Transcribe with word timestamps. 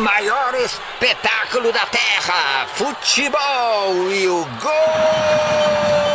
maior 0.00 0.54
espetáculo 0.54 1.72
da 1.72 1.86
Terra, 1.86 2.66
futebol 2.74 4.10
e 4.12 4.28
o 4.28 4.44
gol! 4.62 6.05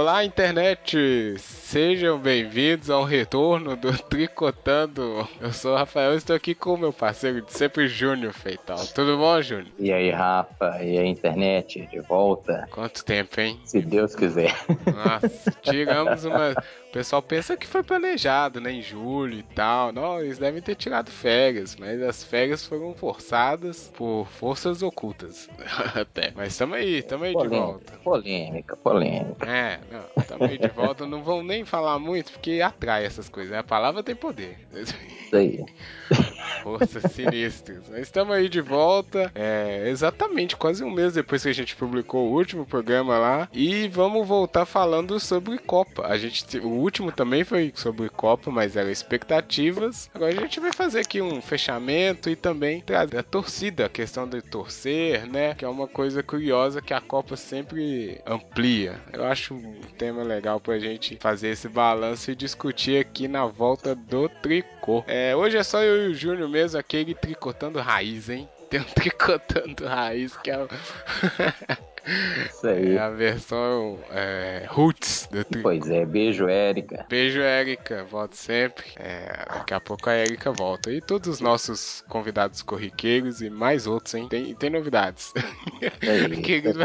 Olá, 0.00 0.24
internet! 0.24 1.34
Sejam 1.38 2.20
bem-vindos 2.20 2.88
ao 2.88 3.02
retorno 3.02 3.74
do 3.74 3.92
Tricotando. 4.04 5.28
Eu 5.40 5.52
sou 5.52 5.72
o 5.72 5.76
Rafael 5.76 6.14
e 6.14 6.18
estou 6.18 6.36
aqui 6.36 6.54
com 6.54 6.74
o 6.74 6.78
meu 6.78 6.92
parceiro 6.92 7.42
de 7.42 7.52
sempre, 7.52 7.88
Júnior 7.88 8.32
Feital. 8.32 8.78
Tudo 8.94 9.18
bom, 9.18 9.42
Júnior? 9.42 9.66
E 9.76 9.92
aí, 9.92 10.08
Rafa? 10.12 10.80
E 10.80 10.96
aí, 10.96 11.06
internet? 11.08 11.84
De 11.90 11.98
volta? 11.98 12.68
Quanto 12.70 13.04
tempo, 13.04 13.40
hein? 13.40 13.60
Se 13.64 13.80
Deus 13.80 14.14
quiser. 14.14 14.54
Nossa, 14.86 15.50
tiramos 15.62 16.24
uma. 16.24 16.54
O 16.88 16.90
pessoal 16.90 17.20
pensa 17.20 17.54
que 17.54 17.66
foi 17.66 17.82
planejado, 17.82 18.62
né? 18.62 18.72
Em 18.72 18.80
julho 18.80 19.38
e 19.38 19.42
tal. 19.42 19.92
Não, 19.92 20.20
eles 20.20 20.38
devem 20.38 20.62
ter 20.62 20.74
tirado 20.74 21.10
férias, 21.10 21.76
mas 21.76 22.00
as 22.02 22.24
férias 22.24 22.66
foram 22.66 22.94
forçadas 22.94 23.92
por 23.94 24.26
forças 24.26 24.82
ocultas. 24.82 25.50
Até. 25.94 26.32
Mas 26.34 26.56
tamo 26.56 26.74
aí, 26.74 27.02
tamo 27.02 27.24
aí 27.24 27.34
polêmica, 27.34 27.56
de 27.56 27.62
volta. 27.62 27.92
Polêmica, 27.98 28.76
polêmica. 28.76 29.46
É, 29.46 29.80
não, 29.92 30.24
tamo 30.24 30.44
aí 30.44 30.56
de 30.56 30.68
volta. 30.68 31.06
Não 31.06 31.22
vão 31.22 31.42
nem 31.42 31.62
falar 31.64 31.98
muito, 31.98 32.32
porque 32.32 32.62
atrai 32.62 33.04
essas 33.04 33.28
coisas. 33.28 33.52
A 33.52 33.62
palavra 33.62 34.02
tem 34.02 34.16
poder. 34.16 34.58
Isso 34.72 34.94
aí. 35.36 35.64
Forças 36.62 37.02
sinistras. 37.12 37.84
Mas 37.88 38.02
estamos 38.02 38.34
aí 38.34 38.48
de 38.48 38.60
volta. 38.60 39.30
É, 39.34 39.88
exatamente, 39.88 40.56
quase 40.56 40.84
um 40.84 40.90
mês 40.90 41.14
depois 41.14 41.42
que 41.42 41.48
a 41.48 41.54
gente 41.54 41.76
publicou 41.76 42.28
o 42.28 42.34
último 42.34 42.66
programa 42.66 43.18
lá. 43.18 43.48
E 43.52 43.88
vamos 43.88 44.26
voltar 44.26 44.66
falando 44.66 45.18
sobre 45.20 45.58
Copa. 45.58 46.06
A 46.06 46.16
gente, 46.16 46.58
o 46.58 46.68
último 46.68 47.12
também 47.12 47.44
foi 47.44 47.72
sobre 47.74 48.08
Copa, 48.08 48.50
mas 48.50 48.76
era 48.76 48.90
expectativas. 48.90 50.10
Agora 50.14 50.32
a 50.32 50.40
gente 50.40 50.60
vai 50.60 50.72
fazer 50.72 51.00
aqui 51.00 51.20
um 51.20 51.40
fechamento 51.40 52.30
e 52.30 52.36
também 52.36 52.80
trazer 52.80 53.18
a 53.18 53.22
torcida, 53.22 53.86
a 53.86 53.88
questão 53.88 54.28
de 54.28 54.42
torcer, 54.42 55.26
né? 55.26 55.54
Que 55.54 55.64
é 55.64 55.68
uma 55.68 55.86
coisa 55.86 56.22
curiosa 56.22 56.82
que 56.82 56.94
a 56.94 57.00
Copa 57.00 57.36
sempre 57.36 58.20
amplia. 58.26 59.00
Eu 59.12 59.24
acho 59.24 59.54
um 59.54 59.80
tema 59.96 60.22
legal 60.22 60.60
pra 60.60 60.78
gente 60.78 61.16
fazer 61.20 61.48
esse 61.48 61.68
balanço 61.68 62.30
e 62.30 62.36
discutir 62.36 63.00
aqui 63.00 63.28
na 63.28 63.46
volta 63.46 63.94
do 63.94 64.28
tricô. 64.28 65.04
É, 65.06 65.34
hoje 65.34 65.56
é 65.56 65.62
só 65.62 65.82
eu 65.82 66.08
e 66.08 66.12
o 66.12 66.14
Júnior 66.28 66.48
mesmo, 66.50 66.78
aquele 66.78 67.14
tricotando 67.14 67.80
raiz, 67.80 68.28
hein? 68.28 68.46
Tem 68.68 68.80
um 68.80 68.84
tricotando 68.84 69.86
raiz 69.86 70.36
que 70.36 70.50
é 70.50 70.58
o. 70.58 70.68
Isso 72.50 72.66
aí. 72.66 72.96
É 72.96 73.00
a 73.00 73.08
versão 73.10 73.98
é, 74.10 74.66
roots 74.68 75.26
do 75.30 75.42
tricô. 75.44 75.62
Pois 75.62 75.90
é, 75.90 76.04
beijo, 76.04 76.46
Érica. 76.48 77.06
Beijo, 77.08 77.40
Érica. 77.40 78.04
Volto 78.04 78.34
sempre. 78.34 78.84
É, 78.96 79.44
daqui 79.54 79.72
a 79.74 79.80
pouco 79.80 80.08
a 80.08 80.12
Érica 80.12 80.52
volta. 80.52 80.90
E 80.90 81.00
todos 81.00 81.28
os 81.28 81.40
nossos 81.40 82.02
convidados 82.08 82.62
corriqueiros 82.62 83.40
e 83.40 83.48
mais 83.50 83.86
outros, 83.86 84.14
hein? 84.14 84.26
Tem, 84.28 84.54
tem 84.54 84.68
novidades. 84.70 85.32
eles- 86.02 86.76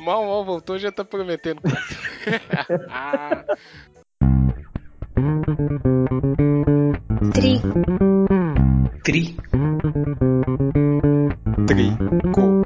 mal, 0.00 0.24
mal 0.24 0.44
voltou, 0.44 0.78
já 0.78 0.90
tá 0.92 1.04
prometendo 1.04 1.60
Tri, 7.32 7.60
Tri, 9.04 9.36
tricô. 11.66 11.92
tri. 12.32 12.63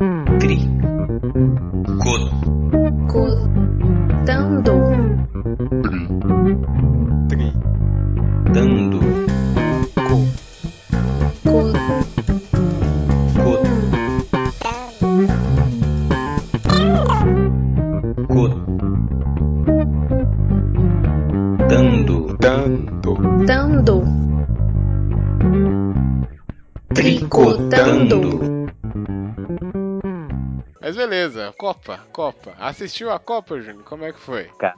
Copa, 31.79 31.99
Copa. 32.13 32.55
Assistiu 32.59 33.11
a 33.11 33.19
Copa, 33.19 33.61
Júnior? 33.61 33.85
Como 33.85 34.05
é 34.05 34.13
que 34.13 34.19
foi? 34.19 34.45
Cara, 34.59 34.77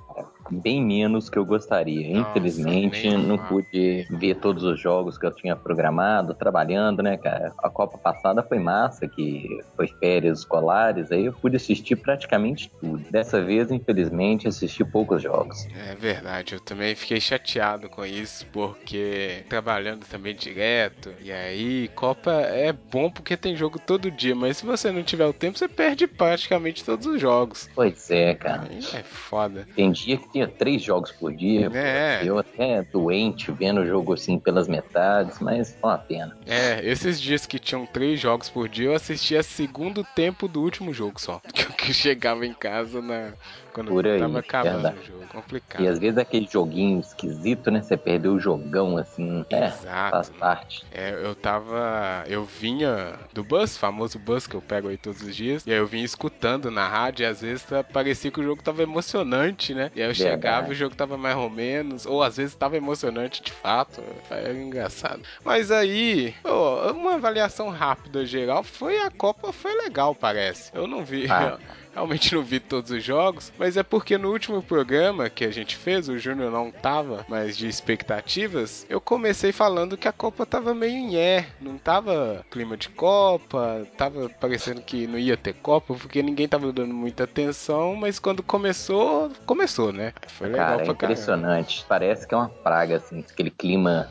bem 0.51 0.85
menos 0.85 1.29
que 1.29 1.39
eu 1.39 1.45
gostaria. 1.45 2.09
Nossa, 2.09 2.31
Infelizmente, 2.31 3.17
não 3.17 3.39
pude 3.39 4.07
ver 4.11 4.35
todos 4.37 4.65
os 4.65 4.81
jogos 4.81 5.17
que 5.17 5.27
eu 5.27 5.35
tinha 5.35 5.55
programado, 5.55 6.35
trabalhando, 6.35 7.03
né, 7.03 7.17
cara? 7.17 7.53
A 7.59 7.71
Copa 7.71 7.99
passada 7.99 8.43
foi 8.43 8.59
massa, 8.59 9.07
que 9.07 9.61
foi 9.77 9.87
férias 9.87 10.41
escolares, 10.41 11.11
aí 11.13 11.27
eu 11.27 11.33
pude 11.33 11.57
assistir 11.57 11.97
praticamente 11.97 12.71
tudo. 12.81 13.05
Dessa 13.11 13.41
vez, 13.43 13.71
infelizmente, 13.71 14.49
assisti 14.49 14.85
poucos 14.85 15.23
jogos. 15.23 15.67
É 15.89 15.95
verdade, 15.95 16.55
eu 16.55 16.61
também 16.61 16.95
fiquei 16.95 17.21
chateado 17.21 17.89
com 17.89 18.05
isso, 18.05 18.47
porque 18.53 19.45
trabalhando 19.49 20.05
também 20.07 20.35
direto, 20.35 21.13
e 21.23 21.31
aí 21.31 21.89
Copa 21.95 22.31
é 22.31 22.73
bom 22.73 23.11
porque 23.11 23.37
tem 23.37 23.57
jogo 23.57 23.79
todo 23.79 24.11
dia, 24.11 24.35
mas 24.35 24.59
se 24.59 24.67
você 24.67 24.91
não 24.91 25.03
tiver 25.03 25.27
o 25.27 25.33
tempo, 25.33 25.59
você 25.59 25.69
perde 25.69 26.07
praticamente 26.07 26.85
todos 26.85 27.07
os 27.07 27.21
jogos. 27.21 27.69
Pois 27.75 28.11
é, 28.11 28.35
cara. 28.35 28.69
É 28.95 29.03
foda. 29.03 29.67
Tem 29.75 29.93
dia 29.93 30.17
que 30.17 30.40
tinha 30.41 30.49
três 30.49 30.83
jogos 30.83 31.13
por 31.13 31.33
dia. 31.35 31.71
É. 31.75 32.23
Eu 32.25 32.39
até 32.39 32.83
doente 32.83 33.53
vendo 33.53 33.81
o 33.81 33.87
jogo 33.87 34.15
assim 34.15 34.39
pelas 34.39 34.67
metades, 34.67 35.39
mas 35.39 35.77
foi 35.81 35.91
uma 35.91 35.99
pena. 35.99 36.37
É, 36.47 36.81
esses 36.85 37.21
dias 37.21 37.47
que 37.47 37.59
tinham 37.59 37.85
três 37.87 38.19
jogos 38.19 38.49
por 38.49 38.69
dia, 38.69 38.87
eu 38.87 38.95
assistia 38.95 39.43
segundo 39.43 40.05
tempo 40.15 40.49
do 40.49 40.63
último 40.63 40.93
jogo 40.93 41.21
só. 41.21 41.41
Que 41.81 41.95
chegava 41.95 42.45
em 42.45 42.53
casa 42.53 43.01
na. 43.01 43.33
Quando 43.73 43.89
Por 43.89 44.07
aí, 44.07 44.19
tava 44.21 44.39
acabando 44.41 44.73
verdade. 44.83 44.99
o 45.01 45.05
jogo. 45.05 45.27
Complicado. 45.29 45.83
E 45.83 45.89
às 45.89 45.99
vezes 45.99 46.19
aquele 46.19 46.49
joguinho 46.51 47.01
esquisito, 47.01 47.71
né? 47.71 47.83
Você 47.83 47.97
perdeu 47.97 48.33
o 48.35 48.41
jogão 48.41 48.97
assim. 48.97 49.45
É, 49.51 49.67
Exato. 49.67 50.11
faz 50.11 50.31
parte. 50.31 50.85
É, 50.91 51.11
eu 51.13 51.35
tava. 51.35 52.25
Eu 52.27 52.45
vinha 52.45 53.15
do 53.33 53.45
bus, 53.45 53.77
famoso 53.77 54.19
bus 54.19 54.47
que 54.47 54.55
eu 54.57 54.63
pego 54.63 54.89
aí 54.89 54.97
todos 54.97 55.23
os 55.23 55.35
dias. 55.35 55.65
E 55.67 55.71
aí 55.73 55.79
eu 55.79 55.87
vinha 55.87 56.05
escutando 56.05 56.71
na 56.71 56.89
rádio 56.89 57.23
e 57.23 57.27
às 57.27 57.41
vezes 57.41 57.63
tá- 57.65 57.85
parecia 57.85 58.31
que 58.31 58.41
o 58.41 58.45
jogo 58.45 58.63
tava 58.63 58.83
emocionante, 58.83 59.75
né? 59.75 59.91
E 59.95 60.03
aí 60.03 60.09
eu 60.11 60.15
Verdade. 60.15 60.19
chegava 60.19 60.69
e 60.69 60.73
o 60.73 60.75
jogo 60.75 60.95
tava 60.95 61.17
mais 61.17 61.37
ou 61.37 61.49
menos. 61.51 62.07
Ou 62.07 62.23
às 62.23 62.37
vezes 62.37 62.55
tava 62.55 62.77
emocionante 62.77 63.43
de 63.43 63.53
fato. 63.53 64.03
Era 64.31 64.53
engraçado. 64.53 65.23
Mas 65.45 65.71
aí, 65.71 66.35
pô, 66.43 66.91
uma 66.93 67.15
avaliação 67.15 67.69
rápida 67.69 68.25
geral 68.27 68.63
foi 68.63 68.99
a 69.01 69.11
Copa 69.11 69.53
foi 69.53 69.75
legal, 69.77 70.15
parece. 70.15 70.71
Eu 70.75 70.87
não 70.87 71.05
vi. 71.05 71.27
Ah. 71.31 71.59
Realmente 71.95 72.35
não 72.35 72.43
vi 72.43 72.61
todos 72.61 72.91
os 72.91 73.03
jogos, 73.03 73.53
mas 73.59 73.77
é 73.77 73.83
porque 73.83 74.17
no 74.17 74.31
último 74.31 74.63
programa 74.63 75.29
que 75.29 75.45
a 75.45 75.51
gente 75.51 75.77
fez, 75.77 76.09
o 76.09 76.19
Júnior 76.19 76.51
não 76.51 76.71
tava, 76.71 77.25
mas 77.29 77.57
de 77.57 77.69
expectativas, 77.69 78.87
eu 78.89 79.01
comecei 79.01 79.53
falando 79.53 79.97
que 79.97 80.09
a 80.09 80.13
Copa 80.13 80.47
tava 80.47 80.75
meio 80.75 80.95
em 80.95 81.17
é, 81.17 81.47
não 81.61 81.77
tava 81.79 82.45
clima 82.51 82.77
de 82.77 82.89
Copa, 82.91 83.87
tava 83.97 84.29
parecendo 84.29 84.81
que 84.83 85.07
não 85.07 85.19
ia 85.19 85.37
ter 85.37 85.55
Copa, 85.55 85.95
porque 85.95 86.23
ninguém 86.23 86.49
tava 86.49 86.73
dando 86.73 86.95
muita 86.95 87.25
atenção, 87.25 87.97
mas 87.97 88.19
quando 88.19 88.43
começou, 88.43 89.31
começou, 89.45 89.93
né? 89.93 90.13
Foi 90.29 90.49
legal 90.49 90.67
Cara, 90.67 90.83
é 90.83 90.85
pra 90.85 90.95
caramba. 90.95 91.05
impressionante. 91.13 91.85
Parece 91.89 92.27
que 92.27 92.35
é 92.35 92.37
uma 92.37 92.49
praga, 92.49 92.97
assim, 92.97 93.25
aquele 93.29 93.51
clima 93.51 94.09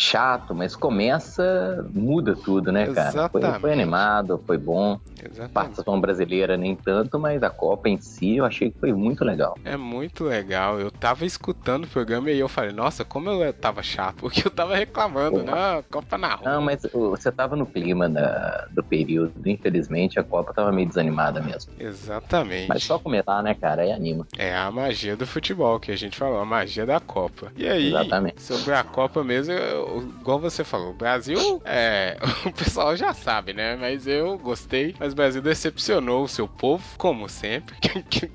chato, 0.00 0.54
mas 0.54 0.74
começa, 0.74 1.86
muda 1.92 2.34
tudo, 2.34 2.72
né, 2.72 2.86
cara? 2.86 3.10
Foi, 3.10 3.40
Exatamente. 3.40 3.60
foi 3.60 3.72
animado, 3.72 4.42
foi 4.46 4.56
bom. 4.56 4.98
Exatamente. 5.22 5.52
Participação 5.52 6.00
brasileira 6.00 6.56
nem 6.56 6.74
tanto, 6.74 7.18
mas 7.18 7.42
a 7.42 7.50
Copa 7.50 7.88
em 7.88 8.00
si 8.00 8.36
eu 8.36 8.44
achei 8.46 8.70
que 8.70 8.78
foi 8.80 8.92
muito 8.94 9.24
legal. 9.24 9.54
É 9.64 9.76
muito 9.76 10.24
legal. 10.24 10.80
Eu 10.80 10.90
tava 10.90 11.26
escutando 11.26 11.84
o 11.84 11.88
programa 11.88 12.30
e 12.30 12.38
eu 12.38 12.48
falei, 12.48 12.72
nossa, 12.72 13.04
como 13.04 13.28
eu 13.28 13.52
tava 13.52 13.82
chato, 13.82 14.16
porque 14.22 14.46
eu 14.46 14.50
tava 14.50 14.74
reclamando, 14.74 15.42
né? 15.42 15.84
Copa 15.90 16.16
na 16.16 16.34
rua. 16.34 16.50
Não, 16.54 16.62
mas 16.62 16.80
você 16.92 17.30
tava 17.30 17.54
no 17.54 17.66
clima 17.66 18.08
da- 18.08 18.66
do 18.70 18.82
período. 18.82 19.34
Infelizmente, 19.44 20.18
a 20.18 20.24
Copa 20.24 20.54
tava 20.54 20.72
meio 20.72 20.88
desanimada 20.88 21.40
mesmo. 21.42 21.72
Exatamente. 21.78 22.68
Mas 22.68 22.82
só 22.84 22.98
começar, 22.98 23.42
né, 23.42 23.54
cara? 23.54 23.82
Aí 23.82 23.92
anima. 23.92 24.26
É 24.38 24.56
a 24.56 24.70
magia 24.70 25.16
do 25.16 25.26
futebol 25.26 25.78
que 25.78 25.90
a 25.92 25.96
gente 25.96 26.16
falou, 26.16 26.38
a 26.38 26.44
magia 26.44 26.86
da 26.86 26.98
Copa. 27.00 27.52
E 27.56 27.68
aí, 27.68 27.88
Exatamente. 27.88 28.42
sobre 28.42 28.72
a 28.74 28.82
Copa 28.82 29.22
mesmo, 29.22 29.52
eu- 29.52 29.89
igual 29.98 30.38
você 30.38 30.62
falou, 30.62 30.90
o 30.90 30.94
Brasil, 30.96 31.60
é, 31.64 32.16
o 32.46 32.52
pessoal 32.52 32.96
já 32.96 33.12
sabe, 33.12 33.52
né? 33.52 33.76
Mas 33.76 34.06
eu 34.06 34.38
gostei. 34.38 34.94
Mas 34.98 35.12
o 35.12 35.16
Brasil 35.16 35.42
decepcionou 35.42 36.24
o 36.24 36.28
seu 36.28 36.46
povo, 36.46 36.84
como 36.96 37.28
sempre, 37.28 37.76
que 38.08 38.30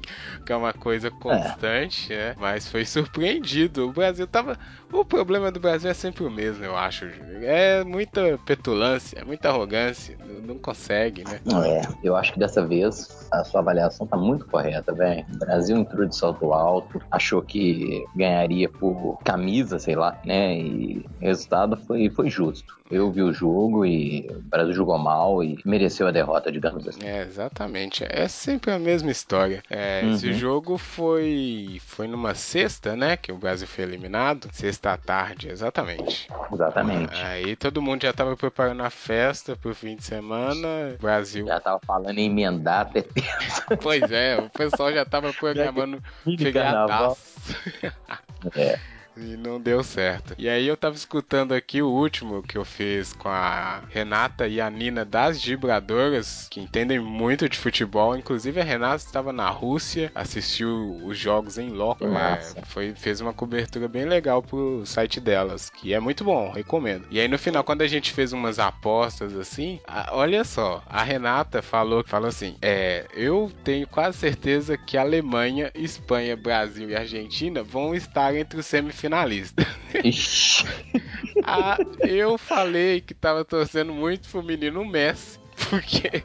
é 0.52 0.56
uma 0.56 0.74
coisa 0.74 1.10
constante, 1.12 2.10
né? 2.14 2.36
Mas 2.38 2.68
foi 2.68 2.86
surpreendido. 2.86 3.88
O 3.88 3.94
Brasil 3.94 4.28
tava. 4.28 4.58
O 4.96 5.04
problema 5.04 5.52
do 5.52 5.60
Brasil 5.60 5.92
é 5.92 5.94
sempre 5.94 6.24
o 6.24 6.32
mesmo, 6.32 6.64
eu 6.64 6.76
acho. 6.76 7.06
É 7.42 7.84
muita 7.84 8.40
petulância, 8.46 9.20
é 9.20 9.26
muita 9.26 9.50
arrogância. 9.50 10.18
Não, 10.26 10.54
não 10.54 10.58
consegue, 10.58 11.24
né? 11.26 11.42
É, 11.68 11.82
eu 12.02 12.16
acho 12.16 12.32
que 12.32 12.40
dessa 12.40 12.66
vez 12.66 13.28
a 13.30 13.44
sua 13.44 13.60
avaliação 13.60 14.08
tá 14.08 14.16
muito 14.16 14.46
correta, 14.46 14.94
velho. 14.94 15.26
O 15.36 15.40
Brasil 15.40 15.76
entrou 15.76 16.08
de 16.08 16.16
salto 16.16 16.54
alto, 16.54 17.02
achou 17.12 17.42
que 17.42 18.06
ganharia 18.16 18.70
por 18.70 19.20
camisa, 19.24 19.78
sei 19.80 19.96
lá, 19.96 20.18
né? 20.26 20.58
E 20.58 21.06
o 21.22 21.26
resultado 21.26 21.76
foi, 21.86 22.10
foi 22.10 22.30
justo. 22.30 22.74
Eu 22.90 23.12
vi 23.12 23.24
o 23.24 23.34
jogo 23.34 23.84
e 23.86 24.28
o 24.30 24.42
Brasil 24.42 24.74
jogou 24.74 24.98
mal 24.98 25.44
e 25.44 25.58
mereceu 25.66 26.08
a 26.08 26.12
derrota, 26.12 26.52
digamos 26.52 26.88
assim. 26.88 27.04
É, 27.04 27.24
exatamente. 27.24 28.06
É 28.08 28.28
sempre 28.28 28.72
a 28.72 28.78
mesma 28.78 29.10
história. 29.10 29.64
É, 29.70 30.02
Uhum. 30.04 30.14
Esse 30.14 30.34
jogo 30.34 30.78
foi 30.78 31.82
foi 31.86 32.08
numa 32.08 32.36
sexta, 32.36 32.96
né? 32.96 33.18
Que 33.18 33.32
o 33.32 33.38
Brasil 33.38 33.68
foi 33.68 33.84
eliminado. 33.86 34.50
Sexta 34.52 34.94
à 34.94 34.98
tarde, 34.98 35.50
exatamente. 35.50 36.28
Exatamente. 36.52 37.16
Aí 37.16 37.56
todo 37.56 37.82
mundo 37.82 38.04
já 38.04 38.14
tava 38.14 38.36
preparando 38.36 38.84
a 38.84 38.90
festa 38.90 39.56
pro 39.56 39.74
fim 39.74 39.96
de 39.96 40.04
semana. 40.04 40.96
Brasil. 41.02 41.48
Já 41.48 41.60
tava 41.60 41.80
falando 41.86 42.18
em 42.20 42.26
emendar 42.26 42.82
até 42.82 43.02
terça. 43.02 43.66
Pois 43.82 44.12
é, 44.12 44.38
o 44.38 44.50
pessoal 44.50 44.92
já 44.92 45.06
tava 45.06 45.34
programando 45.34 46.02
feriadaço. 46.24 47.18
É. 48.56 48.78
E 49.18 49.38
não 49.38 49.62
deu 49.62 49.82
certo. 49.84 50.36
E 50.38 50.50
aí 50.50 50.68
eu 50.68 50.76
tava 50.76 50.96
escutando 50.96 51.54
aqui 51.54 51.82
o 51.82 51.88
último 51.90 52.44
que 52.44 52.58
eu 52.58 52.66
fiz 52.66 53.14
com 53.14 53.30
a 53.30 53.82
Renata 53.90 54.46
e 54.48 54.60
a 54.60 54.70
Nina 54.70 55.06
das 55.06 55.42
Vibradoras, 55.42 56.48
que 56.52 56.60
entendem 56.60 57.00
muito 57.00 57.48
de 57.48 57.58
futebol. 57.58 58.18
Inclusive 58.18 58.60
a 58.60 58.64
Renata 58.64 58.98
estava 58.98 59.32
na 59.32 59.50
Rússia, 59.50 60.12
assistiu 60.14 61.00
os 61.06 61.18
jogos 61.18 61.58
em 61.58 61.70
loco. 61.70 62.04
É, 62.58 62.66
foi, 62.66 62.94
fez 62.94 63.22
uma 63.22 63.34
cobertura 63.34 63.88
bem 63.88 64.04
legal 64.06 64.42
pro 64.44 64.86
site 64.86 65.22
delas, 65.22 65.70
que 65.70 65.94
é 65.94 66.00
muito 66.00 66.24
bom, 66.26 66.52
recomendo. 66.52 67.06
E 67.10 67.18
aí 67.20 67.28
no 67.30 67.40
final, 67.40 67.64
quando 67.64 67.84
a 67.84 67.88
gente 67.88 68.12
fez 68.12 68.34
umas 68.34 68.60
apostas 68.60 69.34
assim, 69.38 69.80
a- 69.88 70.10
olha 70.12 70.44
só, 70.44 70.84
a 70.88 71.02
Renata 71.04 71.62
falou, 71.62 72.04
falou 72.06 72.28
assim: 72.28 72.58
é, 72.62 73.06
eu 73.14 73.50
tenho 73.64 73.88
quase 73.88 74.18
certeza 74.18 74.78
que 74.78 74.98
Alemanha, 74.98 75.72
Espanha, 75.74 76.36
Brasil 76.36 76.90
e 76.90 76.96
Argentina 76.98 77.64
vão 77.64 77.96
estar 77.96 78.36
entre 78.36 78.60
os 78.60 78.66
semifinalistas. 78.66 79.05
Ixi. 80.04 80.66
Ah, 81.48 81.78
eu 82.00 82.38
falei 82.40 83.02
que 83.02 83.14
tava 83.14 83.46
torcendo 83.46 83.94
muito 83.94 84.28
pro 84.30 84.42
menino 84.42 84.84
Messi. 84.86 85.38
Porque 85.70 86.24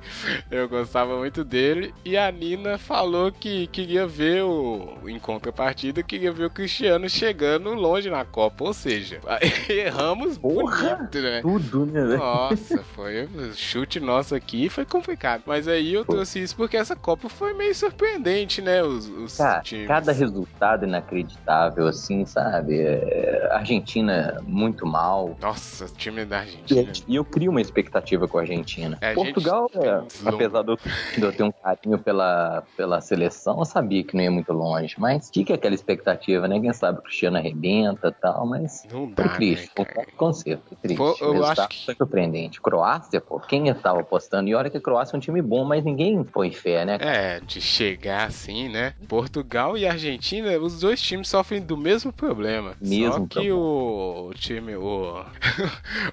eu 0.50 0.68
gostava 0.68 1.16
muito 1.18 1.44
dele. 1.44 1.94
E 2.04 2.16
a 2.16 2.30
Nina 2.30 2.78
falou 2.78 3.32
que 3.32 3.66
queria 3.68 4.06
ver 4.06 4.42
o. 4.44 4.98
Em 5.06 5.18
contrapartida, 5.18 6.02
queria 6.02 6.32
ver 6.32 6.46
o 6.46 6.50
Cristiano 6.50 7.08
chegando 7.08 7.72
longe 7.74 8.10
na 8.10 8.24
Copa. 8.24 8.64
Ou 8.64 8.72
seja, 8.72 9.20
erramos 9.68 10.38
Porra! 10.38 10.96
bonito, 10.96 11.20
né? 11.20 11.40
Tudo, 11.40 11.86
né? 11.86 12.16
Nossa, 12.16 12.82
foi 12.94 13.24
o 13.24 13.54
chute 13.54 14.00
nosso 14.00 14.34
aqui 14.34 14.68
foi 14.68 14.84
complicado. 14.84 15.42
Mas 15.46 15.68
aí 15.68 15.94
eu 15.94 16.04
trouxe 16.04 16.40
isso 16.40 16.56
porque 16.56 16.76
essa 16.76 16.96
Copa 16.96 17.28
foi 17.28 17.52
meio 17.54 17.74
surpreendente, 17.74 18.62
né? 18.62 18.82
Os, 18.82 19.08
os 19.08 19.36
Cara, 19.36 19.60
times. 19.60 19.86
cada 19.86 20.12
resultado 20.12 20.86
inacreditável, 20.86 21.86
assim, 21.86 22.24
sabe? 22.24 22.80
É, 22.80 23.48
Argentina 23.52 24.40
muito 24.46 24.86
mal. 24.86 25.36
Nossa, 25.40 25.84
o 25.84 25.88
time 25.88 26.24
da 26.24 26.40
Argentina. 26.40 26.92
e 27.06 27.16
eu 27.16 27.24
crio 27.24 27.50
uma 27.50 27.60
expectativa 27.60 28.26
com 28.26 28.38
a 28.38 28.42
Argentina. 28.42 28.98
É, 29.00 29.10
a 29.10 29.14
gente 29.14 29.29
Portugal, 29.32 29.70
é, 29.74 29.92
longos. 29.96 30.26
apesar 30.26 30.62
de 30.62 30.76
eu, 31.22 31.32
ter 31.32 31.42
um 31.42 31.52
carinho 31.52 31.98
pela, 31.98 32.62
pela 32.76 33.00
seleção, 33.00 33.58
eu 33.58 33.64
sabia 33.64 34.02
que 34.04 34.14
não 34.16 34.22
ia 34.22 34.30
muito 34.30 34.52
longe. 34.52 34.94
Mas 34.98 35.30
fica 35.32 35.54
aquela 35.54 35.74
expectativa, 35.74 36.46
né? 36.48 36.58
Quem 36.60 36.72
sabe 36.72 36.98
o 36.98 37.02
Cristiano 37.02 37.36
arrebenta 37.36 38.08
e 38.08 38.12
tal, 38.20 38.46
mas 38.46 38.84
Não 38.90 39.10
dá, 39.10 39.24
né, 39.24 39.30
triste. 39.36 39.70
você, 40.18 40.56
foi 40.56 40.76
triste. 40.82 40.96
Pô, 40.98 41.16
eu 41.20 41.44
acho 41.44 41.68
que- 41.68 41.84
foi 41.86 41.94
surpreendente. 41.94 42.60
Croácia, 42.60 43.20
pô, 43.20 43.38
quem 43.40 43.68
estava 43.68 44.00
apostando? 44.00 44.48
E 44.48 44.54
olha 44.54 44.70
que 44.70 44.76
a 44.76 44.80
Croácia 44.80 45.14
é 45.14 45.18
um 45.18 45.20
time 45.20 45.42
bom, 45.42 45.64
mas 45.64 45.84
ninguém 45.84 46.22
põe 46.24 46.52
fé, 46.52 46.84
né? 46.84 46.98
É, 47.00 47.40
de 47.40 47.60
chegar 47.60 48.26
assim, 48.26 48.68
né? 48.68 48.94
Portugal 49.08 49.76
e 49.76 49.86
Argentina, 49.86 50.58
os 50.58 50.80
dois 50.80 51.00
times 51.00 51.28
sofrem 51.28 51.60
do 51.60 51.76
mesmo 51.76 52.12
problema. 52.12 52.74
Mesmo 52.80 53.26
Só 53.32 53.40
que 53.40 53.52
o, 53.52 54.28
o 54.30 54.34
time, 54.34 54.76
o 54.76 55.24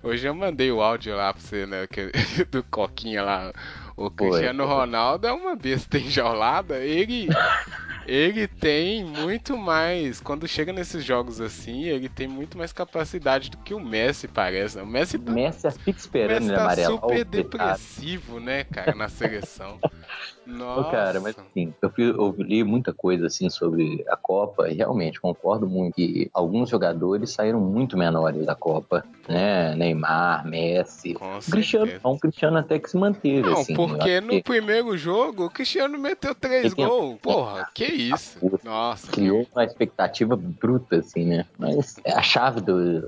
hoje 0.04 0.28
eu 0.28 0.34
mandei 0.34 0.72
o 0.72 0.82
áudio 0.82 1.16
lá 1.16 1.34
pra 1.34 1.42
você, 1.42 1.66
né? 1.66 1.88
que- 1.88 2.12
do 2.52 2.64
Coquinha 2.64 3.07
lá. 3.16 3.54
O 3.96 4.12
Cristiano. 4.12 4.66
Ronaldo 4.66 5.26
é 5.28 5.32
uma 5.32 5.56
besta 5.56 5.98
enjaulada. 5.98 6.78
Ele, 6.84 7.28
ele 8.06 8.48
tem 8.48 9.04
muito 9.04 9.58
mais. 9.58 10.20
Quando 10.22 10.48
chega 10.48 10.72
nesses 10.74 11.04
jogos 11.04 11.40
assim, 11.42 11.86
ele 11.86 12.08
tem 12.10 12.28
muito 12.28 12.58
mais 12.58 12.72
capacidade 12.74 13.50
do 13.50 13.58
que 13.58 13.74
o 13.74 13.80
Messi 13.80 14.28
parece. 14.28 14.78
né? 14.78 14.84
O 14.84 14.88
Messi 14.88 15.18
tá 15.18 15.32
O 15.32 15.36
Messi 15.36 15.72
fica 15.72 16.00
o 16.00 16.00
esperando 16.00 16.42
Messi 16.42 16.50
ele 16.50 16.56
tá 16.56 16.62
amarelar. 16.64 16.92
super 16.92 17.26
coitado. 17.26 17.76
depressivo, 17.76 18.40
né, 18.40 18.64
cara, 18.66 18.94
na 18.96 19.08
seleção. 19.10 19.80
Nossa. 20.48 20.90
Cara, 20.92 21.20
mas 21.20 21.36
assim, 21.38 21.74
eu, 21.82 21.90
fui, 21.92 22.10
eu 22.10 22.36
li 22.40 22.64
muita 22.64 22.94
coisa 22.94 23.28
assim 23.28 23.50
sobre 23.50 24.04
a 24.08 24.16
Copa 24.16 24.70
e 24.70 24.76
realmente 24.76 25.20
concordo 25.20 25.68
muito 25.68 25.96
que 25.96 26.30
alguns 26.34 26.70
jogadores 26.70 27.32
saíram 27.34 27.60
muito 27.60 27.98
menores 27.98 28.46
da 28.46 28.56
Copa, 28.56 29.04
né? 29.28 29.76
Neymar, 29.76 30.48
Messi. 30.48 31.14
Com 31.14 31.38
Cristiano, 31.52 31.92
o 32.04 32.18
Cristiano 32.18 32.58
até 32.58 32.80
que 32.80 32.90
se 32.90 32.98
manteve, 32.98 33.42
Não, 33.42 33.60
assim. 33.60 33.76
porque 33.76 34.22
no 34.22 34.30
que 34.30 34.44
primeiro 34.44 34.98
jogo 34.98 35.46
o 35.46 35.50
Cristiano 35.50 35.98
meteu 36.00 36.34
três 36.34 36.66
Ele 36.66 36.76
tem- 36.76 36.88
gols. 36.88 37.20
Porra, 37.22 37.68
que 37.74 37.84
isso? 37.86 38.40
Nossa. 38.64 39.12
criou 39.12 39.46
uma 39.54 39.66
expectativa 39.66 40.36
bruta, 40.38 40.98
assim, 40.98 41.26
né? 41.26 41.46
Mas 41.60 41.96
a 42.06 42.22
chave 42.22 42.62
do, 42.62 43.02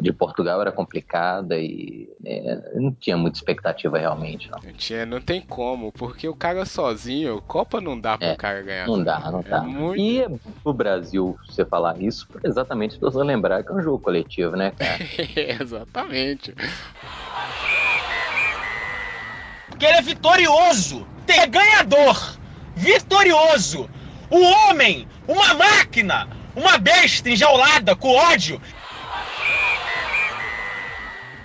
de 0.00 0.12
Portugal 0.12 0.60
era 0.60 0.70
complicada 0.72 1.58
e 1.58 2.08
né, 2.20 2.62
não 2.74 2.92
tinha 2.92 3.16
muita 3.16 3.38
expectativa 3.38 3.98
realmente, 3.98 4.50
não. 4.50 4.58
Não 4.62 4.72
tinha- 4.74 5.06
não 5.06 5.20
tem 5.20 5.40
como, 5.40 5.90
porque 5.92 6.28
o 6.28 6.34
cara 6.42 6.64
sozinho, 6.66 7.40
Copa 7.46 7.80
não 7.80 7.98
dá 7.98 8.18
pro 8.18 8.26
É, 8.26 8.34
cara 8.34 8.60
ganhar. 8.62 8.88
Não 8.88 9.04
dá, 9.04 9.30
não 9.30 9.38
É 9.40 9.42
dá. 9.48 9.60
muito- 9.60 10.00
E 10.00 10.26
no 10.64 10.72
Brasil, 10.74 11.38
você 11.48 11.64
falar 11.64 12.00
isso, 12.02 12.26
exatamente 12.42 12.94
se 12.94 13.00
você 13.00 13.18
lembrar 13.18 13.62
que 13.62 13.70
é 13.70 13.74
um 13.76 13.80
jogo 13.80 14.00
coletivo, 14.00 14.56
né, 14.56 14.72
cara? 14.72 14.98
Exatamente. 15.62 16.52
Porque 19.68 19.86
ele 19.86 19.98
é 19.98 20.02
vitorioso, 20.02 21.06
é 21.28 21.46
ganhador, 21.46 22.36
vitorioso. 22.74 23.88
O 24.28 24.40
homem, 24.68 25.06
uma 25.28 25.54
máquina, 25.54 26.26
uma 26.56 26.76
besta 26.76 27.30
enjaulada 27.30 27.94
com 27.94 28.16
ódio. 28.16 28.60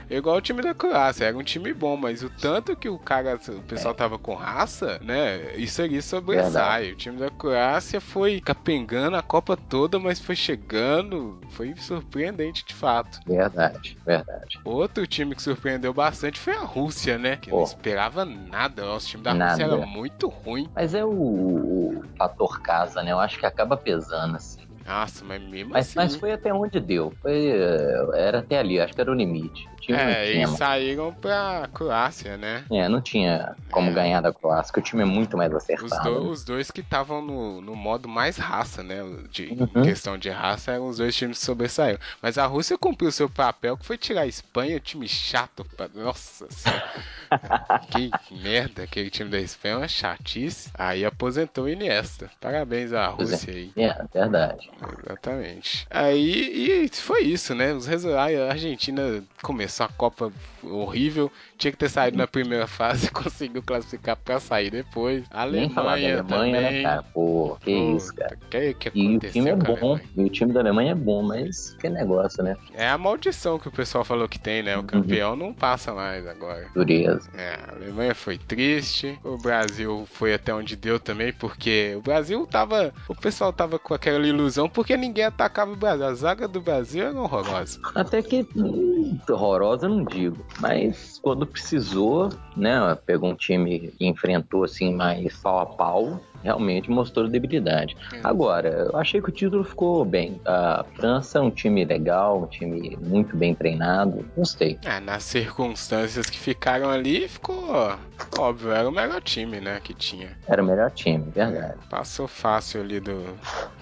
É 0.09 0.17
Igual 0.17 0.37
o 0.37 0.41
time 0.41 0.61
da 0.61 0.73
Croácia, 0.73 1.25
era 1.25 1.37
um 1.37 1.43
time 1.43 1.73
bom, 1.73 1.97
mas 1.97 2.23
o 2.23 2.29
tanto 2.29 2.75
que 2.75 2.89
o 2.89 2.97
cara, 2.97 3.35
o 3.49 3.61
pessoal 3.63 3.93
tava 3.93 4.17
com 4.17 4.33
raça, 4.33 4.99
né? 5.03 5.55
Isso 5.55 5.81
ali 5.81 6.01
sobressai. 6.01 6.91
O 6.91 6.95
time 6.95 7.17
da 7.17 7.29
Croácia 7.29 7.99
foi 7.99 8.39
capengando 8.39 9.17
a 9.17 9.21
Copa 9.21 9.57
toda, 9.57 9.99
mas 9.99 10.19
foi 10.19 10.35
chegando, 10.35 11.39
foi 11.49 11.75
surpreendente 11.75 12.65
de 12.65 12.73
fato. 12.73 13.19
Verdade, 13.25 13.97
verdade. 14.05 14.59
Outro 14.63 15.05
time 15.05 15.35
que 15.35 15.41
surpreendeu 15.41 15.93
bastante 15.93 16.39
foi 16.39 16.53
a 16.53 16.63
Rússia, 16.63 17.17
né? 17.17 17.35
Que 17.37 17.49
não 17.49 17.57
Pô. 17.57 17.63
esperava 17.63 18.23
nada. 18.23 18.85
Nosso 18.85 19.07
time 19.07 19.23
da 19.23 19.33
Nada. 19.33 19.51
Rússia 19.51 19.63
era 19.65 19.85
muito 19.85 20.29
ruim. 20.29 20.69
Mas 20.73 20.93
é 20.93 21.03
o, 21.03 21.09
o 21.09 22.03
fator 22.17 22.61
casa, 22.61 23.03
né? 23.03 23.11
Eu 23.11 23.19
acho 23.19 23.37
que 23.37 23.45
acaba 23.45 23.75
pesando, 23.75 24.37
assim. 24.37 24.61
Nossa, 24.85 25.25
mas 25.25 25.41
mesmo 25.41 25.73
Mas, 25.73 25.87
assim. 25.87 25.95
mas 25.97 26.15
foi 26.15 26.31
até 26.31 26.53
onde 26.53 26.79
deu. 26.79 27.13
Foi, 27.21 27.47
eh, 27.47 28.07
era 28.15 28.39
até 28.39 28.57
ali, 28.57 28.79
acho 28.79 28.93
que 28.93 29.01
era 29.01 29.11
o 29.11 29.13
limite. 29.13 29.67
Time 29.87 29.97
É, 29.97 30.25
tinha, 30.31 30.43
eles 30.43 30.49
saíram 30.57 31.13
pra 31.13 31.69
Croácia, 31.73 32.35
né? 32.35 32.65
é, 32.69 32.89
não 32.89 32.99
tinha 33.01 33.55
como 33.71 33.89
É. 33.89 33.93
ganhar 33.93 34.19
da 34.21 34.33
Croácia, 34.33 34.73
que 34.73 34.79
o 34.79 34.83
time 34.83 35.01
é 35.01 35.05
muito 35.05 35.37
mais 35.37 35.49
Os, 35.51 35.63
acertado. 35.63 36.13
do- 36.19 36.29
os 36.29 36.43
dois 36.43 36.69
que 36.69 36.81
estavam 36.81 37.21
no, 37.21 37.61
no 37.61 37.73
modo 37.75 38.07
mais 38.09 38.35
raça, 38.37 38.83
né? 38.83 38.97
De 39.31 39.45
Uhum. 39.47 39.83
questão 39.83 40.17
de 40.17 40.29
raça, 40.29 40.73
eram 40.73 40.87
os 40.89 40.97
dois 40.97 41.15
times 41.15 41.39
que 41.39 41.45
sobressaíram. 41.45 41.99
Mas 42.21 42.37
a 42.37 42.45
Rússia 42.45 42.77
cumpriu 42.77 43.11
seu 43.13 43.29
papel, 43.29 43.77
que 43.77 43.85
foi 43.85 43.97
tirar 43.97 44.21
a 44.21 44.27
Espanha, 44.27 44.77
time 44.79 45.07
chato. 45.07 45.65
Pra... 45.77 45.87
Nossa 45.95 46.47
senhora. 46.51 46.83
que 47.89 48.11
merda, 48.31 48.83
aquele 48.83 49.09
time 49.09 49.29
da 49.29 49.39
Espanha 49.39 49.75
é 49.75 49.77
uma 49.77 49.87
chatice. 49.87 50.69
Aí 50.73 51.05
aposentou 51.05 51.63
o 51.65 51.69
Iniesta. 51.69 52.29
Parabéns 52.41 52.91
à 52.91 53.03
é. 53.03 53.07
Rússia 53.07 53.53
aí. 53.53 53.71
É, 53.77 53.95
verdade. 54.13 54.69
Exatamente. 55.05 55.87
Aí 55.89 56.83
e 56.83 56.89
foi 56.89 57.21
isso, 57.23 57.55
né? 57.55 57.73
Os 57.73 57.85
resultados, 57.85 58.37
a 58.37 58.49
Argentina 58.49 59.23
começou 59.41 59.76
Uma 59.83 59.89
Copa 59.89 60.31
horrível. 60.63 61.31
Tinha 61.57 61.71
que 61.71 61.77
ter 61.77 61.89
saído 61.89 62.17
na 62.17 62.27
primeira 62.27 62.67
fase 62.67 63.07
e 63.07 63.09
conseguiu 63.11 63.63
classificar 63.63 64.15
pra 64.15 64.39
sair 64.39 64.69
depois. 64.69 65.25
A 65.31 65.45
Nem 65.45 65.69
falar 65.69 65.91
da 65.91 65.93
Alemanha, 65.93 66.19
Alemanha, 66.19 66.55
também. 66.55 66.73
né, 66.77 66.83
cara? 66.83 67.03
Pô, 67.13 67.57
que 67.61 67.71
Puta, 67.71 67.97
isso, 67.97 68.13
cara. 68.15 68.37
Que, 68.49 68.73
que 68.75 68.91
E 68.93 69.15
o 69.15 69.19
time 69.19 69.49
é 69.49 69.55
bom, 69.55 69.71
Alemanha? 69.73 70.01
e 70.15 70.23
o 70.23 70.29
time 70.29 70.53
da 70.53 70.59
Alemanha 70.59 70.91
é 70.91 70.95
bom, 70.95 71.23
mas 71.23 71.73
que 71.79 71.89
negócio, 71.89 72.43
né? 72.43 72.55
É 72.75 72.87
a 72.87 72.97
maldição 72.97 73.57
que 73.57 73.67
o 73.67 73.71
pessoal 73.71 74.03
falou 74.03 74.27
que 74.29 74.37
tem, 74.39 74.61
né? 74.61 74.75
O 74.77 74.81
Uhum. 74.81 74.85
campeão 74.85 75.35
não 75.35 75.51
passa 75.53 75.93
mais 75.93 76.27
agora. 76.27 76.67
Dureza. 76.75 77.27
É, 77.33 77.55
a 77.67 77.73
Alemanha 77.75 78.13
foi 78.13 78.37
triste, 78.37 79.19
o 79.23 79.37
Brasil 79.37 80.05
foi 80.11 80.33
até 80.35 80.53
onde 80.53 80.75
deu 80.75 80.99
também, 80.99 81.33
porque 81.33 81.95
o 81.97 82.01
Brasil 82.01 82.45
tava. 82.45 82.93
O 83.07 83.15
pessoal 83.15 83.51
tava 83.51 83.79
com 83.79 83.93
aquela 83.95 84.27
ilusão 84.27 84.69
porque 84.69 84.95
ninguém 84.95 85.23
atacava 85.25 85.71
o 85.71 85.75
Brasil. 85.75 86.05
A 86.05 86.13
zaga 86.13 86.47
do 86.47 86.61
Brasil 86.61 87.03
era 87.07 87.19
horrorosa. 87.19 87.79
Até 87.95 88.21
que 88.21 88.45
hum, 88.55 89.17
horrorosa, 89.29 89.87
não 89.89 90.03
digo. 90.05 90.45
Mas 90.59 91.19
quando 91.23 91.46
precisou, 91.47 92.29
né? 92.55 92.95
Pegou 93.05 93.29
um 93.29 93.35
time 93.35 93.91
que 93.97 94.05
enfrentou 94.05 94.63
assim 94.63 94.93
mais 94.93 95.35
pau 95.37 95.59
a 95.59 95.65
pau. 95.65 96.21
Realmente 96.43 96.89
mostrou 96.89 97.27
debilidade. 97.27 97.95
Agora, 98.23 98.69
eu 98.69 98.97
achei 98.97 99.21
que 99.21 99.29
o 99.29 99.31
título 99.31 99.63
ficou 99.63 100.05
bem. 100.05 100.39
A 100.45 100.85
França 100.95 101.39
é 101.39 101.41
um 101.41 101.51
time 101.51 101.83
legal, 101.83 102.43
um 102.43 102.47
time 102.47 102.97
muito 103.01 103.35
bem 103.35 103.53
treinado. 103.53 104.25
Gostei. 104.35 104.79
É, 104.83 104.99
nas 104.99 105.23
circunstâncias 105.23 106.29
que 106.29 106.37
ficaram 106.37 106.89
ali, 106.89 107.27
ficou 107.27 107.97
óbvio, 108.37 108.71
era 108.71 108.87
o 108.87 108.91
melhor 108.91 109.21
time, 109.21 109.59
né, 109.59 109.79
que 109.83 109.93
tinha. 109.93 110.37
Era 110.47 110.61
o 110.61 110.65
melhor 110.65 110.91
time, 110.91 111.29
verdade. 111.31 111.75
Passou 111.89 112.27
fácil 112.27 112.81
ali 112.81 112.99
do. 112.99 113.23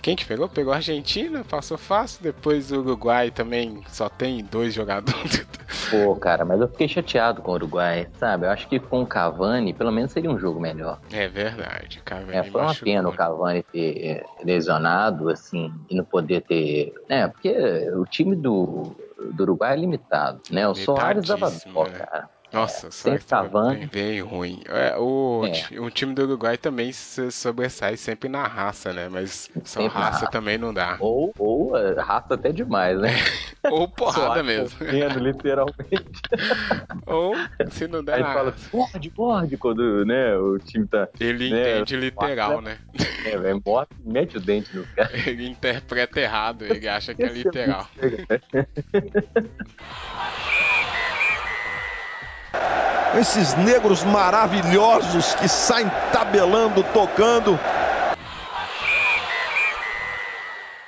Quem 0.01 0.15
que 0.15 0.25
pegou? 0.25 0.47
Pegou 0.47 0.73
a 0.73 0.77
Argentina, 0.77 1.43
passou 1.43 1.77
fácil. 1.77 2.23
Depois 2.23 2.71
o 2.71 2.79
Uruguai 2.79 3.31
também 3.31 3.81
só 3.87 4.09
tem 4.09 4.43
dois 4.43 4.73
jogadores. 4.73 5.45
Pô, 5.89 6.15
cara, 6.15 6.45
mas 6.45 6.59
eu 6.61 6.67
fiquei 6.67 6.87
chateado 6.87 7.41
com 7.41 7.51
o 7.51 7.55
Uruguai, 7.55 8.07
sabe? 8.19 8.45
Eu 8.45 8.51
acho 8.51 8.67
que 8.67 8.79
com 8.79 9.01
o 9.01 9.07
Cavani, 9.07 9.73
pelo 9.73 9.91
menos 9.91 10.11
seria 10.11 10.29
um 10.29 10.39
jogo 10.39 10.59
melhor. 10.59 10.99
É 11.11 11.27
verdade, 11.27 12.01
cara. 12.03 12.25
É, 12.31 12.44
foi 12.51 12.61
uma 12.61 12.75
pena 12.75 13.09
o 13.09 13.13
Cavani 13.13 13.63
ter 13.63 14.25
lesionado, 14.43 15.29
assim, 15.29 15.73
e 15.89 15.95
não 15.95 16.03
poder 16.03 16.41
ter. 16.41 16.93
Né, 17.09 17.27
porque 17.27 17.49
o 17.91 18.05
time 18.05 18.35
do, 18.35 18.95
do 19.33 19.43
Uruguai 19.43 19.73
é 19.73 19.77
limitado, 19.77 20.41
né? 20.49 20.67
O 20.67 20.75
Soares 20.75 21.27
dava 21.27 21.49
dó, 21.49 21.83
né? 21.85 21.99
cara. 21.99 22.34
Nossa, 22.55 22.89
Cavani. 23.27 23.85
bem, 23.87 24.21
ruim. 24.21 24.61
É, 24.69 24.95
o, 24.97 25.43
É. 25.45 25.77
o 25.77 25.89
time 25.91 26.13
do 26.13 26.23
Uruguai 26.23 26.57
também 26.57 26.89
se 26.93 27.29
sobressai 27.29 27.97
sempre 27.97 28.29
na 28.29 28.47
raça, 28.47 28.93
né? 28.93 29.09
Mas 29.09 29.49
só 29.65 29.81
Sempre 29.81 29.99
raça 29.99 30.27
também 30.27 30.57
não 30.57 30.73
dá. 30.73 30.95
Ou, 31.01 31.33
ou 31.37 31.77
é, 31.77 31.99
raça 31.99 32.35
até 32.35 32.53
demais, 32.53 32.97
né? 32.97 33.09
Ou 33.69 33.89
porrada 33.89 34.41
mesmo. 34.41 34.77
correndo, 34.77 35.19
literalmente. 35.19 36.05
Ou 37.05 37.35
se 37.71 37.87
não 37.87 38.03
der 38.03 38.15
Aí 38.15 38.21
na 38.21 38.33
fala, 38.33 38.55
morde, 38.71 39.13
morde, 39.17 39.57
quando 39.57 40.05
né, 40.05 40.37
o 40.37 40.57
time 40.59 40.87
tá. 40.87 41.09
Ele 41.19 41.49
né, 41.49 41.79
entende 41.79 41.97
literal, 41.97 42.61
né? 42.61 42.77
É, 43.25 43.37
velho, 43.37 43.61
morde, 43.65 43.89
mete 43.99 44.37
o 44.37 44.39
dente 44.39 44.73
no 44.75 44.85
cara. 44.95 45.09
Ele 45.27 45.47
interpreta 45.47 46.19
errado, 46.19 46.63
ele 46.63 46.87
acha 46.87 47.13
que 47.13 47.23
é 47.23 47.25
Esse 47.25 47.43
literal. 47.43 47.89
Esses 53.15 53.55
negros 53.55 54.03
maravilhosos 54.03 55.35
que 55.35 55.47
saem 55.47 55.89
tabelando, 56.11 56.83
tocando. 56.83 57.57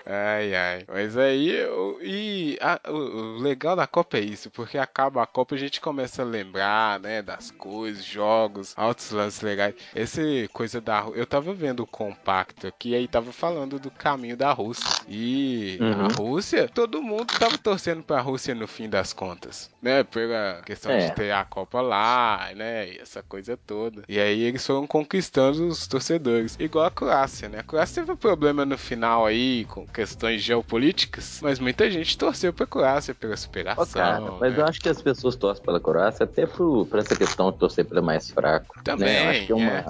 Ai, 0.10 0.56
ai. 0.56 0.84
Mas 0.88 1.18
aí, 1.18 1.66
o- 1.66 2.00
e 2.02 2.58
a- 2.62 2.80
o, 2.88 2.94
o 2.94 3.38
legal 3.40 3.76
da 3.76 3.86
Copa 3.86 4.18
é 4.18 4.22
isso, 4.22 4.50
porque 4.50 4.78
acaba 4.78 5.22
a 5.22 5.28
Copa 5.28 5.54
e 5.54 5.58
a 5.58 5.60
gente 5.60 5.82
começa 5.82 6.22
a 6.22 6.26
lembrar, 6.26 6.98
né, 7.02 7.22
das 7.22 7.52
coisas, 7.52 8.06
jogos, 8.06 8.74
altos 8.78 9.12
lances 9.12 9.42
legais. 9.42 9.76
Esse 9.94 10.50
coisa 10.54 10.80
da 10.80 11.06
Eu 11.14 11.26
tava 11.26 11.54
vendo 11.54 11.82
o 11.84 11.88
compacto 11.88 12.68
aqui, 12.68 12.96
aí 12.96 13.06
tava 13.08 13.34
falando 13.34 13.80
do 13.80 13.92
caminho 13.92 14.38
da 14.38 14.52
Rússia. 14.54 14.96
E 15.10 15.78
Uhum. 15.82 16.06
a 16.06 16.08
Rússia, 16.16 16.70
todo 16.74 17.02
mundo 17.02 17.28
tava 17.38 17.58
torcendo 17.58 18.02
pra 18.02 18.22
Rússia 18.22 18.56
no 18.56 18.68
fim 18.68 18.88
das 18.90 19.12
contas, 19.12 19.70
né? 19.82 20.04
Pela 20.06 20.62
questão 20.66 20.92
É. 20.94 21.00
de 21.08 21.16
ter 21.16 21.32
a 21.32 21.44
Copa 21.44 21.82
lá, 21.82 22.50
né? 22.56 22.88
E 22.92 22.98
essa 23.00 23.22
coisa 23.22 23.58
toda. 23.58 24.04
E 24.08 24.18
aí 24.20 24.42
eles 24.44 24.66
foram 24.66 24.88
conquistando 24.88 25.68
os 25.68 25.86
torcedores. 25.86 26.56
Igual 26.60 26.86
a 26.86 26.92
Croácia, 26.92 27.50
né? 27.50 27.60
A 27.60 27.64
Croácia 27.64 28.04
teve 28.04 28.12
um 28.14 28.16
problema 28.18 28.66
no 28.66 28.78
final 28.78 29.26
aí, 29.26 29.66
com 29.66 29.86
questões 29.98 30.44
geopolíticas, 30.44 31.40
mas 31.42 31.58
muita 31.58 31.90
gente 31.90 32.16
torceu 32.16 32.54
pra 32.54 32.68
Croácia 32.68 33.16
pela 33.16 33.36
superação. 33.36 33.84
Ó, 33.84 33.88
cara, 33.88 34.32
mas 34.40 34.54
né? 34.54 34.60
eu 34.60 34.66
acho 34.66 34.80
que 34.80 34.88
as 34.88 35.02
pessoas 35.02 35.36
torcem 35.36 35.66
pela 35.66 35.80
Croácia 35.80 36.24
até 36.24 36.46
pro, 36.46 36.86
por 36.86 37.00
essa 37.00 37.16
questão 37.16 37.52
de 37.52 37.58
torcer 37.58 37.84
pelo 37.84 38.04
mais 38.04 38.30
fraco. 38.30 38.80
Também, 38.84 39.08
né? 39.08 39.26
Eu 39.26 39.30
acho 39.32 39.46
que 39.48 39.52
é 39.52 39.56
uma. 39.56 39.72
é. 39.72 39.86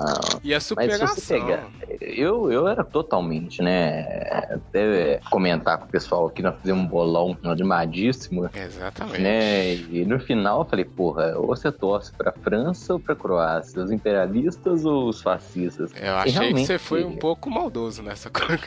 E 0.46 0.54
a 0.54 0.56
Mas 0.56 0.64
se 0.64 0.70
superação. 0.70 1.08
você 1.08 1.34
pegar, 1.34 1.70
eu, 2.00 2.50
eu 2.50 2.70
era 2.70 2.86
totalmente, 2.86 3.62
né? 3.62 4.04
Até 4.50 5.20
comentar 5.30 5.78
com 5.78 5.84
o 5.84 5.90
pessoal 5.90 6.28
aqui, 6.28 6.42
nós 6.42 6.56
fizemos 6.62 6.86
um 6.86 6.88
bolão 6.88 7.38
animadíssimo, 7.44 8.50
Exatamente. 8.56 9.22
né? 9.22 9.76
E 9.76 10.06
no 10.06 10.22
final 10.22 10.62
eu 10.62 10.66
falei, 10.66 10.86
porra, 10.86 11.38
ou 11.38 11.48
você 11.48 11.70
torce 11.70 12.14
pra 12.14 12.32
França 12.32 12.94
ou 12.94 13.00
pra 13.00 13.14
Croácia? 13.14 13.84
Os 13.84 13.92
imperialistas 13.92 14.86
ou 14.86 15.10
os 15.10 15.22
fascistas? 15.22 15.92
Eu 16.02 16.16
achei 16.16 16.54
que 16.54 16.66
você 16.66 16.78
foi 16.78 17.04
um 17.04 17.18
pouco 17.20 17.50
maldoso 17.50 18.02
nessa 18.02 18.30
coisa. 18.30 18.58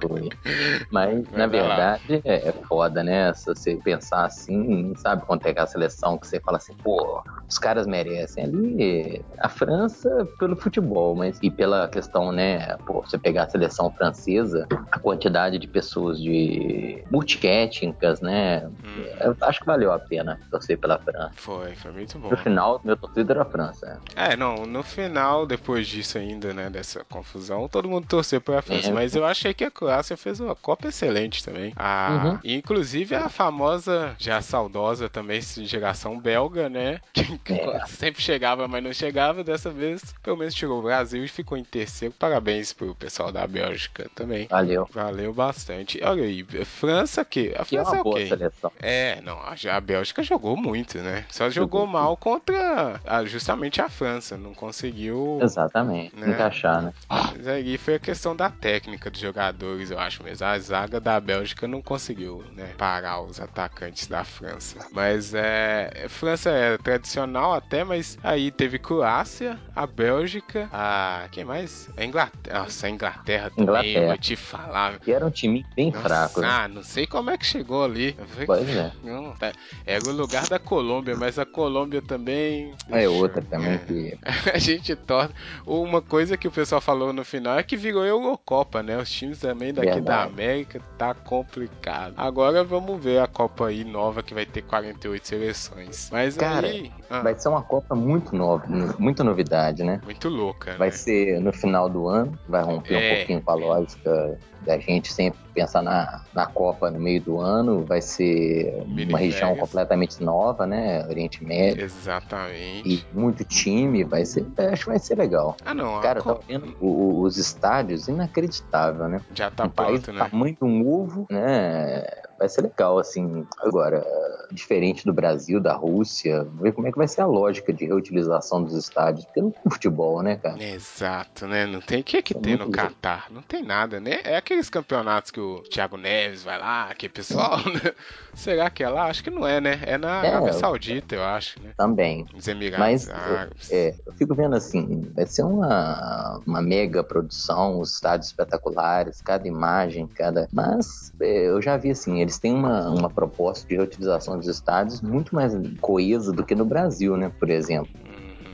Foi. 0.00 0.28
Mas, 0.90 1.26
Vai 1.28 1.38
na 1.38 1.46
verdade, 1.46 2.20
é, 2.24 2.48
é 2.48 2.52
foda, 2.68 3.02
né? 3.04 3.32
Se 3.34 3.46
você 3.46 3.76
pensar 3.76 4.24
assim, 4.24 4.92
sabe 4.96 5.24
quando 5.26 5.40
tem 5.40 5.52
aquela 5.52 5.66
seleção 5.66 6.18
que 6.18 6.26
você 6.26 6.40
fala 6.40 6.56
assim, 6.56 6.74
pô, 6.82 7.22
os 7.48 7.58
caras 7.58 7.86
merecem. 7.86 8.44
Ali, 8.44 9.24
a 9.38 9.48
França, 9.48 10.08
pelo 10.38 10.56
futebol, 10.56 11.14
mas 11.14 11.38
e 11.42 11.50
pela 11.50 11.88
questão, 11.88 12.32
né? 12.32 12.76
Pô, 12.86 13.00
você 13.04 13.18
pegar 13.18 13.44
a 13.44 13.48
seleção 13.48 13.90
francesa, 13.92 14.66
a 14.90 14.98
quantidade 14.98 15.58
de 15.58 15.66
pessoas 15.66 16.18
de 16.20 17.02
multiétnicas, 17.10 18.20
né? 18.20 18.66
Hum, 18.66 19.04
Eu 19.20 19.36
acho 19.42 19.60
que 19.60 19.66
valeu 19.66 19.92
a 19.92 19.98
pena 19.98 20.38
torcer 20.50 20.78
pela 20.78 20.98
França. 20.98 21.30
foi, 21.36 21.74
foi 21.74 21.90
muito 21.92 22.18
bom. 22.18 22.30
No 22.30 22.36
final, 22.36 22.80
meu 22.84 22.96
torcida 22.96 23.32
era 23.32 23.42
a 23.42 23.44
França. 23.44 24.00
É, 24.16 24.36
não, 24.36 24.66
no 24.66 24.82
final, 24.82 25.46
depois 25.46 25.86
disso 25.88 26.18
ainda, 26.18 26.52
né, 26.54 26.70
dessa 26.70 27.04
confusão, 27.04 27.68
todo 27.68 27.88
mundo 27.88 28.06
torceu 28.06 28.40
pra 28.40 28.62
França, 28.62 28.88
É. 28.88 28.92
mas 28.92 29.14
eu 29.14 29.24
achei 29.24 29.52
que 29.54 29.59
a 29.64 29.70
Croácia 29.70 30.16
fez 30.16 30.40
uma 30.40 30.54
Copa 30.54 30.88
excelente 30.88 31.44
também. 31.44 31.72
A, 31.76 32.10
Uhum. 32.10 32.38
Inclusive 32.44 33.14
a 33.14 33.28
famosa, 33.28 34.14
já 34.18 34.40
saudosa 34.42 35.08
também, 35.08 35.40
geração 35.40 36.18
belga, 36.18 36.68
né, 36.68 37.00
que 37.44 37.52
É. 37.52 37.86
sempre 37.86 38.22
chegava, 38.22 38.66
mas 38.68 38.82
não 38.82 38.92
chegava, 38.92 39.42
dessa 39.44 39.70
vez 39.70 40.14
pelo 40.22 40.36
menos 40.36 40.54
tirou 40.54 40.78
o 40.78 40.82
Brasil 40.82 41.24
e 41.24 41.28
ficou 41.28 41.56
em 41.56 41.64
terceiro. 41.64 42.14
Parabéns 42.18 42.72
pro 42.72 42.94
pessoal 42.94 43.30
da 43.32 43.46
Bélgica 43.46 44.10
também. 44.14 44.46
Valeu. 44.48 44.88
Valeu 44.92 45.32
bastante. 45.32 46.00
Olha 46.02 46.24
aí, 46.24 46.44
França 46.64 47.24
que? 47.24 47.52
A 47.56 47.64
Que 47.64 47.76
é 47.76 47.80
França 47.80 47.90
é 47.90 47.94
uma 47.98 48.02
boa 48.04 48.16
ok. 48.16 48.28
seleção. 48.28 48.72
É, 48.80 49.20
não, 49.22 49.38
a, 49.38 49.80
Bélgica 49.80 50.22
jogou 50.22 50.56
muito, 50.56 50.98
né? 50.98 51.24
Só 51.30 51.48
jogou 51.48 51.60
Jogou 51.70 51.86
mal 51.86 52.16
contra 52.16 53.00
a- 53.06 53.24
justamente 53.24 53.80
a 53.80 53.88
França, 53.88 54.36
não 54.36 54.52
conseguiu. 54.54 55.38
Exatamente. 55.42 56.16
Né? 56.16 56.30
Encaixar, 56.30 56.82
né? 56.82 56.92
Mas 57.08 57.46
aí 57.46 57.78
foi 57.78 57.94
a 57.94 57.98
questão 57.98 58.34
da 58.34 58.50
técnica 58.50 59.10
dos 59.10 59.20
jogadores, 59.50 59.90
eu 59.90 59.98
acho 59.98 60.22
mesmo. 60.22 60.46
A 60.46 60.58
zaga 60.58 61.00
da 61.00 61.18
Bélgica 61.20 61.66
não 61.66 61.82
conseguiu, 61.82 62.44
né, 62.54 62.72
parar 62.78 63.20
os 63.20 63.40
atacantes 63.40 64.06
da 64.06 64.24
França. 64.24 64.86
Mas 64.92 65.34
é, 65.34 66.06
França 66.08 66.50
é 66.50 66.78
tradicional 66.78 67.52
até, 67.52 67.82
mas 67.84 68.16
aí 68.22 68.50
teve 68.50 68.78
Croácia, 68.78 69.58
a 69.74 69.86
Bélgica, 69.86 70.68
a 70.72 71.26
quem 71.32 71.44
mais? 71.44 71.88
A 71.96 72.04
Inglaterra. 72.04 72.60
Nossa, 72.60 72.86
a 72.86 72.90
Inglaterra 72.90 73.50
também, 73.50 73.64
Inglaterra. 73.64 74.06
vou 74.06 74.18
te 74.18 74.36
falar. 74.36 74.98
Que 75.00 75.12
era 75.12 75.26
um 75.26 75.30
time 75.30 75.64
bem 75.74 75.90
Nossa, 75.90 76.02
fraco, 76.02 76.40
né? 76.40 76.48
Ah, 76.48 76.68
não 76.68 76.82
sei 76.82 77.06
como 77.06 77.30
é 77.30 77.36
que 77.38 77.46
chegou 77.46 77.84
ali. 77.84 78.16
Pois 78.46 78.68
é. 78.68 78.92
Não, 79.02 79.32
tá. 79.32 79.52
Era 79.84 80.04
o 80.08 80.12
lugar 80.12 80.46
da 80.48 80.58
Colômbia, 80.58 81.16
mas 81.16 81.38
a 81.38 81.44
Colômbia 81.46 82.00
também. 82.02 82.72
É 82.88 83.08
outra 83.08 83.40
É. 83.40 83.44
também 83.44 83.78
que. 83.78 84.18
A 84.52 84.58
gente 84.58 84.94
torce. 84.96 85.32
Uma 85.66 86.00
coisa 86.02 86.36
que 86.36 86.48
o 86.48 86.50
pessoal 86.50 86.80
falou 86.80 87.12
no 87.12 87.24
final 87.24 87.58
é 87.58 87.62
que 87.62 87.76
virou 87.76 88.04
Eurocopa, 88.04 88.82
né? 88.82 88.96
Os 88.98 89.10
times 89.10 89.39
também 89.40 89.72
daqui 89.72 89.86
Verdade. 89.94 90.04
da 90.06 90.22
América 90.34 90.80
tá 90.98 91.14
complicado. 91.14 92.14
Agora 92.16 92.62
vamos 92.62 93.02
ver 93.02 93.20
a 93.20 93.26
Copa 93.26 93.68
aí 93.68 93.84
nova 93.84 94.22
que 94.22 94.34
vai 94.34 94.44
ter 94.46 94.62
48 94.62 95.26
seleções. 95.26 96.08
Mas 96.12 96.36
Cara, 96.36 96.66
aí. 96.68 96.92
ah, 97.08 97.22
Vai 97.22 97.34
ser 97.38 97.48
uma 97.48 97.62
Copa 97.62 97.94
muito 97.94 98.34
nova, 98.36 98.64
muita 98.98 99.24
novidade, 99.24 99.82
né? 99.82 100.00
Muito 100.04 100.28
louca, 100.28 100.76
Vai 100.76 100.88
né? 100.88 100.92
ser 100.94 101.40
no 101.40 101.52
final 101.52 101.88
do 101.88 102.06
ano, 102.08 102.38
vai 102.48 102.62
romper 102.62 102.94
É. 102.94 103.12
um 103.12 103.16
pouquinho 103.16 103.42
com 103.42 103.50
a 103.50 103.54
lógica 103.54 104.38
da 104.60 104.78
gente 104.78 105.10
sempre 105.10 105.40
pensar 105.54 105.80
na, 105.82 106.22
na 106.34 106.44
Copa 106.46 106.90
no 106.90 107.00
meio 107.00 107.22
do 107.22 107.40
ano. 107.40 107.82
Vai 107.86 108.02
ser 108.02 108.84
Mini 108.86 109.10
uma 109.10 109.18
região 109.18 109.56
completamente 109.56 110.22
nova, 110.22 110.66
né? 110.66 111.02
Oriente 111.08 111.42
Médio. 111.42 111.82
Exatamente. 111.82 112.86
E 112.86 113.04
muito 113.18 113.42
time, 113.42 114.04
vai 114.04 114.26
ser, 114.26 114.46
acho 114.70 114.84
que 114.84 114.90
vai 114.90 114.98
ser 114.98 115.16
legal. 115.16 115.56
Ah, 115.64 115.72
não. 115.72 115.98
Cara, 116.02 116.18
eu 116.18 116.22
Co- 116.22 116.34
tava 116.34 116.44
vendo 116.46 116.76
os 116.80 117.38
estádios, 117.38 118.06
inacreditável, 118.06 119.08
né? 119.08 119.20
Já 119.34 119.50
tá 119.50 119.68
pronto, 119.68 120.12
né? 120.12 120.28
tamanho 120.28 120.56
de 120.56 120.64
um 120.64 120.86
ovo, 120.86 121.26
né? 121.30 122.02
Vai 122.40 122.48
ser 122.48 122.62
legal, 122.62 122.98
assim. 122.98 123.46
Agora, 123.60 124.04
diferente 124.50 125.04
do 125.04 125.12
Brasil, 125.12 125.60
da 125.60 125.74
Rússia, 125.74 126.44
ver 126.60 126.72
como 126.72 126.88
é 126.88 126.90
que 126.90 126.96
vai 126.98 127.06
ser 127.06 127.20
a 127.20 127.26
lógica 127.26 127.72
de 127.72 127.84
reutilização 127.86 128.64
dos 128.64 128.74
estádios, 128.74 129.26
porque 129.26 129.42
não 129.42 129.50
tem 129.52 129.70
futebol, 129.70 130.22
né, 130.22 130.36
cara? 130.36 130.60
Exato, 130.62 131.46
né? 131.46 131.66
Não 131.66 131.80
tem. 131.80 132.00
O 132.00 132.04
que 132.04 132.16
é 132.16 132.22
que 132.22 132.36
É 132.36 132.40
tem 132.40 132.54
no 132.54 132.64
louco. 132.64 132.72
Catar? 132.72 133.26
Não 133.30 133.42
tem 133.42 133.62
nada, 133.62 134.00
né? 134.00 134.20
É 134.24 134.36
aqueles 134.36 134.70
campeonatos 134.70 135.30
que 135.30 135.38
o 135.38 135.62
Thiago 135.64 135.96
Neves 135.98 136.42
vai 136.42 136.58
lá, 136.58 136.92
que 136.94 137.08
pessoal. 137.08 137.58
né? 137.84 137.92
Será 138.34 138.70
que 138.70 138.82
é 138.82 138.88
lá? 138.88 139.04
Acho 139.06 139.22
que 139.22 139.30
não 139.30 139.46
é, 139.46 139.60
né? 139.60 139.80
É 139.84 139.98
na 139.98 140.24
É, 140.24 140.28
Arábia 140.28 140.48
eu- 140.50 140.54
Saudita, 140.54 141.14
eu 141.14 141.22
acho, 141.22 141.60
né? 141.62 141.72
Também. 141.76 142.24
Os 142.34 142.48
Emirados 142.48 142.78
Mas 142.78 143.10
Árabes. 143.10 143.70
é, 143.70 143.94
eu 144.06 144.12
fico 144.14 144.34
vendo 144.34 144.54
assim, 144.56 145.12
vai 145.14 145.26
ser 145.26 145.42
uma, 145.42 146.40
uma 146.46 146.62
mega 146.62 147.04
produção, 147.04 147.78
os 147.80 147.92
estádios 147.94 148.28
espetaculares, 148.28 149.20
cada 149.20 149.46
imagem, 149.46 150.06
cada. 150.08 150.48
Mas 150.52 151.12
é, 151.20 151.48
eu 151.48 151.60
já 151.60 151.76
vi 151.76 151.90
assim, 151.90 152.20
eles 152.30 152.38
têm 152.38 152.54
uma, 152.54 152.88
uma 152.88 153.10
proposta 153.10 153.66
de 153.68 153.74
reutilização 153.74 154.38
dos 154.38 154.46
estádios 154.46 155.02
muito 155.02 155.34
mais 155.34 155.52
coesa 155.80 156.32
do 156.32 156.44
que 156.44 156.54
no 156.54 156.64
Brasil, 156.64 157.16
né? 157.16 157.30
Por 157.38 157.50
exemplo. 157.50 157.90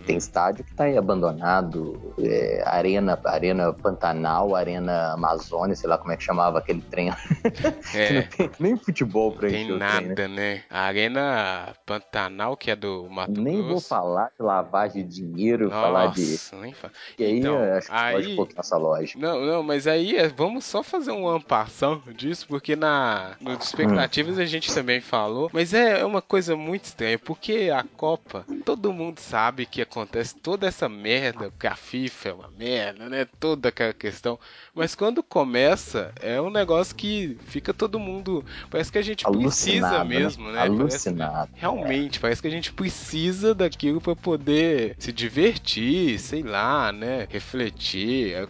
Tem 0.07 0.17
estádio 0.17 0.65
que 0.65 0.73
tá 0.75 0.85
aí 0.85 0.97
abandonado, 0.97 2.15
é, 2.21 2.63
arena, 2.65 3.19
arena 3.25 3.73
Pantanal, 3.73 4.55
arena 4.55 5.13
Amazônia, 5.15 5.75
sei 5.75 5.89
lá 5.91 5.99
como 5.99 6.13
é 6.13 6.17
que 6.17 6.23
chamava 6.23 6.59
aquele 6.59 6.81
trem. 6.81 7.11
que 7.91 8.13
não 8.13 8.21
É. 8.21 8.23
tem 8.23 8.51
nem 8.61 8.77
futebol 8.77 9.33
pra 9.33 9.49
Tem 9.49 9.65
encher 9.65 9.73
o 9.75 9.79
trem, 9.79 9.89
né? 10.03 10.09
nada, 10.09 10.29
né? 10.29 10.63
A 10.71 10.81
Arena 10.83 11.75
Pantanal, 11.85 12.57
que 12.57 12.71
é 12.71 12.77
do 12.77 13.09
Mato 13.11 13.33
Nem 13.41 13.57
vou 13.59 13.71
Grosso. 13.71 13.89
falar 13.89 14.31
de 14.39 14.45
lavagem 14.45 15.07
de 15.07 15.23
dinheiro, 15.23 15.71
falar 15.71 16.13
de. 16.13 16.21
Nossa, 16.31 16.57
nem 16.57 16.73
fala. 16.73 16.93
E 17.19 17.25
aí 17.25 17.39
Então, 17.41 17.59
acho 17.77 17.89
que 17.89 17.95
aí- 17.95 18.15
foge 18.15 18.33
um 18.33 18.37
pouco 18.37 18.53
nossa 18.57 18.77
lógica. 18.77 19.19
Não, 19.21 19.41
não, 19.45 19.63
mas 19.63 19.87
aí 19.87 20.17
é- 20.17 20.29
vamos 20.29 20.65
só 20.65 20.83
fazer 20.83 21.11
uma 21.11 21.33
ampação 21.37 22.01
disso, 22.15 22.47
porque 22.49 22.77
na 22.77 23.33
no 23.41 23.53
expectativas 23.55 24.39
a 24.39 24.45
gente 24.45 24.73
também 24.73 25.01
falou, 25.01 25.51
mas 25.53 25.75
é 25.75 26.05
uma 26.05 26.23
coisa 26.23 26.55
muito 26.57 26.85
estranha, 26.85 27.19
porque 27.19 27.71
a 27.75 27.85
Copa, 27.97 28.45
todo 28.65 28.93
mundo 28.93 29.19
sabe 29.19 29.67
que 29.67 29.81
acontece 29.97 30.35
toda 30.37 30.67
essa 30.67 30.89
merda, 30.89 31.51
porque 31.51 31.67
a 31.67 31.75
FIFA 31.75 32.29
é 32.29 32.33
uma 32.33 32.51
merda, 32.51 33.09
né? 33.09 33.27
Toda 33.41 33.71
aquela 33.71 33.95
questão. 33.95 34.39
Mas 34.75 34.95
quando 34.95 35.23
começa, 35.23 36.13
é 36.21 36.41
um 36.41 36.51
negócio 36.51 36.95
que 36.95 37.37
fica 37.47 37.73
todo 37.73 37.99
mundo. 37.99 38.45
Parece 38.71 38.93
que 38.93 38.99
a 38.99 39.03
gente 39.03 39.25
precisa 39.25 39.87
Alucinado, 39.87 40.09
mesmo, 40.09 40.47
né? 40.51 40.69
né? 40.69 40.77
Parece- 40.77 41.09
Alucinado. 41.09 41.51
Realmente, 41.55 42.21
parece 42.21 42.43
que 42.43 42.49
a 42.49 42.51
gente 42.51 42.73
precisa 42.73 43.55
daquilo 43.55 44.01
para 44.01 44.15
poder 44.15 44.95
se 44.99 45.13
divertir, 45.13 46.19
sei 46.19 46.43
lá, 46.43 46.93
né? 46.93 47.27
Refletir, 47.31 48.35
é, 48.35 48.47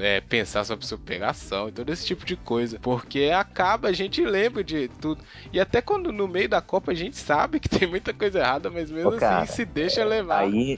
é, 0.00 0.20
pensar 0.20 0.64
sobre 0.64 0.86
superação 0.86 1.68
e 1.68 1.72
todo 1.72 1.92
esse 1.92 2.06
tipo 2.06 2.24
de 2.24 2.36
coisa. 2.36 2.78
Porque 2.78 3.30
acaba, 3.34 3.88
a 3.88 3.92
gente 3.92 4.24
lembra 4.24 4.62
de 4.62 4.88
tudo. 5.00 5.22
E 5.52 5.58
até 5.58 5.80
quando 5.82 6.12
no 6.12 6.28
meio 6.28 6.48
da 6.48 6.60
Copa 6.60 6.92
a 6.92 6.94
gente 6.94 7.16
sabe 7.16 7.58
que 7.58 7.68
tem 7.68 7.88
muita 7.88 8.12
coisa 8.12 8.38
errada, 8.38 8.70
mas 8.70 8.90
mesmo 8.90 9.10
Ô, 9.10 9.16
cara, 9.16 9.42
assim 9.42 9.52
se 9.56 9.64
deixa 9.64 10.04
levar. 10.04 10.40
Aí, 10.40 10.75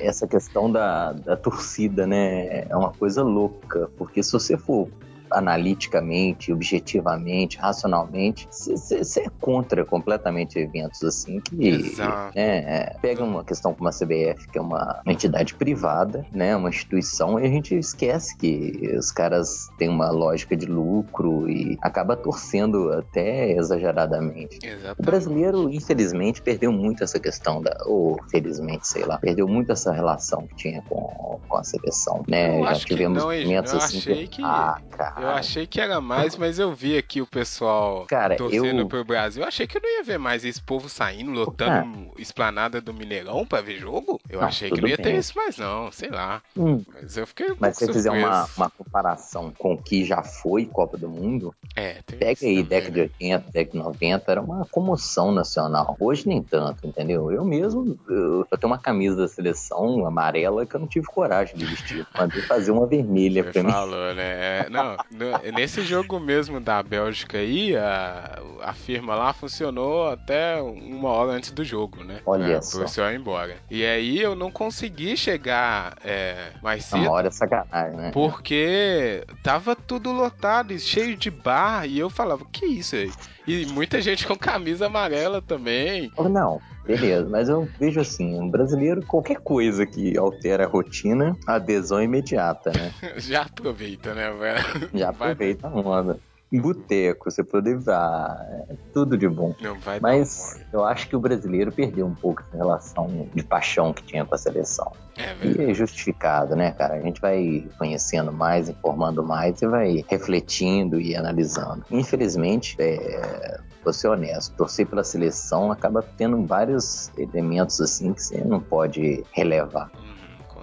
essa 0.00 0.26
questão 0.26 0.70
da, 0.70 1.12
da 1.12 1.36
torcida, 1.36 2.06
né, 2.06 2.66
é 2.68 2.76
uma 2.76 2.92
coisa 2.92 3.22
louca, 3.22 3.90
porque 3.96 4.22
se 4.22 4.32
você 4.32 4.56
for 4.56 4.88
analiticamente, 5.34 6.52
objetivamente, 6.52 7.58
racionalmente, 7.58 8.48
você 8.50 9.20
é 9.20 9.26
contra 9.40 9.84
completamente 9.84 10.58
eventos 10.58 11.02
assim 11.02 11.40
que 11.40 11.68
Exato. 11.68 12.32
né, 12.36 12.58
é, 12.58 12.96
pega 13.00 13.22
uma 13.24 13.44
questão 13.44 13.74
como 13.74 13.88
a 13.88 13.92
CBF, 13.92 14.48
que 14.50 14.58
é 14.58 14.60
uma 14.62 15.00
entidade 15.06 15.54
privada, 15.54 16.26
né, 16.32 16.54
uma 16.56 16.68
instituição, 16.68 17.38
e 17.38 17.44
a 17.44 17.48
gente 17.48 17.74
esquece 17.76 18.36
que 18.38 18.94
os 18.96 19.10
caras 19.10 19.68
têm 19.78 19.88
uma 19.88 20.10
lógica 20.10 20.56
de 20.56 20.66
lucro 20.66 21.48
e 21.48 21.76
acaba 21.82 22.16
torcendo 22.16 22.92
até 22.92 23.52
exageradamente. 23.52 24.58
O 24.62 24.66
Exatamente. 24.66 25.02
brasileiro, 25.04 25.70
infelizmente, 25.70 26.42
perdeu 26.42 26.72
muito 26.72 27.02
essa 27.04 27.18
questão 27.20 27.62
da. 27.62 27.74
Ou 27.86 28.16
felizmente, 28.30 28.86
sei 28.86 29.04
lá, 29.04 29.18
perdeu 29.18 29.46
muito 29.48 29.72
essa 29.72 29.92
relação 29.92 30.46
que 30.46 30.54
tinha 30.56 30.82
com, 30.82 31.40
com 31.48 31.56
a 31.56 31.64
seleção, 31.64 32.24
né? 32.28 32.60
Eu 32.60 32.64
Já 32.64 32.72
que 32.74 32.84
tivemos 32.86 33.18
não, 33.18 33.26
momentos 33.26 33.72
eu 33.72 33.78
assim. 33.78 33.98
achei 33.98 34.26
que- 34.28 34.42
Ah, 34.44 34.76
cara. 34.90 35.23
Eu 35.24 35.30
achei 35.30 35.66
que 35.66 35.80
era 35.80 36.00
mais, 36.00 36.36
mas 36.36 36.58
eu 36.58 36.72
vi 36.74 36.96
aqui 36.96 37.20
o 37.20 37.26
pessoal 37.26 38.04
Cara, 38.06 38.36
torcendo 38.36 38.80
eu- 38.82 38.88
pro 38.88 39.04
Brasil. 39.04 39.42
Eu 39.42 39.48
achei 39.48 39.66
que 39.66 39.76
eu 39.76 39.82
não 39.82 39.88
ia 39.88 40.02
ver 40.02 40.18
mais 40.18 40.44
esse 40.44 40.62
povo 40.62 40.88
saindo, 40.88 41.30
lotando 41.32 42.12
esplanada 42.18 42.80
do 42.80 42.92
Mineirão 42.94 43.46
pra 43.46 43.60
ver 43.60 43.76
jogo. 43.78 44.20
Eu 44.28 44.40
Não, 44.40 44.48
achei 44.48 44.70
que 44.70 44.80
não 44.80 44.88
ia 44.88 44.96
ter 44.96 45.04
bem. 45.04 45.18
isso 45.18 45.32
mais, 45.36 45.56
não. 45.56 45.90
Sei 45.90 46.08
lá. 46.10 46.42
Hum, 46.56 46.82
Mas 46.92 47.16
eu 47.16 47.26
fiquei 47.26 47.50
um 47.52 47.56
mas 47.58 47.76
se 47.76 47.86
você 47.86 47.92
fizer 47.92 48.10
uma, 48.10 48.46
uma 48.56 48.70
comparação 48.70 49.52
com 49.56 49.74
o 49.74 49.82
que 49.82 50.04
já 50.04 50.22
foi 50.22 50.66
Copa 50.66 50.96
do 50.96 51.08
Mundo, 51.08 51.54
É, 51.76 52.00
pega 52.02 52.26
aí 52.46 52.62
também, 52.62 52.64
década 52.64 52.90
de 52.92 53.00
né? 53.00 53.02
80, 53.20 53.50
década 53.52 53.78
de 53.78 53.84
90, 53.84 54.30
era 54.32 54.40
uma 54.40 54.66
comoção 54.66 55.32
nacional. 55.32 55.96
Hoje 55.98 56.26
nem 56.28 56.42
tanto, 56.42 56.86
entendeu? 56.86 57.30
Eu 57.32 57.44
mesmo, 57.44 57.98
eu, 58.08 58.46
eu 58.50 58.58
tenho 58.58 58.72
uma 58.72 58.78
camisa 58.78 59.16
da 59.16 59.28
seleção 59.28 60.06
amarela 60.06 60.66
que 60.66 60.74
eu 60.76 60.80
não 60.80 60.86
tive 60.86 61.06
coragem 61.06 61.56
de 61.56 61.66
vestir. 61.66 62.06
Mandei 62.16 62.42
fazer 62.42 62.70
uma 62.70 62.86
vermelha 62.86 63.42
Você 63.44 63.52
pra 63.52 63.62
mim. 63.62 63.70
falou, 63.70 64.14
né? 64.14 64.60
É, 64.64 64.68
Não, 64.70 64.96
no- 65.14 65.52
nesse 65.52 65.82
jogo 65.82 66.18
mesmo 66.18 66.60
da 66.60 66.82
Bélgica 66.82 67.38
aí, 67.38 67.76
a, 67.76 68.38
a 68.62 68.72
firma 68.72 69.14
lá 69.14 69.32
funcionou 69.32 70.08
até 70.10 70.60
uma 70.60 71.08
hora 71.10 71.32
antes 71.32 71.50
do 71.52 71.64
jogo, 71.64 72.02
né? 72.02 72.20
Olha 72.26 72.54
Pra- 72.54 72.62
só. 72.88 73.02
Pro 73.02 73.10
ir 73.12 73.16
embora. 73.16 73.56
E 73.70 73.84
aí 73.84 74.20
eu 74.20 74.34
não 74.34 74.50
consegui 74.50 75.16
chegar 75.16 75.96
é, 76.04 76.50
mais 76.62 76.84
cedo. 76.84 77.02
Uma 77.02 77.12
hora 77.12 77.28
é 77.28 77.30
sacanagem, 77.30 77.96
né? 77.96 78.10
Porque 78.12 79.24
tava 79.42 79.76
tudo 79.76 80.12
lotado 80.12 80.72
e 80.72 80.78
cheio 80.80 81.16
de 81.16 81.30
bar. 81.30 81.86
E 81.86 81.98
eu 81.98 82.10
falava, 82.10 82.44
que 82.52 82.66
isso 82.66 82.96
aí? 82.96 83.12
E 83.46 83.66
muita 83.66 84.00
gente 84.00 84.26
com 84.26 84.36
camisa 84.36 84.86
amarela 84.86 85.42
também. 85.42 86.10
Ou 86.16 86.28
Não, 86.28 86.60
beleza, 86.86 87.28
mas 87.28 87.48
eu 87.48 87.68
vejo 87.78 88.00
assim, 88.00 88.40
um 88.40 88.50
brasileiro, 88.50 89.02
qualquer 89.06 89.36
coisa 89.36 89.84
que 89.86 90.16
altera 90.16 90.64
a 90.64 90.68
rotina, 90.68 91.36
adesão 91.46 91.98
é 91.98 92.04
imediata, 92.04 92.72
né? 92.72 92.90
Já 93.18 93.42
aproveita, 93.42 94.14
né, 94.14 94.30
velho? 94.32 94.90
Já 94.94 95.10
Vai- 95.10 95.32
aproveita 95.32 95.68
a 95.68 95.74
onda. 95.74 96.20
Boteco, 96.60 97.30
você 97.30 97.42
poder 97.42 97.78
vá, 97.78 98.36
é 98.68 98.74
tudo 98.92 99.16
de 99.16 99.28
bom. 99.28 99.54
Mas 100.00 100.60
eu 100.72 100.84
acho 100.84 101.08
que 101.08 101.16
o 101.16 101.20
brasileiro 101.20 101.72
perdeu 101.72 102.06
um 102.06 102.14
pouco 102.14 102.42
essa 102.42 102.56
relação 102.56 103.28
de 103.34 103.42
paixão 103.42 103.92
que 103.92 104.02
tinha 104.04 104.24
com 104.24 104.34
a 104.34 104.38
seleção. 104.38 104.92
É 105.16 105.34
E 105.46 105.70
é 105.70 105.74
justificado, 105.74 106.56
né, 106.56 106.72
cara? 106.72 106.94
A 106.94 107.00
gente 107.00 107.20
vai 107.20 107.66
conhecendo 107.78 108.32
mais, 108.32 108.68
informando 108.68 109.22
mais 109.22 109.62
e 109.62 109.66
vai 109.66 110.04
refletindo 110.08 111.00
e 111.00 111.14
analisando. 111.14 111.84
Infelizmente, 111.90 112.76
é, 112.80 113.60
vou 113.82 113.92
ser 113.92 114.08
honesto, 114.08 114.56
torcer 114.56 114.86
pela 114.86 115.04
seleção 115.04 115.70
acaba 115.70 116.02
tendo 116.02 116.44
vários 116.44 117.10
elementos 117.16 117.80
assim 117.80 118.12
que 118.12 118.22
você 118.22 118.42
não 118.44 118.60
pode 118.60 119.22
relevar. 119.32 119.90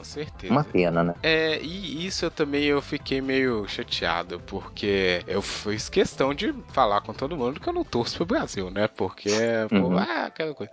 Com 0.02 0.06
certeza. 0.06 0.52
Uma 0.52 0.64
pena, 0.64 1.04
né? 1.04 1.14
É, 1.22 1.62
e 1.62 2.08
isso 2.08 2.26
eu 2.26 2.32
também 2.32 2.64
eu 2.64 2.82
fiquei 2.82 3.22
meio 3.22 3.68
chateado, 3.68 4.40
porque 4.48 5.24
eu 5.28 5.44
fiz 5.44 5.90
questão 5.90 6.34
de 6.34 6.52
falar 6.70 7.02
com 7.02 7.14
todo 7.14 7.38
mundo 7.38 7.60
que 7.60 7.70
eu 7.70 7.74
não 7.74 7.84
torço 7.84 8.18
pro 8.18 8.26
Brasil, 8.26 8.72
né? 8.72 8.88
Porque, 8.88 9.30
pô, 9.70 9.76
Uhum. 9.76 10.00
ah, 10.00 10.26
aquela 10.26 10.56
coisa. 10.56 10.72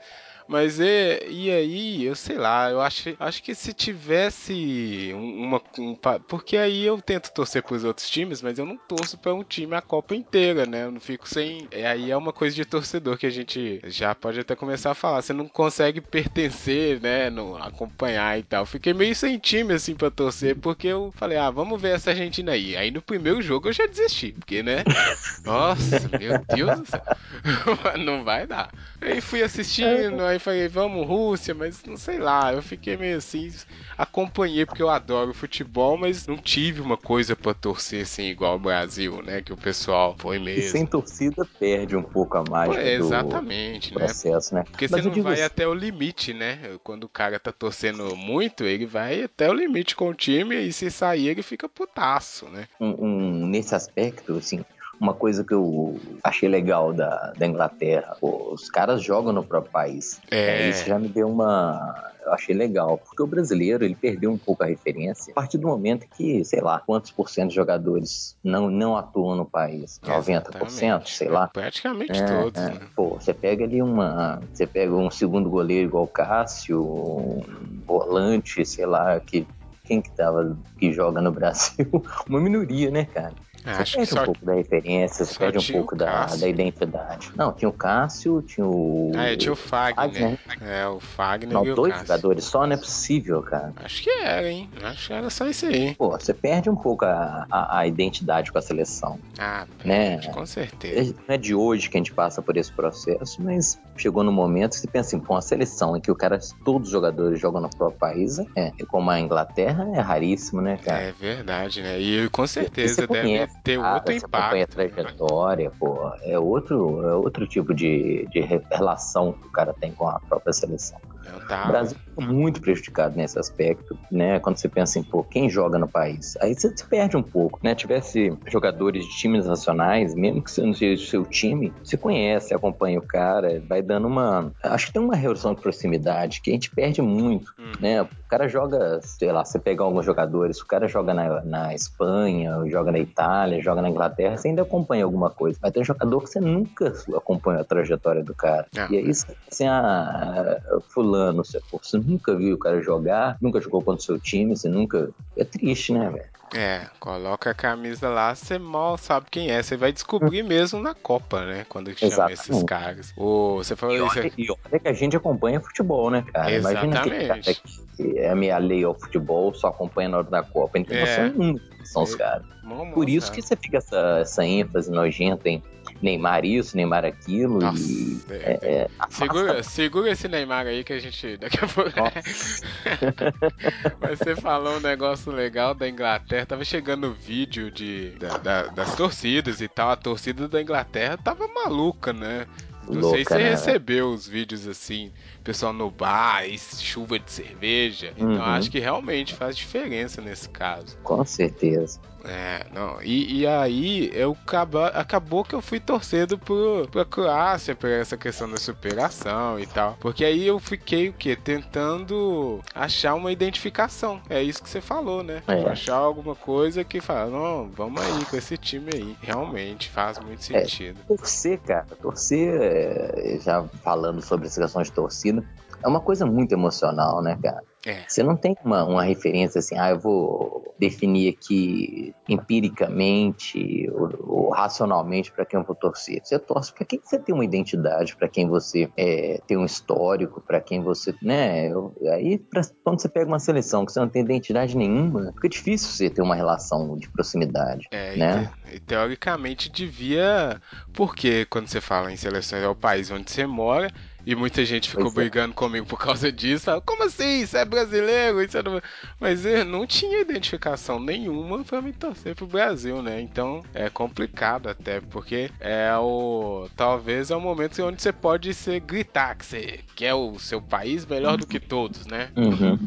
Mas 0.51 0.81
e, 0.81 1.19
e 1.29 1.51
aí, 1.51 2.05
eu 2.05 2.17
sei 2.17 2.39
lá, 2.39 2.71
eu 2.71 2.81
acho, 2.81 3.15
acho 3.19 3.43
que 3.43 3.55
se 3.55 3.75
tivesse 3.75 5.13
um- 5.15 5.43
uma. 5.45 5.63
um 5.79 5.95
porque 6.27 6.57
aí 6.57 6.85
eu 6.87 7.01
tento 7.03 7.31
torcer 7.31 7.63
pros 7.63 7.85
outros 7.85 8.09
times, 8.09 8.41
mas 8.41 8.59
eu 8.59 8.65
não 8.65 8.79
torço 8.79 9.19
pra 9.19 9.35
um 9.35 9.45
time 9.45 9.75
a 9.77 9.83
Copa 9.83 10.15
inteira, 10.17 10.65
né? 10.65 10.85
Eu 10.85 10.91
não 10.93 11.01
fico 11.01 11.29
sem. 11.29 11.69
É, 11.71 11.87
aí 11.87 12.11
é 12.11 12.17
uma 12.17 12.33
coisa 12.33 12.57
de 12.57 12.65
torcedor 12.65 13.19
que 13.19 13.27
a 13.27 13.31
gente 13.31 13.79
já 13.85 14.15
pode 14.15 14.41
até 14.41 14.57
começar 14.57 14.93
a 14.93 14.95
falar. 14.95 15.21
Você 15.21 15.35
não 15.35 15.47
consegue 15.49 16.01
pertencer, 16.01 16.99
né? 17.01 17.29
Não 17.29 17.55
acompanhar 17.57 18.39
e 18.39 18.43
tal. 18.43 18.65
Fiquei 18.65 18.95
meio 18.95 19.15
sem 19.15 19.39
time 19.39 19.75
assim 19.75 19.95
pra 19.95 20.11
torcer, 20.11 20.57
porque 20.57 20.87
eu 20.87 21.13
falei, 21.13 21.37
ah, 21.37 21.51
vamos 21.51 21.81
ver 21.81 21.95
essa 21.95 22.11
Argentina 22.11 22.53
aí. 22.53 22.75
Aí 22.77 22.91
no 22.91 23.03
primeiro 23.03 23.43
jogo 23.43 23.69
eu 23.69 23.73
já 23.75 23.87
desisti, 23.87 24.33
porque, 24.33 24.63
né? 24.63 24.87
Nossa, 25.45 26.09
meu 26.09 26.39
Deus 26.39 26.75
do 26.75 26.87
céu. 26.87 27.03
não 27.99 28.25
vai 28.25 28.47
dar. 28.47 28.73
Aí 29.01 29.21
fui 29.21 29.43
assistindo, 29.43 30.23
aí 30.25 30.38
falei, 30.41 30.69
vamos 30.69 31.07
Rússia, 31.07 31.55
mas 31.55 31.83
não 31.85 31.97
sei 31.97 32.19
lá, 32.19 32.53
eu 32.53 32.63
fiquei 32.63 32.97
meio 32.97 33.17
assim, 33.19 33.51
acompanhei 33.97 34.65
porque 34.67 34.83
eu 34.83 34.89
adoro 34.91 35.33
futebol, 35.35 35.97
mas 35.99 36.27
não 36.27 36.37
tive 36.39 36.81
uma 36.81 36.97
coisa 36.97 37.35
pra 37.37 37.55
torcer 37.55 38.03
assim 38.03 38.25
igual 38.25 38.57
o 38.57 38.61
Brasil, 38.61 39.23
né? 39.23 39.43
Que 39.43 39.53
o 39.53 39.57
pessoal 39.57 40.17
foi 40.19 40.39
E 40.39 40.45
mesmo. 40.45 40.71
sem 40.71 40.87
torcida 40.87 41.47
perde 41.59 41.97
um 41.97 42.03
pouco 42.03 42.37
a 42.37 42.43
mágica 42.43 42.83
é, 42.85 42.97
do 42.99 43.05
exatamente, 43.05 43.95
né? 43.95 44.01
processo, 44.01 44.55
né? 44.55 44.65
Porque 44.65 44.89
Mas 44.91 45.03
você 45.03 45.09
eu 45.09 45.11
não 45.11 45.23
vai 45.23 45.33
assim, 45.35 45.43
até 45.43 45.67
o 45.67 45.75
limite, 45.75 46.33
né? 46.35 46.79
Quando 46.85 47.05
o 47.05 47.09
cara 47.09 47.39
tá 47.39 47.53
torcendo 47.53 48.15
muito, 48.17 48.65
ele 48.65 48.87
vai 48.87 49.23
até 49.23 49.49
o 49.51 49.55
limite 49.55 49.97
com 49.97 50.09
o 50.11 50.15
time 50.15 50.57
e 50.57 50.73
se 50.73 50.91
sair 50.91 51.29
ele 51.29 51.43
fica 51.43 51.69
putaço, 51.69 52.49
né? 52.49 52.69
um- 52.81 53.05
um- 53.45 53.47
nesse 53.47 53.75
aspecto, 53.75 54.37
assim, 54.37 54.65
uma 55.01 55.15
coisa 55.15 55.45
que 55.45 55.55
eu 55.55 55.99
achei 56.23 56.49
legal 56.49 56.93
da, 56.93 57.33
da 57.37 57.47
Inglaterra, 57.47 58.17
pô, 58.21 58.53
os 58.53 58.69
caras 58.69 59.03
jogam 59.03 59.33
no 59.33 59.45
próprio 59.45 59.73
país. 59.73 60.21
É. 60.31 60.47
Né? 60.47 60.69
Isso 60.71 60.87
já 60.87 60.99
me 60.99 61.09
deu 61.09 61.29
uma. 61.29 62.05
Eu 62.25 62.35
achei 62.35 62.55
legal, 62.55 62.99
porque 62.99 63.23
o 63.23 63.27
brasileiro 63.27 63.85
ele 63.85 63.95
perdeu 63.95 64.31
um 64.31 64.37
pouco 64.37 64.63
a 64.63 64.67
referência 64.67 65.33
a 65.33 65.35
partir 65.35 65.57
do 65.57 65.67
momento 65.67 66.07
que, 66.15 66.45
sei 66.45 66.61
lá, 66.61 66.79
quantos 66.79 67.11
por 67.11 67.31
cento 67.31 67.49
de 67.49 67.55
jogadores 67.55 68.37
não, 68.45 68.69
não 68.69 68.99
atuam 68.99 69.35
no 69.35 69.47
país? 69.47 69.99
90%, 70.05 70.19
Exatamente. 70.19 71.15
sei 71.15 71.29
lá. 71.29 71.49
Praticamente 71.49 72.21
É, 72.21 72.27
todos, 72.27 72.61
é. 72.61 72.67
né? 72.67 72.81
Pô, 72.95 73.11
você 73.19 73.33
pega 73.33 73.65
ali 73.65 73.81
uma. 73.81 74.43
Você 74.53 74.67
pega 74.67 74.93
um 74.93 75.11
segundo 75.11 75.49
goleiro 75.49 75.89
igual 75.89 76.05
o 76.05 76.09
Cássio, 76.09 76.83
um 76.83 77.43
volante, 77.87 78.65
sei 78.67 78.85
lá, 78.85 79.19
que. 79.21 79.47
Quem 79.85 80.03
que 80.03 80.11
tava 80.11 80.55
que 80.79 80.93
joga 80.93 81.23
no 81.23 81.33
Brasil? 81.33 81.87
Uma 82.29 82.39
minoria, 82.39 82.91
né, 82.91 83.07
cara? 83.07 83.33
Você 83.65 83.71
Acho 83.83 83.91
que 83.93 83.97
perde 83.99 84.13
só. 84.15 84.23
um 84.23 84.25
pouco 84.25 84.47
da 84.47 84.55
referência, 84.55 85.25
você 85.25 85.33
só 85.35 85.39
perde 85.41 85.59
um 85.59 85.79
pouco 85.79 85.97
da, 85.97 86.27
da 86.27 86.49
identidade. 86.49 87.31
Não, 87.37 87.53
tinha 87.53 87.69
o 87.69 87.73
Cássio, 87.73 88.41
tinha 88.43 88.67
o. 88.67 89.13
Ah, 89.17 89.33
é, 89.33 89.37
tinha 89.37 89.53
o 89.53 89.57
Fagner. 89.57 90.39
Fagner. 90.39 90.39
É, 90.63 90.87
o 90.89 91.01
Fagner 91.01 91.53
Não, 91.53 91.67
e 91.67 91.73
o 91.73 91.75
dois 91.75 91.93
Cássio. 91.93 92.07
jogadores 92.07 92.45
só 92.45 92.67
não 92.67 92.75
é 92.75 92.77
possível, 92.77 93.43
cara. 93.43 93.73
Acho 93.77 94.03
que 94.03 94.11
era, 94.11 94.49
hein? 94.51 94.71
Acho 94.83 95.07
que 95.09 95.13
era 95.13 95.29
só 95.31 95.47
isso 95.47 95.67
aí. 95.67 95.95
Pô, 95.97 96.11
você 96.11 96.33
perde 96.33 96.71
um 96.71 96.77
pouco 96.77 97.05
a, 97.05 97.47
a, 97.51 97.79
a 97.81 97.87
identidade 97.87 98.51
com 98.53 98.59
a 98.59 98.63
seleção. 98.63 99.19
Ah, 99.39 99.67
Né? 99.85 100.11
perde, 100.19 100.31
com 100.31 100.47
certeza. 100.47 101.15
Não 101.29 101.35
é 101.35 101.39
de 101.39 101.55
hoje 101.55 101.91
que 101.91 101.97
a 101.97 102.01
gente 102.01 102.13
passa 102.15 102.41
por 102.41 102.57
esse 102.57 102.73
processo, 102.73 103.43
mas 103.43 103.79
chegou 103.97 104.23
no 104.23 104.33
momento 104.33 104.73
que 104.73 104.79
você 104.79 104.89
pensa 104.89 105.09
assim, 105.17 105.21
pô, 105.21 105.35
uma 105.35 105.43
seleção 105.43 105.97
em 105.97 106.01
que 106.01 106.11
o 106.11 106.15
cara, 106.17 106.39
todos 106.65 106.89
os 106.89 106.93
jogadores 106.93 107.41
jogam 107.41 107.61
no 107.61 107.69
próprio 107.71 107.99
país, 107.99 108.39
é, 108.57 108.71
como 108.89 109.11
a 109.11 109.19
Inglaterra 109.21 109.87
é 109.95 110.01
raríssimo, 110.01 110.61
né, 110.63 110.77
cara? 110.83 111.03
É 111.03 111.13
verdade, 111.13 111.83
né? 111.83 111.99
E 112.01 112.29
com 112.31 112.47
certeza 112.47 113.07
deve 113.07 113.48
ter 113.65 113.79
cara, 113.81 113.95
outro 113.95 114.13
você 114.13 114.19
acompanha 114.27 114.53
a 114.53 114.57
impacto. 114.57 114.77
né? 114.79 114.89
trajetória, 114.89 115.71
pô, 115.79 116.13
é 116.23 116.39
outro, 116.39 117.07
é 117.09 117.15
outro 117.15 117.47
tipo 117.47 117.75
de, 117.75 118.27
de 118.31 118.41
re- 118.41 118.63
relação 118.71 119.33
que 119.33 119.47
o 119.47 119.51
cara 119.51 119.73
tem 119.75 119.93
com 119.93 120.09
a 120.09 120.19
própria 120.21 120.53
seleção. 120.53 120.99
Não 121.33 121.39
O 121.39 121.49
tá. 121.49 121.67
Brasil 121.67 121.97
é 122.19 122.25
muito 122.25 122.61
prejudicado 122.61 123.17
nesse 123.17 123.39
aspecto, 123.39 123.97
né? 124.11 124.39
Quando 124.41 124.57
você 124.57 124.69
pensa 124.69 124.99
em, 124.99 125.03
pô, 125.03 125.23
quem 125.23 125.49
joga 125.49 125.79
no 125.79 125.89
país? 125.89 126.37
Aí 126.41 126.55
você 126.55 126.75
se 126.77 126.85
perde 126.85 127.17
um 127.17 127.23
pouco, 127.23 127.59
né? 127.63 127.75
Tivesse 127.75 128.37
jogadores 128.47 129.05
de 129.05 129.11
times 129.17 129.47
nacionais, 129.47 130.15
mesmo 130.15 130.43
que 130.43 130.51
você 130.51 130.63
não 130.63 130.75
seja 130.75 131.03
o 131.03 131.07
seu 131.07 131.25
time, 131.25 131.73
você 131.83 131.97
conhece, 131.97 132.55
acompanha 132.55 132.99
o 132.99 133.03
cara, 133.03 133.63
vai 133.69 133.83
dando 133.83 134.07
uma... 134.09 134.53
Acho 134.63 134.87
que 134.87 134.93
tem 134.93 135.03
uma 135.03 135.17
relação 135.17 135.55
de 135.55 135.61
proximidade 135.61 136.41
que 136.41 136.51
a 136.51 136.53
gente 136.55 136.71
perde 136.71 137.01
muito, 137.03 137.53
Hum. 137.59 137.73
né? 137.81 138.03
O 138.03 138.09
cara 138.29 138.49
joga, 138.49 139.01
sei 139.03 139.33
lá, 139.33 139.45
você 139.45 139.59
pegar 139.59 139.85
alguns 139.85 140.05
jogadores, 140.05 140.61
o 140.61 140.67
cara 140.67 140.87
joga 140.87 141.15
na, 141.15 141.43
na 141.45 141.75
Espanha, 141.75 142.63
joga 142.67 142.93
na 142.93 142.99
Itália, 142.99 143.63
joga 143.63 143.81
na 143.83 143.89
Inglaterra, 143.89 144.37
você 144.37 144.49
ainda 144.49 144.63
acompanha 144.63 145.05
alguma 145.05 145.31
coisa. 145.31 145.59
Mas 145.63 145.73
tem 145.73 145.83
jogador 145.85 146.21
que 146.21 146.29
você 146.31 146.41
nunca 146.41 146.93
acompanha 147.17 147.61
a 147.61 147.65
trajetória 147.65 148.23
do 148.23 148.35
cara. 148.35 148.67
Ah. 148.77 148.87
E 148.91 148.97
aí 148.97 149.11
assim, 149.11 149.67
ah, 149.67 150.59
fulano, 150.89 151.18
você, 151.33 151.61
pô, 151.71 151.79
você 151.83 151.99
nunca 151.99 152.35
viu 152.37 152.55
o 152.55 152.59
cara 152.59 152.81
jogar, 152.83 153.37
nunca 153.41 153.61
jogou 153.61 153.83
contra 153.83 154.01
o 154.01 154.05
seu 154.05 154.19
time, 154.19 154.57
você 154.57 154.69
nunca. 154.69 155.11
É 155.37 155.45
triste, 155.45 155.93
né, 155.93 156.11
velho? 156.11 156.39
É, 156.55 156.87
coloca 156.99 157.51
a 157.51 157.55
camisa 157.55 158.09
lá, 158.09 158.35
você 158.35 158.59
mal 158.59 158.97
sabe 158.97 159.27
quem 159.31 159.51
é. 159.51 159.63
Você 159.63 159.77
vai 159.77 159.93
descobrir 159.93 160.43
mesmo 160.43 160.81
na 160.81 160.95
Copa, 160.95 161.45
né? 161.45 161.67
Quando 161.69 161.95
chama 161.95 162.11
Exatamente. 162.11 162.41
esses 162.41 162.63
caras. 162.65 163.13
Ô, 163.17 163.57
você 163.59 163.77
falou 163.77 163.95
E 163.95 163.99
isso 164.07 164.19
olha, 164.19 164.33
e 164.35 164.47
olha 164.51 164.81
que 164.81 164.89
a 164.89 164.93
gente 164.95 165.15
acompanha 165.15 165.61
futebol, 165.61 166.11
né, 166.11 166.25
cara? 166.33 166.51
Imagina 166.51 167.01
aquele 167.01 167.27
cara 167.27 167.39
Exatamente. 167.41 167.83
que 167.97 168.19
é 168.19 168.35
meio 168.35 168.55
alheio 168.55 168.89
ao 168.89 168.95
futebol, 168.99 169.53
só 169.53 169.69
acompanha 169.69 170.09
na 170.09 170.19
hora 170.19 170.31
da 170.31 170.43
Copa. 170.43 170.79
Então, 170.79 170.97
É. 170.97 171.01
noção 171.01 171.25
nenhuma 171.39 171.59
quem 171.59 171.85
são 171.85 172.03
os 172.05 172.15
É. 172.15 172.17
caras. 172.17 172.47
Por 172.95 173.09
isso 173.11 173.27
sabe. 173.27 173.37
que 173.37 173.47
você 173.47 173.57
fica 173.57 173.77
essa, 173.79 174.19
essa 174.21 174.45
ênfase 174.47 174.91
nojenta 174.91 175.49
em 175.51 175.63
Neymar 176.01 176.45
isso, 176.45 176.77
Neymar 176.77 177.05
aquilo. 177.05 177.61
Nossa, 177.61 177.83
e, 177.83 178.21
é, 178.31 178.59
é, 178.63 178.75
é, 178.83 178.89
Segura, 179.11 179.63
segura 179.63 180.11
esse 180.11 180.29
Neymar 180.29 180.67
aí 180.67 180.85
que 180.85 180.93
a 180.93 180.99
gente 180.99 181.37
daqui 181.37 181.59
a 181.65 181.69
pouco. 181.69 181.91
Mas 184.01 184.19
você 184.19 184.37
falou 184.37 184.77
um 184.77 184.81
negócio 184.81 185.33
legal 185.33 185.75
da 185.75 185.89
Inglaterra. 185.89 186.47
Tava 186.47 186.65
chegando 186.65 187.13
vídeo 187.13 187.71
de, 187.71 188.11
da- 188.19 188.39
da- 188.39 188.67
das 188.69 188.95
torcidas 188.95 189.61
e 189.61 189.69
tal. 189.69 189.91
A 189.91 189.97
torcida 189.97 190.49
da 190.49 190.61
Inglaterra 190.63 191.17
tava 191.17 191.47
maluca, 191.49 192.13
né? 192.13 192.47
Não 192.89 193.03
sei 193.03 193.11
se 193.25 193.27
Louca, 193.31 193.35
você 193.35 193.39
né, 193.43 193.51
recebeu 193.51 194.11
os 194.11 194.27
vídeos 194.27 194.67
assim, 194.67 195.13
pessoal 195.45 195.75
no 195.75 195.91
bar, 195.91 196.43
chuva 196.57 197.19
de 197.19 197.31
cerveja. 197.31 198.13
Então 198.17 198.37
Uhum. 198.37 198.43
acho 198.43 198.71
que 198.71 198.79
realmente 198.79 199.35
faz 199.35 199.57
diferença 199.57 200.23
nesse 200.23 200.49
caso. 200.49 200.97
Com 201.03 201.23
certeza. 201.25 202.01
É, 202.29 202.67
não. 202.73 203.01
E, 203.03 203.41
e 203.41 203.47
aí 203.47 204.11
eu 204.13 204.37
acaba, 204.47 204.89
acabou 204.89 205.43
que 205.45 205.55
eu 205.55 205.63
fui 205.63 205.81
torcendo 205.81 206.39
pro, 206.39 206.87
pra 206.91 207.05
Croácia 207.05 207.75
por 207.75 207.89
essa 207.89 208.17
questão 208.17 208.49
da 208.51 208.59
superação 208.59 209.59
e 209.59 209.67
tal. 209.67 209.97
Porque 210.01 210.25
aí 210.25 210.47
eu 210.47 210.59
fiquei 210.59 211.09
o 211.09 211.13
quê? 211.13 211.35
Tentando 211.37 212.61
achar 212.75 213.15
uma 213.15 213.33
identificação. 213.33 214.21
É 214.29 214.43
isso 214.43 214.63
que 214.63 214.69
você 214.69 214.81
falou, 214.81 215.23
né? 215.23 215.43
É. 215.49 215.69
Achar 215.69 215.97
alguma 215.97 216.35
coisa 216.35 216.85
que 216.85 217.01
fala, 217.01 217.31
não, 217.31 217.69
vamos 217.71 218.01
aí 218.03 218.25
com 218.27 218.37
esse 218.37 218.57
time 218.57 218.91
aí. 218.95 219.17
Realmente 219.23 219.89
faz 219.89 220.19
muito 220.19 220.41
É. 220.55 220.61
sentido. 220.65 221.01
Torcer, 221.07 221.59
cara, 221.61 221.87
torcer, 222.01 222.61
é, 222.61 223.39
já 223.43 223.65
falando 223.83 224.21
sobre 224.23 224.47
essa 224.47 224.61
questão 224.61 224.83
de 224.83 224.93
torcida, 224.93 225.43
é 225.83 225.89
uma 225.89 226.01
coisa 226.01 226.27
muito 226.27 226.53
emocional, 226.53 227.23
né, 227.23 227.39
cara? 227.43 227.63
É. 227.89 228.05
Você 228.07 228.23
não 228.23 228.37
tem 228.37 228.55
uma, 228.63 228.85
uma 228.85 229.03
referência 229.03 229.61
assim, 229.61 229.79
ah, 229.79 229.89
eu 229.91 229.99
vou 229.99 230.75
definir 230.79 231.35
aqui 231.35 232.15
empiricamente 232.29 233.89
ou, 233.91 234.11
ou 234.21 234.51
racionalmente 234.51 235.33
para 235.33 235.47
quem 235.47 235.59
eu 235.59 235.65
vou 235.65 235.75
torcer. 235.75 236.21
Você 236.23 236.39
torce 236.39 236.73
para 236.75 236.85
quem 236.85 237.01
você 237.03 237.19
tem 237.19 237.35
uma 237.35 237.45
identidade, 237.45 238.15
para 238.17 238.29
quem 238.29 238.47
você 238.47 238.91
é, 238.97 239.41
tem 239.47 239.57
um 239.57 239.65
histórico, 239.65 240.43
para 240.47 240.61
quem 240.61 240.83
você, 240.83 241.15
né? 241.23 241.69
eu- 241.69 241.95
aí 242.13 242.39
pra- 242.39 242.61
quando 242.85 243.01
você 243.01 243.09
pega 243.09 243.27
uma 243.27 243.39
seleção 243.39 243.87
que 243.87 243.93
você 243.93 244.01
não 244.01 244.09
tem 244.09 244.23
identidade 244.23 244.77
nenhuma, 244.77 245.33
fica 245.35 245.49
difícil 245.49 245.89
você 245.89 246.11
ter 246.11 246.23
uma 246.23 246.35
relação 246.35 246.97
de 246.99 247.09
proximidade, 247.11 247.89
É, 247.91 248.17
né? 248.17 248.51
e, 248.67 248.71
te- 248.71 248.77
e 248.77 248.81
teoricamente 248.81 249.71
devia. 249.71 250.61
Porque 250.93 251.47
quando 251.47 251.69
você 251.69 251.81
fala 251.81 252.13
em 252.13 252.17
seleções 252.17 252.63
é 252.63 252.69
o 252.69 252.75
país 252.75 253.11
onde 253.11 253.31
você 253.31 253.47
mora. 253.47 253.91
E 254.29 254.35
muita 254.35 254.63
gente 254.63 254.91
ficou 254.91 255.05
Pois 255.05 255.17
é. 255.17 255.21
brigando 255.23 255.55
comigo 255.55 255.87
por 255.87 255.99
causa 255.99 256.31
disso. 256.31 256.67
Fala, 256.67 256.83
como 256.83 257.03
assim? 257.05 257.41
Isso 257.41 257.57
é 257.57 257.65
brasileiro? 257.65 258.43
Isso 258.43 258.59
é 258.59 258.63
do... 258.63 258.83
Mas 259.19 259.47
eu 259.47 259.65
não 259.65 259.87
tinha 259.87 260.21
identificação 260.21 261.01
nenhuma 261.01 261.65
pra 261.65 261.81
me 261.81 261.95
torcer 261.95 262.35
pro 262.35 262.47
Brasil, 262.47 263.01
né? 263.01 263.23
Então 263.23 263.65
é 263.73 263.89
complicado 263.89 264.69
até, 264.69 265.01
porque 265.01 265.51
é 265.59 265.97
o. 265.97 266.69
Talvez 266.77 267.31
é 267.31 267.37
o 267.37 267.41
momento 267.41 267.83
onde 267.83 268.03
você 268.03 268.13
pode 268.13 268.53
se 268.53 268.79
gritar 268.81 269.35
que 269.35 269.47
você 269.47 269.81
quer 269.97 270.13
o 270.13 270.39
seu 270.39 270.61
país 270.61 271.07
melhor 271.07 271.39
do 271.39 271.47
que 271.47 271.59
todos, 271.59 272.05
né? 272.05 272.29
Uhum. 272.37 272.79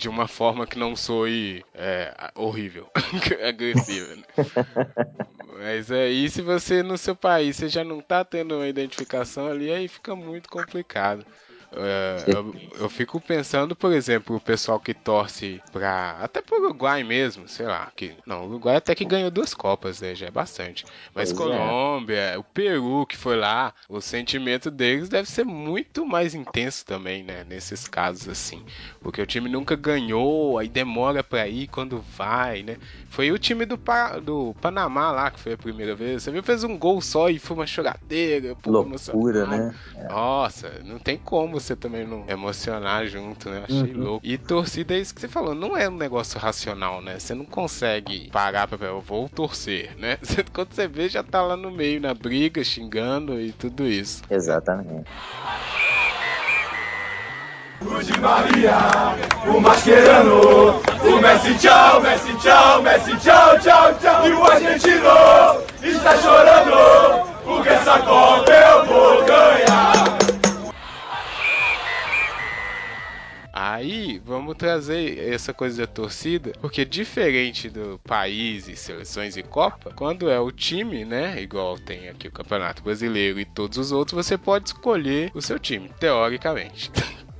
De 0.00 0.08
uma 0.08 0.26
forma 0.26 0.66
que 0.66 0.78
não 0.78 0.96
soe 0.96 1.62
é, 1.74 2.30
horrível, 2.34 2.88
agressiva. 3.46 4.16
Né? 4.16 4.22
Mas 5.58 5.92
aí, 5.92 6.30
se 6.30 6.40
você 6.40 6.82
no 6.82 6.96
seu 6.96 7.14
país 7.14 7.56
você 7.56 7.68
já 7.68 7.84
não 7.84 8.00
tá 8.00 8.24
tendo 8.24 8.54
uma 8.56 8.66
identificação 8.66 9.46
ali, 9.46 9.70
aí 9.70 9.88
fica 9.88 10.16
muito 10.16 10.48
complicado. 10.48 11.26
É, 11.72 12.26
eu, 12.28 12.52
eu 12.80 12.90
fico 12.90 13.20
pensando, 13.20 13.76
por 13.76 13.92
exemplo, 13.92 14.34
o 14.36 14.40
pessoal 14.40 14.80
que 14.80 14.92
torce 14.92 15.62
pra. 15.70 16.18
Até 16.20 16.42
pro 16.42 16.60
Uruguai 16.60 17.04
mesmo, 17.04 17.46
sei 17.48 17.66
lá. 17.66 17.92
Que, 17.94 18.16
não, 18.26 18.42
o 18.44 18.48
Uruguai 18.48 18.74
até 18.76 18.92
que 18.94 19.04
ganhou 19.04 19.30
duas 19.30 19.54
Copas, 19.54 20.00
né? 20.00 20.14
Já 20.14 20.26
é 20.26 20.30
bastante. 20.32 20.84
Mas 21.14 21.30
Pois 21.30 21.30
é. 21.30 21.36
Colômbia, 21.36 22.34
o 22.38 22.42
Peru 22.44 23.06
que 23.06 23.16
foi 23.16 23.36
lá, 23.36 23.72
o 23.88 24.00
sentimento 24.00 24.68
deles 24.70 25.08
deve 25.08 25.28
ser 25.28 25.44
muito 25.44 26.04
mais 26.04 26.34
intenso 26.34 26.84
também, 26.84 27.22
né? 27.22 27.44
Nesses 27.44 27.86
casos 27.86 28.28
assim. 28.28 28.64
Porque 29.00 29.22
o 29.22 29.26
time 29.26 29.48
nunca 29.48 29.76
ganhou, 29.76 30.58
aí 30.58 30.68
demora 30.68 31.22
pra 31.22 31.46
ir 31.46 31.68
quando 31.68 32.00
vai, 32.16 32.62
né? 32.64 32.76
Foi 33.08 33.30
o 33.30 33.38
time 33.38 33.64
do, 33.64 33.78
Pa- 33.78 34.18
do 34.18 34.54
Panamá 34.60 35.12
lá 35.12 35.30
que 35.30 35.38
foi 35.40 35.52
a 35.52 35.58
primeira 35.58 35.94
vez. 35.94 36.22
Você 36.24 36.30
viu, 36.32 36.42
fez 36.42 36.64
um 36.64 36.76
gol 36.78 37.00
só 37.00 37.28
e 37.30 37.38
foi 37.38 37.56
uma 37.56 37.66
choradeira. 37.66 38.56
pô, 38.56 38.70
Loucura, 38.72 39.46
né? 39.46 39.64
Nossa, 40.08 40.80
não 40.82 40.98
tem 40.98 41.18
como 41.18 41.59
você 41.60 41.76
também 41.76 42.06
não 42.06 42.24
emocionar 42.28 43.06
junto, 43.06 43.48
né? 43.48 43.64
Achei 43.68 43.92
Uhum. 43.94 44.02
louco. 44.02 44.26
E 44.26 44.36
torcida 44.38 44.94
é 44.94 44.98
isso 44.98 45.14
que 45.14 45.20
você 45.20 45.28
falou, 45.28 45.54
não 45.54 45.76
é 45.76 45.88
um 45.88 45.96
negócio 45.96 46.38
racional, 46.38 47.00
né? 47.00 47.18
Você 47.18 47.34
não 47.34 47.44
consegue 47.44 48.28
parar 48.30 48.66
pra 48.66 48.76
ver, 48.76 48.88
eu 48.88 49.00
vou 49.00 49.28
torcer, 49.28 49.90
né? 49.98 50.18
Quando 50.52 50.72
você 50.72 50.86
vê, 50.88 51.08
já 51.08 51.22
tá 51.22 51.42
lá 51.42 51.56
no 51.56 51.70
meio, 51.70 52.00
na 52.00 52.14
briga, 52.14 52.62
xingando 52.64 53.40
e 53.40 53.52
tudo 53.52 53.86
isso. 53.86 54.22
Exatamente. 54.30 55.04
O 59.46 59.60
Mascherano, 59.60 60.80
o 61.02 61.20
Messi 61.20 61.54
tchau, 61.58 62.00
Messi 62.02 62.34
tchau, 62.36 62.82
Messi 62.82 63.16
tchau, 63.18 63.58
tchau, 63.58 63.94
tchau. 63.94 64.28
E 64.28 64.32
o 64.32 64.44
argentino 64.44 65.08
está 65.82 66.16
chorando, 66.18 67.24
porque 67.42 67.68
essa 67.70 67.98
Copa 68.00 68.52
eu 68.52 68.84
vou 68.86 68.99
Aí, 73.80 74.20
vamos 74.22 74.56
trazer 74.56 75.18
essa 75.32 75.54
coisa 75.54 75.86
da 75.86 75.86
torcida, 75.86 76.52
porque 76.60 76.84
diferente 76.84 77.70
do 77.70 77.98
país 78.04 78.68
e 78.68 78.76
seleções 78.76 79.38
e 79.38 79.42
Copa, 79.42 79.90
quando 79.96 80.28
é 80.28 80.38
o 80.38 80.50
time, 80.52 81.02
né? 81.02 81.40
Igual 81.40 81.78
tem 81.78 82.10
aqui 82.10 82.28
o 82.28 82.30
Campeonato 82.30 82.82
Brasileiro 82.82 83.40
e 83.40 83.46
todos 83.46 83.78
os 83.78 83.90
outros, 83.90 84.26
você 84.26 84.36
pode 84.36 84.68
escolher 84.68 85.30
o 85.32 85.40
seu 85.40 85.58
time, 85.58 85.88
teoricamente. 85.98 86.90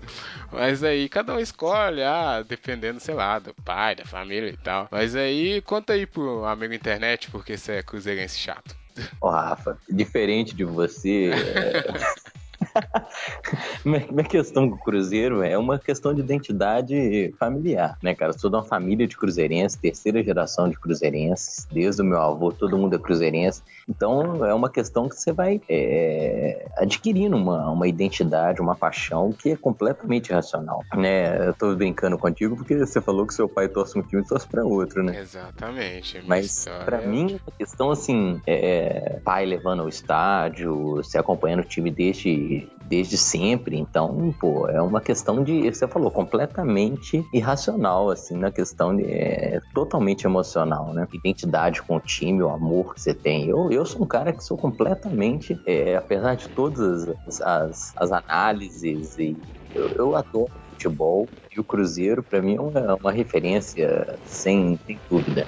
Mas 0.51 0.83
aí 0.83 1.11
cada 1.11 1.35
um 1.35 1.39
escolhe, 1.39 2.03
ah, 2.03 2.43
dependendo, 2.43 3.01
sei 3.01 3.15
lá, 3.15 3.39
do 3.39 3.53
pai, 3.63 3.95
da 3.95 4.07
família 4.07 4.49
e 4.49 4.57
tal. 4.57 4.89
Mas 4.91 5.15
aí 5.15 5.61
conta 5.61 5.93
aí 5.93 6.07
pro 6.07 6.47
amigo 6.47 6.73
internet 6.73 7.31
porque 7.31 7.59
você 7.59 7.73
é 7.73 7.83
cruzeirense 7.83 8.39
chato. 8.39 8.75
Ó, 9.21 9.29
Rafa, 9.29 9.79
diferente 9.91 10.57
de 10.57 10.65
você. 10.65 11.33
é, 11.33 12.31
minha, 13.85 14.25
questão 14.25 14.69
com 14.69 14.77
o 14.77 14.79
Cruzeiro 14.79 15.43
é 15.43 15.57
uma 15.57 15.79
questão 15.79 16.15
de 16.15 16.21
identidade 16.21 17.35
familiar, 17.39 17.97
né, 18.03 18.15
cara? 18.15 18.33
Eu 18.33 18.39
sou 18.39 18.51
de 18.51 18.57
uma 18.57 18.65
família 18.65 19.07
de 19.07 19.17
cruzeirenses, 19.17 19.79
terceira 19.79 20.23
geração 20.23 20.69
de 20.69 20.79
cruzeirenses, 20.79 21.67
desde 21.71 22.03
o 22.03 22.05
meu 22.05 22.21
avô, 22.21 22.53
todo 22.53 22.77
mundo 22.77 22.97
é 22.97 22.99
cruzeirense. 22.99 23.63
Então 23.89 24.45
é 24.45 24.55
uma 24.55 24.71
questão 24.71 25.09
que 25.09 25.17
você 25.17 25.33
vai 25.33 25.61
é, 25.69 26.67
adquirindo 26.77 27.37
uma, 27.37 27.71
uma 27.71 27.89
identidade, 27.89 28.61
uma 28.61 28.77
paixão 28.77 29.33
que 29.33 29.51
é 29.51 29.57
completamente 29.57 30.31
irracional, 30.31 30.85
né? 30.95 31.49
Eu 31.49 31.55
tô 31.55 31.75
brincando 31.75 32.19
contigo 32.19 32.57
porque 32.57 32.77
você 32.77 33.01
falou 33.01 33.27
que 33.27 33.35
seu 33.35 33.49
pai 33.49 33.69
torce 33.69 33.99
um 33.99 34.03
time 34.03 34.23
e 34.23 34.27
torce 34.27 34.47
pra 34.47 34.65
outro, 34.65 35.03
né? 35.03 35.19
Exatamente. 35.21 36.21
Mas 36.27 36.67
pra 36.85 36.99
é- 36.99 37.07
mim, 37.07 37.39
a 37.47 37.51
questão 37.53 37.91
assim, 37.91 38.41
é, 38.47 39.19
pai 39.25 39.45
levando 39.47 39.81
ao 39.81 39.89
estádio, 39.89 40.97
você 40.97 41.19
acompanhando 41.19 41.61
o 41.61 41.65
time 41.65 41.91
desde, 42.85 43.17
sempre, 43.17 43.79
então, 43.79 44.35
pô, 44.41 44.69
é 44.69 44.83
uma 44.83 45.01
questão 45.01 45.45
de, 45.45 45.71
você 45.71 45.87
falou, 45.87 46.11
completamente 46.11 47.25
irracional, 47.33 48.11
assim, 48.11 48.37
na 48.37 48.51
questão 48.51 48.97
de, 48.97 49.05
é, 49.05 49.61
totalmente 49.75 50.25
emocional, 50.25 50.93
né? 50.93 51.07
Identidade 51.13 51.83
com 51.83 51.97
o 51.97 52.01
time, 52.01 52.43
o 52.43 52.51
amor 52.51 52.95
que 52.95 53.01
você 53.01 53.15
tem. 53.15 53.49
Eu, 53.49 53.71
eu 53.71 53.85
sou 53.85 54.03
um 54.03 54.07
cara 54.07 54.33
que 54.33 54.43
sou 54.43 54.57
completamente, 54.57 55.59
é, 55.67 55.97
apesar 55.97 56.35
de 56.35 56.49
todas 56.49 57.09
as, 57.27 57.41
as, 57.41 57.93
as 57.97 58.13
análises 58.13 59.17
e 59.19 59.37
eu, 59.75 59.89
eu 59.97 60.17
adoro 60.17 60.51
futebol 60.71 61.29
e 61.55 61.61
o 61.61 61.65
Cruzeiro, 61.65 62.23
pra 62.23 62.41
mim, 62.41 62.57
é 62.57 62.61
uma, 62.61 62.95
uma 62.97 63.13
referência 63.13 64.19
sem, 64.25 64.79
sem 64.87 65.01
dúvida. 65.09 65.47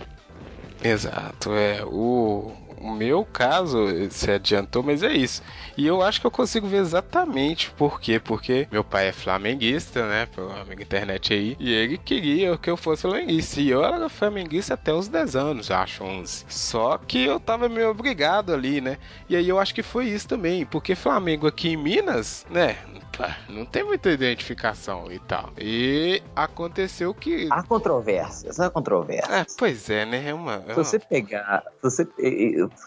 Exato, 0.83 1.53
é. 1.53 1.85
O, 1.85 2.53
o 2.81 2.93
meu 2.93 3.25
caso 3.25 3.79
se 4.11 4.31
adiantou, 4.31 4.83
mas 4.83 5.03
é 5.03 5.13
isso. 5.13 5.43
E 5.77 5.87
eu 5.87 6.03
acho 6.03 6.21
que 6.21 6.27
eu 6.27 6.31
consigo 6.31 6.67
ver 6.67 6.79
exatamente 6.79 7.71
por 7.71 8.01
quê. 8.01 8.21
Porque 8.21 8.69
meu 8.71 8.85
pai 8.85 9.09
é 9.09 9.13
flamenguista, 9.13 10.07
né? 10.07 10.27
Pro 10.27 10.51
amigo 10.53 10.83
internet 10.83 11.33
aí. 11.33 11.57
E 11.59 11.73
ele 11.73 11.99
queria 11.99 12.57
que 12.57 12.71
eu 12.71 12.77
fosse 12.77 13.03
flamenguista. 13.03 13.61
E 13.61 13.71
eu 13.71 13.85
era 13.85 14.09
flamenguista 14.09 14.75
até 14.75 14.93
os 14.93 15.09
10 15.09 15.37
anos, 15.37 15.71
acho, 15.71 16.05
11. 16.05 16.45
Só 16.49 16.99
que 16.99 17.25
eu 17.25 17.41
tava 17.41 17.69
meio 17.69 17.91
obrigado 17.91 18.53
ali, 18.53 18.81
né? 18.81 18.99
E 19.29 19.37
aí 19.37 19.49
eu 19.49 19.59
acho 19.59 19.75
que 19.75 19.83
foi 19.83 20.07
isso 20.07 20.29
também. 20.29 20.65
Porque 20.67 20.95
Flamengo 20.95 21.47
aqui 21.47 21.71
em 21.71 21.77
Minas, 21.77 22.47
né? 22.51 22.77
pá, 23.17 23.37
Não 23.49 23.65
tem 23.65 23.85
muita 23.85 24.11
identificação 24.11 25.13
e 25.13 25.19
tal. 25.19 25.53
E 25.59 26.23
aconteceu 26.35 27.15
que. 27.15 27.49
Há 27.51 27.63
controvérsias, 27.63 28.59
há 28.59 28.71
controvérsias. 28.71 29.31
É, 29.31 29.47
pois 29.59 29.89
é, 29.91 30.05
né? 30.05 30.29
É 30.29 30.35
uma. 30.35 30.65
é 30.67 30.71
Se 30.71 30.75
você 30.75 30.99
pegar, 30.99 31.63
se 31.77 31.83
você, 31.83 32.09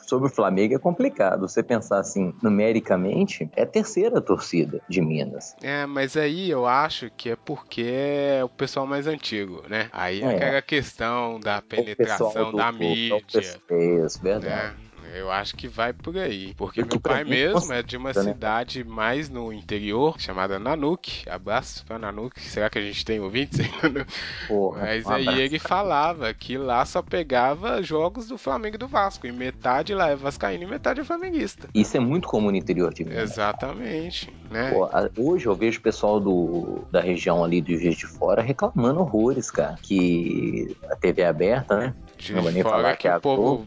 sobre 0.08 0.28
o 0.30 0.32
Flamengo 0.34 0.76
é 0.76 0.80
complicado. 0.80 1.42
Você 1.42 1.62
pensar 1.64 2.00
assim, 2.00 2.34
numericamente, 2.42 3.50
é 3.56 3.64
a 3.64 3.68
terceira 3.68 4.22
torcida 4.22 4.82
de 4.88 5.02
Minas. 5.02 5.56
É, 5.62 5.86
mas 5.86 6.16
aí 6.18 6.50
eu 6.50 6.66
acho 6.66 7.10
que 7.16 7.30
é 7.30 7.36
porque 7.36 7.84
é 7.88 8.44
o 8.44 8.50
pessoal 8.50 8.86
mais 8.86 9.08
antigo, 9.08 9.64
né? 9.70 9.90
Aí 9.92 10.22
é 10.22 10.26
É. 10.26 10.36
aquela 10.36 10.62
questão 10.62 11.40
da 11.40 11.62
penetração 11.62 12.52
do- 12.52 12.58
da 12.58 12.72
do- 12.72 12.78
mídia, 12.78 13.22
É, 13.70 14.06
isso, 14.06 14.22
verdade. 14.22 14.46
né? 14.78 14.85
Eu 15.16 15.32
acho 15.32 15.56
que 15.56 15.68
vai 15.68 15.94
por 15.94 16.18
aí. 16.18 16.54
Porque 16.58 16.84
meu 16.84 17.00
pai 17.00 17.24
mim, 17.24 17.30
mesmo 17.30 17.72
é 17.72 17.82
de 17.82 17.96
uma 17.96 18.12
né? 18.12 18.22
cidade 18.22 18.84
mais 18.84 19.30
no 19.30 19.54
interior, 19.54 20.20
chamada 20.20 20.60
Nanuque. 20.60 21.28
Abraço 21.30 21.86
pra 21.86 21.98
Nanuque. 21.98 22.42
Será 22.42 22.70
que 22.70 22.78
a 22.78 22.82
gente 22.82 23.06
tem 23.06 23.22
ouvintes? 23.22 23.60
Porra, 24.46 24.82
Mas 24.82 25.06
um 25.06 25.12
aí 25.12 25.22
abraço. 25.24 25.42
ele 25.42 25.60
falava 25.60 26.34
que 26.34 26.58
lá 26.58 26.86
só 26.86 27.02
pegava 27.02 27.82
jogos 27.82 28.28
do 28.28 28.38
Flamengo 28.38 28.76
e 28.76 28.78
do 28.78 28.90
Vasco. 28.90 29.26
E 29.26 29.32
metade 29.32 29.94
lá 29.94 30.10
é 30.10 30.16
vascaíno 30.18 30.66
e 30.66 30.68
metade 30.68 31.00
é 31.00 31.04
flamenguista. 31.06 31.70
Isso 31.74 31.96
é 31.96 32.00
muito 32.00 32.28
comum 32.28 32.52
no 32.52 32.58
interior 32.58 32.94
de 32.94 33.06
Minas. 33.06 33.32
Exatamente, 33.32 34.34
né? 34.52 34.72
Pô, 34.72 34.90
hoje 35.18 35.46
eu 35.46 35.56
vejo 35.56 35.80
o 35.80 35.82
pessoal 35.82 36.20
do, 36.20 36.86
da 36.92 37.00
região 37.00 37.42
ali 37.42 37.62
do 37.62 37.72
Juiz 37.78 37.96
de 37.96 38.06
Fora 38.06 38.42
reclamando 38.42 39.00
horrores, 39.00 39.50
cara. 39.50 39.78
Que 39.82 40.76
a 40.90 40.96
TV 40.98 41.22
é 41.22 41.28
aberta, 41.28 41.78
né? 41.78 41.96
De 42.18 42.34
não 42.34 42.42
vou 42.42 42.52
nem 42.52 42.64
falar 42.64 42.98
que, 42.98 43.04
que 43.04 43.08
é 43.08 43.12
a 43.12 43.18
o 43.18 43.22
povo 43.22 43.66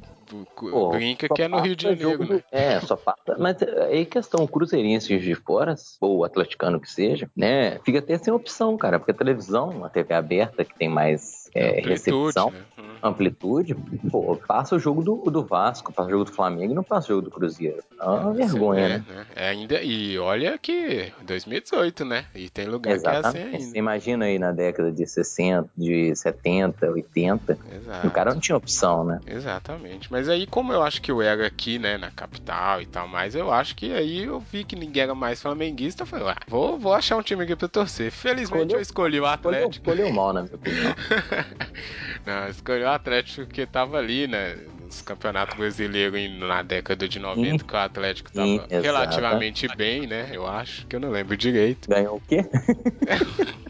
Pô, 0.54 0.90
brinca 0.90 1.28
que 1.28 1.42
é 1.42 1.48
no 1.48 1.60
Rio 1.60 1.74
de 1.74 1.84
Janeiro, 1.84 2.26
né? 2.26 2.42
É, 2.50 2.80
só 2.80 2.96
passa. 2.96 3.36
Mas 3.38 3.62
aí 3.62 4.04
questão, 4.04 4.44
o 4.44 4.48
cruzeirense 4.48 5.16
de 5.18 5.34
fora, 5.34 5.74
ou 6.00 6.24
atleticano 6.24 6.80
que 6.80 6.90
seja, 6.90 7.30
né? 7.36 7.78
Fica 7.80 7.98
até 7.98 8.18
sem 8.18 8.32
opção, 8.32 8.76
cara. 8.76 8.98
Porque 8.98 9.12
a 9.12 9.14
televisão, 9.14 9.84
a 9.84 9.88
TV 9.88 10.14
aberta, 10.14 10.64
que 10.64 10.76
tem 10.76 10.88
mais 10.88 11.38
é, 11.54 11.80
recepção, 11.80 12.50
né? 12.50 12.61
Hum. 12.78 12.96
amplitude, 13.02 13.74
pô, 14.11 14.37
passa 14.46 14.74
o 14.76 14.78
jogo 14.78 15.02
do, 15.02 15.16
do 15.30 15.44
Vasco, 15.44 15.92
passa 15.92 16.08
o 16.08 16.11
jogo 16.12 16.24
do 16.24 16.32
Flamengo 16.32 16.72
e 16.72 16.74
não 16.74 16.82
passa 16.82 17.06
o 17.06 17.08
jogo 17.16 17.22
do 17.22 17.30
Cruzeiro. 17.30 17.78
É 18.00 18.04
uma 18.04 18.32
Você 18.32 18.42
vergonha, 18.46 18.82
vê, 18.82 18.88
né? 18.88 19.04
né? 19.08 19.26
É 19.37 19.48
ainda, 19.48 19.82
e 19.82 20.18
olha 20.18 20.56
que 20.58 21.12
2018, 21.22 22.04
né? 22.04 22.26
E 22.34 22.48
tem 22.50 22.66
lugar 22.66 22.98
que 22.98 23.06
é 23.06 23.11
assim 23.11 23.18
Exatamente. 23.38 23.50
Você 23.62 23.66
ainda. 23.66 23.78
imagina 23.78 24.24
aí 24.24 24.38
na 24.38 24.52
década 24.52 24.90
de 24.92 25.06
60, 25.06 25.68
de 25.76 26.14
70, 26.14 26.90
80, 26.90 27.58
Exato. 27.72 28.06
o 28.06 28.11
cara 28.11 28.32
não 28.34 28.40
tinha 28.40 28.56
opção, 28.56 29.04
né? 29.04 29.20
Exatamente. 29.26 30.11
Mas 30.11 30.28
aí, 30.28 30.46
como 30.46 30.72
eu 30.72 30.82
acho 30.82 31.00
que 31.02 31.11
eu 31.11 31.20
era 31.22 31.46
aqui, 31.46 31.78
né, 31.78 31.96
na 31.98 32.11
capital 32.11 32.80
e 32.82 32.87
tal, 32.87 33.06
mas 33.08 33.34
eu 33.34 33.52
acho 33.52 33.74
que 33.76 33.92
aí 33.92 34.24
eu 34.24 34.40
vi 34.40 34.64
que 34.64 34.76
ninguém 34.76 35.02
era 35.04 35.14
mais 35.14 35.40
flamenguista. 35.42 36.02
Eu 36.02 36.06
falei, 36.06 36.28
ah, 36.28 36.37
vou, 36.48 36.78
vou 36.78 36.92
achar 36.94 37.16
um 37.16 37.22
time 37.22 37.44
aqui 37.44 37.54
pra 37.56 37.68
torcer. 37.68 38.11
Felizmente 38.11 38.44
Escolheu- 38.62 38.76
eu 38.78 38.82
escolhi 38.82 39.20
o 39.20 39.26
Escolheu, 39.26 39.28
Atlético. 39.58 39.70
escolheu 39.90 40.12
mal, 40.12 40.32
na 40.32 40.42
minha 40.42 40.54
opinião. 40.54 40.94
Não, 42.27 42.44
eu 42.44 42.51
escolhi 42.51 42.83
o 42.83 42.88
Atlético 42.88 43.46
porque 43.46 43.66
tava 43.66 43.98
ali, 43.98 44.27
né? 44.27 44.57
Nos 44.81 45.03
campeonatos 45.03 45.57
brasileiros 45.57 46.38
na 46.38 46.62
década 46.62 47.09
de 47.09 47.18
90, 47.18 47.64
que 47.64 47.74
o 47.74 47.77
Atlético 47.77 48.33
tava 48.33 48.66
relativamente 48.70 49.68
bem, 49.77 50.07
né? 50.07 50.31
Eu 50.33 50.46
acho, 50.46 50.87
que 50.87 50.96
eu 50.96 51.01
não 51.01 51.11
lembro 51.11 51.37
direito. 51.37 51.88
Ganhou 51.88 52.16
o 52.16 52.20
quê? 52.20 52.44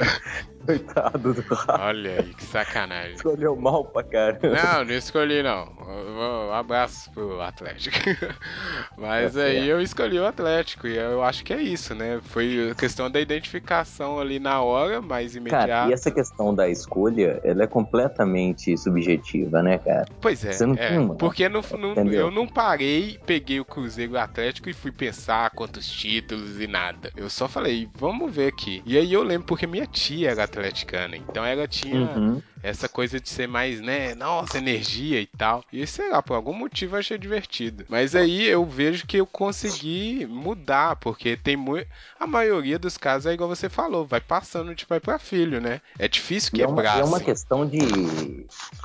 Coitado 0.66 1.34
do 1.34 1.40
Rafa. 1.42 1.82
Olha 1.84 2.20
aí, 2.20 2.34
que 2.34 2.44
sacanagem. 2.44 3.14
Escolheu 3.14 3.56
mal 3.56 3.84
pra 3.86 4.02
caramba. 4.04 4.48
Não, 4.50 4.84
não 4.84 4.94
escolhi 4.94 5.42
não. 5.42 5.66
Um 5.80 6.52
abraço 6.52 7.10
pro 7.12 7.40
Atlético. 7.40 7.96
Mas 8.96 9.34
Tá 9.34 9.42
aí 9.42 9.54
certo. 9.56 9.68
eu 9.68 9.80
escolhi 9.80 10.18
o 10.18 10.26
Atlético 10.26 10.86
e 10.86 10.96
eu 10.96 11.22
acho 11.22 11.44
que 11.44 11.52
é 11.52 11.60
isso, 11.62 11.94
né? 11.94 12.20
Foi 12.22 12.70
a 12.70 12.74
questão 12.74 13.10
da 13.10 13.20
identificação 13.20 14.18
ali 14.20 14.38
na 14.38 14.62
hora, 14.62 15.00
mais 15.00 15.34
imediata. 15.34 15.66
Cara, 15.68 15.90
e 15.90 15.92
essa 15.92 16.10
questão 16.10 16.54
da 16.54 16.68
escolha, 16.68 17.40
ela 17.42 17.64
é 17.64 17.66
completamente 17.66 18.76
subjetiva, 18.76 19.62
né, 19.62 19.78
cara? 19.78 20.04
Pois 20.20 20.44
é, 20.44 20.52
Você 20.52 20.66
não 20.66 20.74
é, 20.74 20.88
tem 20.88 20.98
uma- 20.98 21.14
porque 21.16 21.48
não, 21.48 21.62
não- 21.78 21.92
Entendeu? 21.92 22.26
eu 22.26 22.30
não 22.30 22.46
parei, 22.46 23.18
peguei 23.26 23.60
o 23.60 23.64
Cruzeiro 23.64 24.18
Atlético 24.18 24.68
e 24.68 24.74
fui 24.74 24.92
pensar 24.92 25.50
quantos 25.50 25.88
títulos 25.90 26.60
e 26.60 26.66
nada. 26.66 27.10
Eu 27.16 27.30
só 27.30 27.48
falei, 27.48 27.88
vamos 27.94 28.34
ver 28.34 28.48
aqui. 28.48 28.82
E 28.84 28.96
aí 28.98 29.12
eu 29.12 29.22
lembro 29.22 29.46
porque 29.46 29.66
minha 29.66 29.86
tia 29.86 30.30
era 30.30 30.44
atleticana, 30.50 31.16
então 31.16 31.44
ela 31.44 31.66
tinha 31.68 31.94
Uhum. 32.16 32.42
Essa 32.62 32.88
coisa 32.88 33.20
de 33.20 33.28
ser 33.28 33.46
mais, 33.46 33.80
né, 33.80 34.14
nossa, 34.14 34.58
energia 34.58 35.20
e 35.20 35.26
tal. 35.26 35.64
E 35.72 35.86
sei 35.86 36.10
lá, 36.10 36.22
por 36.22 36.34
algum 36.34 36.52
motivo 36.52 36.96
eu 36.96 37.00
achei 37.00 37.18
divertido. 37.18 37.84
Mas 37.88 38.14
aí 38.14 38.46
eu 38.46 38.64
vejo 38.64 39.06
que 39.06 39.16
eu 39.16 39.26
consegui 39.26 40.26
mudar, 40.26 40.96
porque 40.96 41.36
tem 41.36 41.56
muito. 41.56 41.86
A 42.18 42.26
maioria 42.26 42.78
dos 42.78 42.96
casos 42.96 43.26
é 43.26 43.32
igual 43.32 43.48
você 43.48 43.68
falou, 43.68 44.06
vai 44.06 44.20
passando 44.20 44.74
de 44.74 44.86
pai 44.86 45.00
pra 45.00 45.18
filho, 45.18 45.60
né? 45.60 45.80
É 45.98 46.08
difícil 46.08 46.50
E 46.54 46.62
é 46.62 46.66
uma, 46.66 46.76
quebrar. 46.76 47.00
é 47.00 47.04
uma 47.04 47.16
assim. 47.16 47.26
questão 47.26 47.66
de. 47.66 47.78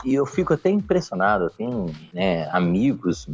E 0.04 0.14
eu 0.14 0.26
fico 0.26 0.54
até 0.54 0.70
impressionado. 0.70 1.46
Eu 1.46 1.50
tenho 1.50 1.96
né, 2.14 2.50
amigos 2.52 3.28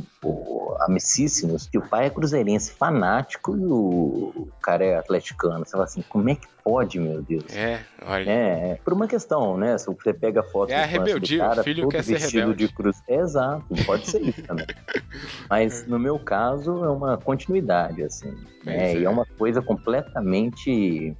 amicíssimos 0.81 1.67
que 1.67 1.77
o 1.77 1.81
pai 1.81 2.07
é 2.07 2.09
cruzeirense 2.09 2.71
fanático 2.71 3.55
e 3.55 3.65
o 3.65 4.47
cara 4.61 4.83
é 4.83 4.97
atleticano. 4.97 5.65
Você 5.65 5.71
fala 5.71 5.83
assim, 5.83 6.03
como 6.07 6.29
é 6.29 6.35
que 6.35 6.47
pode, 6.63 6.99
meu 6.99 7.21
Deus? 7.21 7.45
É, 7.55 7.83
olha. 8.05 8.29
É, 8.29 8.79
por 8.83 8.93
uma 8.93 9.07
questão, 9.07 9.57
né? 9.57 9.77
Se 9.77 9.87
você 9.87 10.13
pega 10.13 10.30
foto 10.43 10.71
É 10.71 10.81
a 10.81 10.85
rebeldia, 10.85 11.37
do 11.37 11.47
cara, 11.49 11.61
o 11.61 11.63
filho 11.63 11.81
todo 11.83 11.91
quer 11.91 12.03
ser 12.03 12.17
rebelde. 12.17 12.67
de 12.67 12.73
cruz. 12.73 13.03
É, 13.07 13.15
exato, 13.15 13.65
pode 13.85 14.09
ser 14.09 14.21
isso 14.21 14.41
também. 14.43 14.65
Mas 15.49 15.85
no 15.85 15.99
meu 15.99 16.17
caso 16.17 16.83
é 16.83 16.89
uma 16.89 17.17
continuidade, 17.17 18.03
assim. 18.03 18.29
né? 18.29 18.37
Pois 18.63 18.93
E 18.93 18.97
é. 18.97 19.03
é 19.03 19.09
uma 19.09 19.25
coisa 19.37 19.61
completamente 19.61 21.15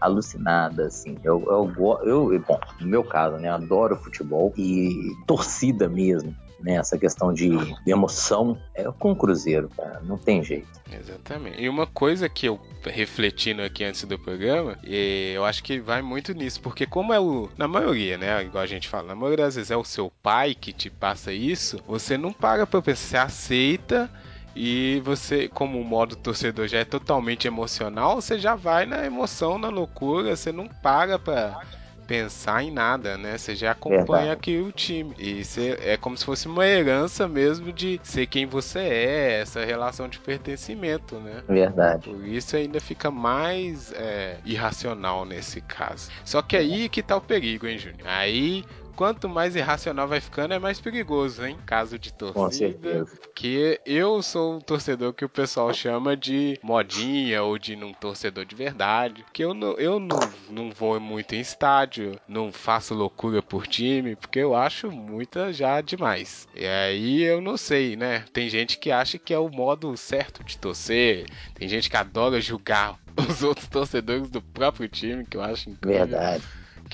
alucinada, 0.00 0.86
assim. 0.86 1.16
Eu, 1.24 1.42
eu, 1.46 2.00
eu, 2.04 2.40
bom, 2.46 2.58
no 2.80 2.86
meu 2.86 3.04
caso, 3.04 3.36
né? 3.36 3.48
Adoro 3.48 3.96
futebol 3.96 4.52
e 4.56 5.12
torcida 5.26 5.88
mesmo. 5.88 6.34
Né? 6.64 6.76
Essa 6.76 6.98
questão 6.98 7.32
de 7.32 7.50
emoção 7.86 8.58
é 8.74 8.84
com 8.98 9.12
o 9.12 9.16
Cruzeiro, 9.16 9.68
cara. 9.68 10.00
Não 10.02 10.16
tem 10.16 10.42
jeito. 10.42 10.66
Exatamente. 10.90 11.60
E 11.60 11.68
uma 11.68 11.86
coisa 11.86 12.28
que 12.28 12.46
eu 12.46 12.58
refletindo 12.82 13.62
aqui 13.62 13.84
antes 13.84 14.02
do 14.04 14.18
programa, 14.18 14.78
eu 14.82 15.44
acho 15.44 15.62
que 15.62 15.78
vai 15.78 16.00
muito 16.00 16.32
nisso, 16.32 16.60
porque 16.60 16.86
como 16.86 17.12
é 17.12 17.20
o. 17.20 17.50
Na 17.56 17.68
maioria, 17.68 18.16
né? 18.16 18.42
Igual 18.42 18.64
a 18.64 18.66
gente 18.66 18.88
fala, 18.88 19.08
na 19.08 19.14
maioria 19.14 19.44
das 19.44 19.56
vezes 19.56 19.70
é 19.70 19.76
o 19.76 19.84
seu 19.84 20.10
pai 20.22 20.54
que 20.54 20.72
te 20.72 20.88
passa 20.88 21.32
isso, 21.32 21.78
você 21.86 22.16
não 22.16 22.32
para 22.32 22.66
pra 22.66 22.80
pensar, 22.80 22.94
você 22.94 23.16
aceita. 23.16 24.10
E 24.56 25.02
você, 25.04 25.48
como 25.48 25.80
o 25.80 25.84
modo 25.84 26.14
torcedor 26.14 26.68
já 26.68 26.78
é 26.78 26.84
totalmente 26.84 27.48
emocional, 27.48 28.20
você 28.20 28.38
já 28.38 28.54
vai 28.54 28.86
na 28.86 29.04
emoção, 29.04 29.58
na 29.58 29.68
loucura, 29.68 30.36
você 30.36 30.52
não 30.52 30.68
para 30.68 31.18
pra 31.18 31.60
pensar 32.06 32.62
em 32.62 32.70
nada, 32.70 33.16
né? 33.16 33.36
Você 33.36 33.54
já 33.54 33.72
acompanha 33.72 34.04
Verdade. 34.04 34.30
aqui 34.30 34.58
o 34.58 34.72
time. 34.72 35.14
E 35.18 35.44
você, 35.44 35.78
é 35.80 35.96
como 35.96 36.16
se 36.16 36.24
fosse 36.24 36.46
uma 36.46 36.66
herança 36.66 37.26
mesmo 37.26 37.72
de 37.72 38.00
ser 38.02 38.26
quem 38.26 38.46
você 38.46 38.78
é, 38.78 39.40
essa 39.40 39.64
relação 39.64 40.08
de 40.08 40.18
pertencimento, 40.18 41.16
né? 41.16 41.42
Verdade. 41.48 42.08
Por 42.08 42.26
isso 42.26 42.56
ainda 42.56 42.80
fica 42.80 43.10
mais 43.10 43.92
é, 43.92 44.36
irracional 44.44 45.24
nesse 45.24 45.60
caso. 45.60 46.10
Só 46.24 46.42
que 46.42 46.56
aí 46.56 46.88
que 46.88 47.02
tá 47.02 47.16
o 47.16 47.20
perigo, 47.20 47.66
hein, 47.66 47.78
Júnior? 47.78 48.06
Aí. 48.06 48.64
Quanto 48.96 49.28
mais 49.28 49.56
irracional 49.56 50.06
vai 50.06 50.20
ficando, 50.20 50.54
é 50.54 50.58
mais 50.58 50.80
perigoso, 50.80 51.44
hein? 51.44 51.58
Caso 51.66 51.98
de 51.98 52.12
Com 52.12 52.32
torcida. 52.32 52.50
certeza. 52.50 53.18
Porque 53.20 53.80
eu 53.84 54.22
sou 54.22 54.56
um 54.56 54.60
torcedor 54.60 55.12
que 55.12 55.24
o 55.24 55.28
pessoal 55.28 55.72
chama 55.74 56.16
de 56.16 56.58
modinha 56.62 57.42
ou 57.42 57.58
de 57.58 57.74
não 57.74 57.92
torcedor 57.92 58.44
de 58.44 58.54
verdade. 58.54 59.24
Que 59.32 59.42
eu 59.42 59.52
não, 59.52 59.72
eu 59.72 59.98
não, 59.98 60.20
não 60.48 60.70
vou 60.70 60.98
muito 61.00 61.34
em 61.34 61.40
estádio, 61.40 62.18
não 62.28 62.52
faço 62.52 62.94
loucura 62.94 63.42
por 63.42 63.66
time, 63.66 64.14
porque 64.14 64.38
eu 64.38 64.54
acho 64.54 64.90
muita 64.90 65.52
já 65.52 65.80
demais. 65.80 66.46
E 66.54 66.64
aí 66.66 67.22
eu 67.22 67.40
não 67.40 67.56
sei, 67.56 67.96
né? 67.96 68.24
Tem 68.32 68.48
gente 68.48 68.78
que 68.78 68.90
acha 68.90 69.18
que 69.18 69.34
é 69.34 69.38
o 69.38 69.48
modo 69.48 69.96
certo 69.96 70.44
de 70.44 70.56
torcer, 70.56 71.26
tem 71.54 71.68
gente 71.68 71.90
que 71.90 71.96
adora 71.96 72.40
julgar 72.40 72.98
os 73.28 73.42
outros 73.42 73.66
torcedores 73.68 74.28
do 74.28 74.40
próprio 74.40 74.88
time, 74.88 75.26
que 75.26 75.36
eu 75.36 75.42
acho 75.42 75.70
incrível. 75.70 76.06
Verdade. 76.06 76.44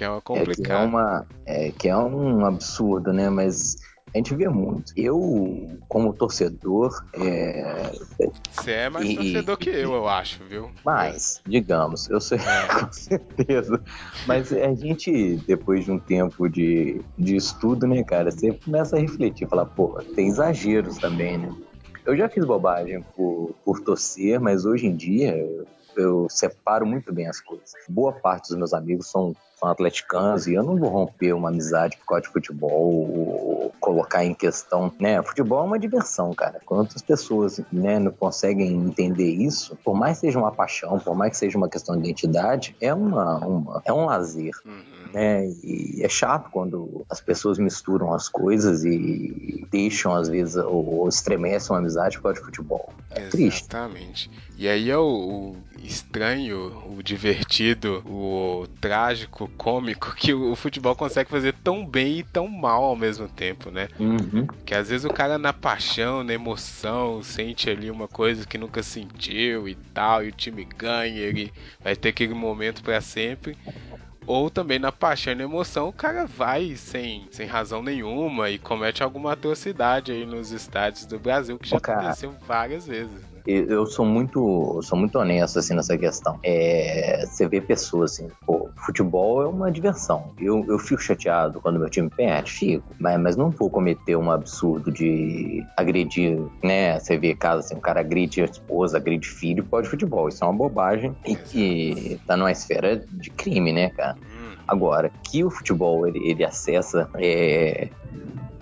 Que 0.00 0.04
é 0.04 0.08
uma 0.08 0.22
É 0.38 0.46
que 0.46 0.72
é, 0.72 0.76
uma, 0.76 1.26
é 1.46 1.70
que 1.72 1.88
é 1.88 1.96
um 1.96 2.46
absurdo, 2.46 3.12
né? 3.12 3.28
Mas 3.28 3.76
a 4.14 4.18
gente 4.18 4.34
vê 4.34 4.48
muito. 4.48 4.92
Eu, 4.96 5.78
como 5.88 6.14
torcedor, 6.14 6.90
é, 7.14 7.92
Você 8.50 8.70
é 8.72 8.88
mais 8.88 9.10
E- 9.10 9.14
torcedor 9.16 9.56
que 9.58 9.68
eu, 9.68 9.92
eu 9.92 10.08
acho, 10.08 10.42
viu? 10.44 10.70
mais, 10.84 11.42
digamos, 11.46 12.08
eu 12.08 12.18
sei, 12.20 12.38
com 12.80 12.90
certeza. 12.92 13.82
Mas 14.26 14.50
a 14.52 14.74
gente, 14.74 15.36
depois 15.46 15.84
de 15.84 15.92
um 15.92 15.98
tempo 15.98 16.48
de, 16.48 17.04
de 17.18 17.36
estudo, 17.36 17.86
né, 17.86 18.02
cara, 18.02 18.30
você 18.30 18.52
começa 18.64 18.96
a 18.96 19.00
refletir, 19.00 19.46
falar, 19.48 19.66
pô, 19.66 20.00
tem 20.16 20.28
exageros 20.28 20.98
também, 20.98 21.36
né? 21.36 21.52
Eu 22.06 22.16
já 22.16 22.26
fiz 22.30 22.44
bobagem 22.46 23.04
por, 23.14 23.54
por 23.62 23.80
torcer, 23.80 24.40
mas 24.40 24.64
hoje 24.64 24.86
em 24.86 24.96
dia 24.96 25.36
eu 25.96 26.26
separo 26.30 26.86
muito 26.86 27.12
bem 27.12 27.26
as 27.26 27.40
coisas. 27.42 27.70
Boa 27.88 28.12
parte 28.12 28.48
dos 28.48 28.56
meus 28.56 28.72
amigos 28.72 29.10
são, 29.10 29.36
são 29.60 29.68
atleticanos 29.68 30.46
e 30.46 30.54
eu 30.54 30.62
não 30.62 30.76
vou 30.76 30.88
romper 30.88 31.34
uma 31.34 31.50
amizade 31.50 31.98
por 31.98 32.06
causa 32.06 32.22
de 32.22 32.28
futebol 32.30 32.70
ou 32.70 33.74
colocar 33.78 34.24
em 34.24 34.32
questão, 34.32 34.90
né? 34.98 35.22
Futebol 35.22 35.60
é 35.60 35.66
uma 35.66 35.78
diversão, 35.78 36.32
cara. 36.34 36.60
Quando 36.64 36.80
outras 36.80 37.02
pessoas, 37.02 37.60
né, 37.70 37.98
não 37.98 38.10
conseguem 38.10 38.72
entender 38.72 39.30
isso, 39.30 39.76
por 39.84 39.94
mais 39.94 40.18
que 40.18 40.26
seja 40.26 40.38
uma 40.38 40.50
paixão, 40.50 40.98
por 40.98 41.14
mais 41.14 41.32
que 41.32 41.36
seja 41.36 41.58
uma 41.58 41.68
questão 41.68 41.94
de 41.94 42.00
identidade, 42.00 42.74
é 42.80 42.92
uma, 42.94 43.38
uma 43.38 43.82
é 43.84 43.92
um 43.92 44.06
lazer 44.06 44.54
Uhum. 44.64 44.99
Né? 45.12 45.46
E 45.62 46.02
é 46.02 46.08
chato 46.08 46.50
quando 46.50 47.04
as 47.08 47.20
pessoas 47.20 47.58
misturam 47.58 48.12
as 48.12 48.28
coisas 48.28 48.84
e 48.84 49.66
deixam, 49.70 50.14
às 50.14 50.28
vezes, 50.28 50.56
ou, 50.56 51.00
ou 51.00 51.08
estremecem 51.08 51.72
uma 51.72 51.78
amizade 51.78 52.16
por 52.16 52.24
causa 52.24 52.40
de 52.40 52.46
futebol. 52.46 52.92
É 53.10 53.26
triste. 53.28 53.62
Exatamente. 53.62 54.30
E 54.56 54.68
aí 54.68 54.90
é 54.90 54.96
o, 54.96 55.02
o 55.02 55.56
estranho, 55.82 56.84
o 56.86 57.02
divertido, 57.02 58.02
o 58.06 58.66
trágico, 58.80 59.50
cômico 59.56 60.14
que 60.16 60.32
o, 60.32 60.52
o 60.52 60.56
futebol 60.56 60.94
consegue 60.94 61.30
fazer 61.30 61.54
tão 61.64 61.84
bem 61.84 62.18
e 62.18 62.22
tão 62.22 62.46
mal 62.46 62.84
ao 62.84 62.96
mesmo 62.96 63.28
tempo, 63.28 63.70
né? 63.70 63.88
Uhum. 63.98 64.46
Que 64.64 64.74
às 64.74 64.90
vezes 64.90 65.04
o 65.04 65.12
cara 65.12 65.38
na 65.38 65.52
paixão, 65.52 66.22
na 66.22 66.34
emoção, 66.34 67.22
sente 67.22 67.68
ali 67.68 67.90
uma 67.90 68.06
coisa 68.06 68.46
que 68.46 68.58
nunca 68.58 68.82
sentiu 68.82 69.68
e 69.68 69.74
tal, 69.74 70.24
e 70.24 70.28
o 70.28 70.32
time 70.32 70.64
ganha, 70.64 71.20
ele 71.20 71.52
vai 71.82 71.96
ter 71.96 72.10
aquele 72.10 72.34
momento 72.34 72.82
pra 72.82 73.00
sempre. 73.00 73.56
Ou 74.26 74.50
também 74.50 74.78
na 74.78 74.92
paixão 74.92 75.32
e 75.32 75.36
na 75.36 75.44
emoção, 75.44 75.88
o 75.88 75.92
cara 75.92 76.26
vai 76.26 76.76
sem, 76.76 77.26
sem 77.30 77.46
razão 77.46 77.82
nenhuma 77.82 78.50
e 78.50 78.58
comete 78.58 79.02
alguma 79.02 79.32
atrocidade 79.32 80.12
aí 80.12 80.24
nos 80.24 80.52
estádios 80.52 81.06
do 81.06 81.18
Brasil, 81.18 81.58
que 81.58 81.68
já 81.68 81.80
cara. 81.80 82.00
aconteceu 82.00 82.32
várias 82.46 82.86
vezes. 82.86 83.29
Eu 83.46 83.86
sou 83.86 84.04
muito, 84.04 84.74
eu 84.76 84.82
sou 84.82 84.98
muito 84.98 85.18
honesto 85.18 85.58
assim 85.58 85.74
nessa 85.74 85.96
questão. 85.96 86.38
É, 86.42 87.24
você 87.26 87.48
vê 87.48 87.60
pessoas 87.60 88.12
assim, 88.12 88.28
pô, 88.46 88.68
futebol 88.76 89.42
é 89.42 89.46
uma 89.46 89.70
diversão. 89.70 90.32
Eu, 90.38 90.64
eu 90.68 90.78
fico 90.78 91.00
chateado 91.00 91.60
quando 91.60 91.78
meu 91.78 91.88
time 91.88 92.10
perde, 92.10 92.50
fico, 92.50 92.84
mas, 92.98 93.20
mas 93.20 93.36
não 93.36 93.50
vou 93.50 93.70
cometer 93.70 94.16
um 94.16 94.30
absurdo 94.30 94.90
de 94.92 95.64
agredir, 95.76 96.38
né? 96.62 96.98
Você 96.98 97.18
vê 97.18 97.34
caso 97.34 97.60
assim, 97.60 97.76
um 97.76 97.80
cara 97.80 98.00
agride 98.00 98.42
a 98.42 98.44
esposa, 98.44 98.98
agride 98.98 99.26
filho, 99.26 99.64
pode 99.64 99.88
futebol. 99.88 100.28
Isso 100.28 100.44
é 100.44 100.46
uma 100.46 100.56
bobagem 100.56 101.14
e 101.26 101.36
que 101.36 102.20
tá 102.26 102.36
numa 102.36 102.52
esfera 102.52 103.02
de 103.10 103.30
crime, 103.30 103.72
né, 103.72 103.90
cara? 103.90 104.16
Hum, 104.22 104.50
Agora, 104.70 105.10
que 105.24 105.42
o 105.42 105.50
futebol 105.50 106.06
ele, 106.06 106.20
ele 106.30 106.44
acessa, 106.44 107.10
é, 107.16 107.88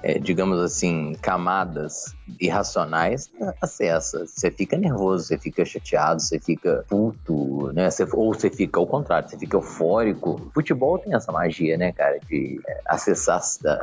é, 0.03 0.19
digamos 0.19 0.61
assim, 0.61 1.13
camadas 1.21 2.15
irracionais, 2.41 3.31
acessa. 3.61 4.27
Você 4.27 4.51
fica 4.51 4.77
nervoso, 4.77 5.25
você 5.27 5.39
fica 5.39 5.65
chateado, 5.65 6.21
você 6.21 6.39
fica 6.39 6.85
puto, 6.89 7.73
né? 7.73 7.91
Você- 7.91 8.07
ou 8.13 8.33
você 8.35 8.51
fica 8.51 8.79
ao 8.79 8.87
contrário, 8.87 9.29
você 9.29 9.39
fica 9.39 9.57
eufórico. 9.57 10.51
Futebol 10.55 10.99
tem 10.99 11.15
essa 11.15 11.33
magia, 11.33 11.77
né, 11.77 11.93
cara, 11.93 12.19
de 12.29 12.61
é, 12.67 12.81
acessar 12.87 13.41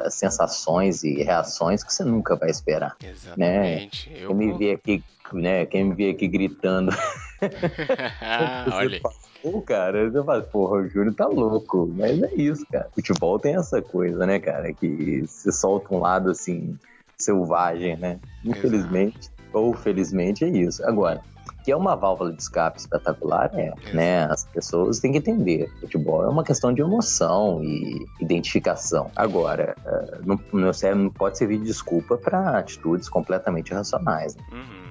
sensações 0.09 1.03
e 1.03 1.23
reações 1.23 1.83
que 1.83 1.93
você 1.93 2.03
nunca 2.03 2.35
vai 2.35 2.49
esperar. 2.49 2.95
exatamente. 3.03 4.11
Eu 4.15 4.29
Quem 4.29 4.37
me 4.37 4.53
vê 4.57 4.71
aqui, 4.71 5.03
né? 5.33 5.65
Quem 5.65 5.83
me 5.85 5.95
vê 5.95 6.09
aqui 6.11 6.27
gritando 6.27 6.91
Olha 8.73 8.99
passou, 9.45 9.61
cara, 9.61 10.09
você 10.09 10.23
fala, 10.23 10.41
porra, 10.41 10.77
o 10.81 10.87
Júnior 10.87 11.13
tá 11.15 11.27
louco. 11.27 11.87
Mas 11.95 12.21
é 12.21 12.33
isso, 12.35 12.65
cara. 12.71 12.89
Futebol 12.93 13.39
tem 13.39 13.55
essa 13.55 13.81
coisa, 13.81 14.25
né, 14.25 14.39
cara? 14.39 14.73
Que 14.73 15.25
você 15.27 15.51
solta 15.51 15.93
um 15.93 15.99
lado 15.99 16.29
assim, 16.29 16.77
selvagem, 17.17 17.97
né? 17.97 18.19
Infelizmente, 18.43 19.29
ou 19.53 19.73
felizmente, 19.73 20.43
é 20.43 20.49
isso. 20.49 20.85
Agora, 20.85 21.21
que 21.63 21.71
é 21.71 21.75
uma 21.75 21.95
válvula 21.95 22.31
de 22.31 22.41
escape 22.41 22.79
espetacular, 22.79 23.49
é, 23.53 23.73
né? 23.93 24.25
As 24.25 24.43
pessoas 24.45 24.99
têm 24.99 25.11
que 25.11 25.17
entender. 25.19 25.67
Futebol 25.79 26.23
é 26.23 26.27
uma 26.27 26.43
questão 26.43 26.73
de 26.73 26.81
emoção 26.81 27.63
e 27.63 28.05
identificação. 28.19 29.11
Agora, 29.15 29.75
eh, 29.85 30.19
não, 30.23 30.39
não, 30.53 30.73
serve- 30.73 31.01
não 31.01 31.09
pode 31.09 31.37
servir 31.37 31.57
de 31.59 31.65
desculpa 31.65 32.17
para 32.17 32.57
atitudes 32.59 33.09
completamente 33.09 33.69
irracionais. 33.71 34.35
né? 34.35 34.43
Uhum. 34.51 34.84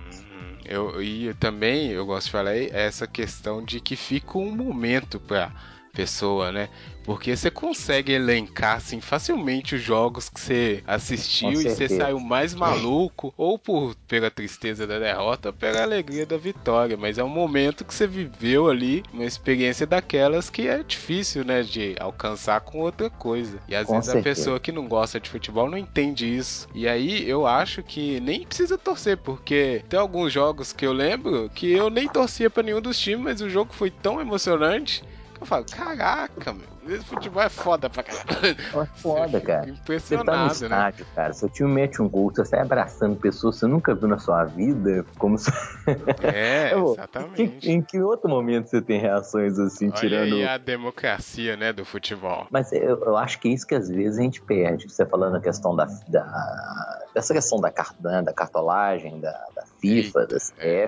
Eu, 0.75 1.03
e 1.03 1.33
também 1.35 1.91
eu 1.91 2.05
gosto 2.07 2.27
de 2.27 2.33
falar 2.33 2.51
aí 2.51 2.69
essa 2.73 3.07
questão 3.07 3.65
de 3.65 3.81
que 3.81 3.97
fica 3.97 4.39
um 4.39 4.51
momento 4.55 5.21
pra 5.21 5.53
pessoa, 5.95 6.51
né? 6.53 6.69
Porque 7.05 7.37
você 7.37 7.51
consegue 7.51 8.13
elencar 8.13 8.77
assim 8.77 8.99
facilmente 9.01 9.75
os 9.75 9.83
jogos 9.83 10.31
que 10.31 10.41
você 10.41 10.83
assistiu 10.87 11.53
Com 11.53 11.61
e 11.61 11.69
você 11.71 11.89
saiu 11.89 12.19
mais 12.19 12.55
maluco, 12.55 13.33
ou 13.37 13.59
por 13.59 13.95
pela 14.09 14.31
tristeza 14.31 14.87
da 14.87 14.99
derrota, 14.99 15.51
ou 15.51 15.53
pela 15.53 15.83
alegria 15.83 16.25
da 16.25 16.39
vitória. 16.39 16.97
Mas 16.97 17.19
é 17.19 17.25
um 17.25 17.29
momento 17.29 17.85
que 17.85 17.95
você 17.95 18.07
viveu 18.07 18.69
ali, 18.71 19.03
uma 19.13 19.25
experiência 19.25 19.87
daquelas 19.87 20.49
que 20.49 20.67
é 20.67 20.83
difícil, 20.83 21.45
né, 21.45 21.63
de 21.63 21.95
alcançar 22.01 22.61
com 22.63 22.81
outra 22.81 23.11
coisa. 23.11 23.61
E 23.69 23.75
às 23.75 23.87
Com 23.87 23.95
vezes 23.95 24.09
a 24.09 24.13
certeza. 24.13 24.35
pessoa 24.41 24.61
que 24.61 24.73
não 24.73 24.89
gosta 24.89 25.21
de 25.21 25.29
futebol 25.29 25.69
não 25.69 25.77
entende 25.77 26.35
isso. 26.35 26.67
E 26.75 26.89
aí 26.89 27.29
eu 27.29 27.47
acho 27.47 27.83
que 27.83 28.19
nem 28.21 28.45
precisa 28.47 28.79
torcer, 28.79 29.19
porque 29.19 29.85
tem 29.91 29.99
alguns 30.01 30.33
jogos 30.33 30.73
que 30.73 30.87
eu 30.87 30.93
lembro 30.93 31.51
que 31.55 31.71
eu 31.71 31.91
nem 31.91 32.09
torcia 32.09 32.49
pra 32.49 32.63
nenhum 32.63 32.81
dos 32.81 32.99
times, 32.99 33.23
mas 33.23 33.41
o 33.43 33.51
jogo 33.51 33.75
foi 33.75 33.91
tão 33.91 34.21
emocionante 34.23 35.03
eu 35.41 35.47
falo, 35.47 35.65
caraca, 35.71 36.53
meu, 36.53 36.67
esse 36.95 37.05
futebol 37.05 37.43
é 37.43 37.49
foda 37.49 37.89
pra 37.91 38.03
caralho. 38.03 38.57
É 38.83 38.87
foda, 38.97 39.41
cara. 39.43 39.63
Você 39.67 39.69
tá 39.69 39.73
no 39.73 39.77
Impressionado, 39.81 40.35
né? 40.47 40.49
estádio, 40.53 41.07
cara. 41.15 41.33
Seu 41.33 41.49
time 41.49 41.69
mete 41.71 42.01
um 42.01 42.09
gol, 42.09 42.31
você 42.35 42.45
sai 42.45 42.61
abraçando 42.61 43.17
pessoas 43.17 43.57
que 43.57 43.61
você 43.61 43.67
nunca 43.67 43.95
viu 43.95 44.09
na 44.09 44.19
sua 44.19 44.45
vida. 44.45 45.05
Como 45.19 45.37
se... 45.39 45.51
É, 46.23 46.73
exatamente. 46.79 47.59
Que- 47.59 47.71
em 47.71 47.83
que 47.83 48.01
outro 48.01 48.29
momento 48.29 48.69
você 48.69 48.81
tem 48.81 48.99
reações 48.99 49.59
assim, 49.59 49.89
Olha 49.89 49.99
tirando. 49.99 50.35
aí 50.37 50.47
a 50.47 50.57
democracia, 50.57 51.57
né, 51.57 51.73
do 51.73 51.85
futebol. 51.85 52.47
Mas 52.51 52.73
eu, 52.73 53.01
eu 53.05 53.17
acho 53.17 53.39
que 53.39 53.49
é 53.49 53.53
isso 53.53 53.67
que 53.67 53.75
às 53.75 53.89
vezes 53.89 54.19
a 54.19 54.23
gente 54.23 54.41
perde. 54.43 54.89
Você 54.89 55.05
falando 55.05 55.37
a 55.37 55.41
questão 55.41 55.77
da, 55.77 55.87
da- 56.09 56.99
dessa 57.15 57.35
questão 57.35 57.61
da, 57.61 57.71
car- 57.71 57.95
né, 58.01 58.23
da 58.23 58.33
cartolagem, 58.33 59.21
da, 59.21 59.31
da 59.55 59.65
FIFA, 59.81 60.21
Eita, 60.21 60.27
da 60.27 60.39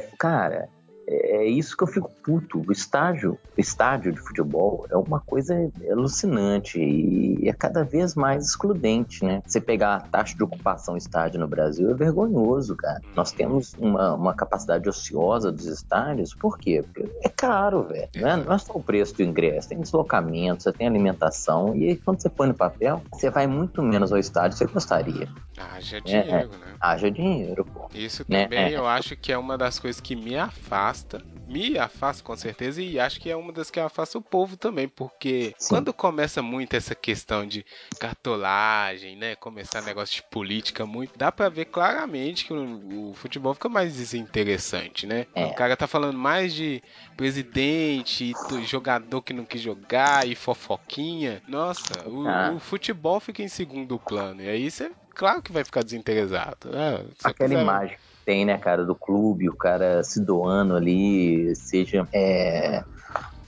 CF. 0.01 0.17
Cara, 0.19 0.69
é 1.07 1.45
isso 1.45 1.77
que 1.77 1.85
eu 1.85 1.89
fico 1.89 2.11
puto. 2.23 2.63
O 2.67 2.73
estádio, 2.73 3.39
o 3.57 3.61
estádio 3.61 4.13
de 4.13 4.21
futebol 4.21 4.87
é 4.91 4.97
uma 4.97 5.21
coisa 5.21 5.55
alucinante 5.91 6.81
e 6.81 7.49
é 7.49 7.53
cada 7.53 7.85
vez 7.85 8.15
mais 8.15 8.47
excludente, 8.47 9.25
né? 9.25 9.43
Você 9.47 9.61
pegar 9.61 9.97
a 9.97 10.01
taxa 10.01 10.37
de 10.37 10.43
ocupação 10.43 10.97
estádio 10.97 11.39
no 11.39 11.47
Brasil 11.47 11.91
é 11.91 11.95
vergonhoso, 11.95 12.75
cara. 12.77 13.01
Nós 13.15 13.33
temos 13.33 13.75
uma, 13.79 14.15
uma 14.15 14.35
capacidade 14.35 14.89
ociosa 14.89 15.53
dos 15.53 15.67
estádios, 15.67 16.35
por 16.35 16.59
quê? 16.59 16.83
Porque 16.83 17.11
é 17.23 17.29
caro, 17.29 17.85
velho. 17.85 18.09
Não, 18.17 18.29
é, 18.29 18.37
não 18.37 18.53
é 18.53 18.59
só 18.59 18.73
o 18.75 18.83
preço 18.83 19.15
do 19.15 19.23
ingresso, 19.23 19.69
tem 19.69 19.81
deslocamento, 19.81 20.63
você 20.63 20.73
tem 20.73 20.87
alimentação 20.87 21.75
e 21.75 21.97
quando 21.97 22.21
você 22.21 22.29
põe 22.29 22.49
no 22.49 22.55
papel, 22.55 23.03
você 23.13 23.31
vai 23.31 23.47
muito 23.47 23.83
menos 23.83 24.13
ao 24.13 24.19
estádio 24.19 24.59
que 24.59 24.65
você 24.65 24.73
gostaria. 24.73 25.29
Haja 25.59 26.01
dinheiro, 26.01 26.51
é, 26.55 26.59
né? 26.59 26.75
Haja 26.81 27.11
dinheiro, 27.11 27.65
pô. 27.65 27.89
Isso 27.95 28.25
Né? 28.29 28.45
também 28.45 28.59
É. 28.59 28.77
eu 28.77 28.87
acho 28.87 29.17
que 29.17 29.33
é 29.33 29.39
uma 29.39 29.57
das 29.57 29.79
coisas 29.79 30.01
que 30.01 30.15
me 30.15 30.37
afasta. 30.37 31.25
Me 31.49 31.79
afasta 31.79 32.25
com 32.25 32.35
certeza 32.37 32.83
e 32.83 32.99
acho 32.99 33.21
que 33.21 33.31
é 33.31 33.37
uma 33.37 33.53
das 33.53 33.71
que 33.71 33.79
afasta 33.79 34.19
o 34.19 34.23
povo 34.23 34.57
também, 34.57 34.89
porque 34.89 35.55
Sim. 35.59 35.77
quando 35.77 35.93
começa 35.95 36.43
muito 36.43 36.75
essa 36.75 36.93
questão 36.95 37.47
de 37.47 37.65
cartolagem, 38.01 39.17
né, 39.17 39.37
começar 39.37 39.81
negócio 39.83 40.17
de 40.17 40.23
política 40.25 40.85
muito, 40.85 41.17
dá 41.17 41.31
pra 41.31 41.49
ver 41.49 41.67
claramente 41.67 42.45
que 42.45 42.53
o, 42.53 43.11
o 43.11 43.15
futebol 43.15 43.55
fica 43.55 43.69
mais 43.69 43.95
desinteressante, 43.95 45.07
né? 45.07 45.27
É. 45.35 45.47
O 45.47 45.55
cara 45.55 45.77
tá 45.77 45.87
falando 45.87 46.19
mais 46.19 46.53
de 46.53 46.83
presidente, 47.17 48.35
e 48.53 48.65
jogador 48.65 49.23
que 49.23 49.33
não 49.33 49.45
quis 49.45 49.61
jogar 49.61 50.27
e 50.27 50.35
fofoquinha. 50.35 51.41
Nossa, 51.47 52.09
o, 52.09 52.27
Ah. 52.27 52.53
o 52.55 52.59
futebol 52.59 53.21
fica 53.21 53.43
em 53.43 53.49
segundo 53.49 53.99
plano 54.01 54.43
e 54.43 54.49
aí 54.49 54.71
você 54.71 54.91
Claro 55.17 55.43
que 55.43 55.53
vai 55.53 55.65
ficar 55.65 55.83
desinteressado. 55.83 56.71
né? 56.71 57.01
Eu 57.01 57.11
Aquela 57.25 57.49
quiser- 57.51 57.63
imagem 57.63 57.97
que 57.97 58.03
tem, 58.25 58.45
né, 58.45 58.59
cara, 58.59 58.85
do 58.85 58.95
clube, 58.95 59.49
o 59.49 59.57
cara 59.57 60.03
se 60.03 60.21
doando 60.25 60.75
ali, 60.77 61.55
seja 61.57 62.07
é, 62.13 62.83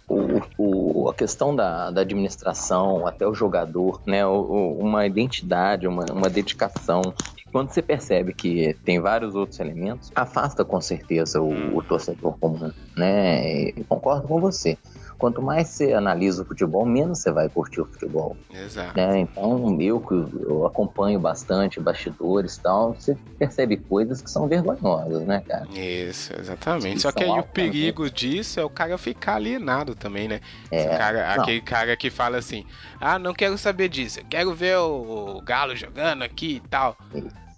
o, 0.08 0.40
o- 0.56 1.08
a 1.10 1.14
questão 1.14 1.54
da, 1.54 1.90
da 1.90 2.00
administração, 2.00 3.06
até 3.06 3.26
o 3.26 3.34
jogador, 3.34 4.00
né, 4.06 4.24
o- 4.26 4.30
o- 4.40 4.78
uma 4.80 5.04
identidade, 5.06 5.86
uma, 5.86 6.04
uma 6.12 6.30
dedicação. 6.30 7.12
Quando 7.52 7.70
você 7.70 7.82
percebe 7.82 8.32
que 8.34 8.74
tem 8.84 9.00
vários 9.00 9.34
outros 9.34 9.58
elementos, 9.60 10.10
afasta 10.14 10.64
com 10.64 10.80
certeza 10.80 11.40
o, 11.40 11.82
torcedor 11.82 12.36
comum, 12.38 12.70
né? 12.96 13.68
E 13.70 13.84
concordo 13.88 14.28
com 14.28 14.38
você. 14.40 14.76
Quanto 15.18 15.42
mais 15.42 15.68
você 15.68 15.92
analisa 15.92 16.42
o 16.42 16.46
futebol, 16.46 16.86
menos 16.86 17.20
você 17.20 17.32
vai 17.32 17.48
curtir 17.48 17.80
o 17.80 17.86
futebol. 17.86 18.36
Exato. 18.52 18.96
né? 18.96 19.18
Então, 19.18 19.76
eu 19.80 20.00
que 20.00 20.14
eu 20.14 20.64
acompanho 20.64 21.18
bastante 21.18 21.80
bastidores 21.80 22.54
e 22.54 22.62
tal, 22.62 22.94
você 22.94 23.16
percebe 23.38 23.76
coisas 23.76 24.22
que 24.22 24.30
são 24.30 24.46
vergonhosas, 24.48 25.26
né, 25.26 25.42
cara? 25.48 25.66
Isso, 25.70 26.32
exatamente. 26.38 26.94
Que 26.94 27.00
Só 27.00 27.10
que 27.12 27.24
aí 27.24 27.28
o 27.30 27.32
altamente- 27.34 27.52
perigo 27.52 28.08
disso 28.10 28.60
é 28.60 28.64
o 28.64 28.70
cara 28.70 28.96
ficar 28.96 29.34
alienado 29.34 29.94
também, 29.96 30.28
né? 30.28 30.40
É, 30.70 30.96
cara- 30.96 31.32
aquele 31.34 31.60
cara 31.62 31.96
que 31.96 32.10
fala 32.10 32.38
assim: 32.38 32.64
ah, 33.00 33.18
não 33.18 33.34
quero 33.34 33.58
saber 33.58 33.88
disso, 33.88 34.20
eu 34.20 34.24
quero 34.24 34.54
ver 34.54 34.76
o, 34.78 35.36
o 35.38 35.42
Galo 35.42 35.74
jogando 35.74 36.22
aqui 36.22 36.56
e 36.56 36.60
tal. 36.60 36.96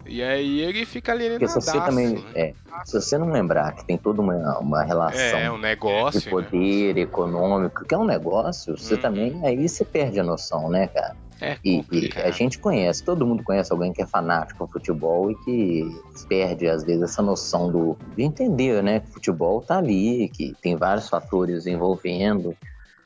E 0.05 0.21
aí 0.23 0.59
ele 0.61 0.85
fica 0.85 1.11
Porque 1.13 1.23
alienado. 1.25 1.47
se 1.47 1.55
você 1.55 1.79
também. 1.81 2.13
né? 2.15 2.31
É, 2.35 2.53
se 2.85 2.99
você 2.99 3.17
não 3.17 3.29
lembrar 3.31 3.73
que 3.73 3.85
tem 3.85 3.97
toda 3.97 4.21
uma, 4.21 4.59
uma 4.59 4.83
relação 4.83 5.39
É, 5.39 5.51
um 5.51 5.57
negócio. 5.57 6.19
de 6.19 6.25
né? 6.25 6.31
poder 6.31 6.97
econômico, 6.97 7.85
que 7.85 7.93
é 7.93 7.97
um 7.97 8.05
negócio, 8.05 8.77
você 8.77 8.95
Uhum. 8.95 9.01
também. 9.01 9.45
Aí 9.45 9.67
você 9.67 9.85
perde 9.85 10.19
a 10.19 10.23
noção, 10.23 10.69
né, 10.69 10.87
cara? 10.87 11.15
É 11.39 11.57
E, 11.65 11.83
e 11.91 12.09
a 12.21 12.29
gente 12.31 12.59
conhece, 12.59 13.03
todo 13.03 13.25
mundo 13.25 13.43
conhece 13.43 13.71
alguém 13.73 13.91
que 13.91 14.01
é 14.01 14.05
fanático 14.05 14.63
no 14.63 14.69
futebol 14.69 15.31
e 15.31 15.35
que 15.43 15.89
perde, 16.29 16.67
às 16.67 16.83
vezes, 16.83 17.01
essa 17.03 17.21
noção 17.21 17.71
do, 17.71 17.97
de 18.15 18.23
entender, 18.23 18.81
né? 18.83 18.99
Que 18.99 19.09
o 19.09 19.13
futebol 19.13 19.61
tá 19.61 19.77
ali, 19.77 20.29
que 20.29 20.55
tem 20.61 20.75
vários 20.75 21.09
fatores 21.09 21.65
envolvendo. 21.65 22.55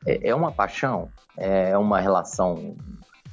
É, 0.06 0.30
é 0.30 0.36
uma 0.36 0.52
paixão, 0.52 1.10
é 1.38 1.78
uma 1.78 2.00
relação 2.00 2.76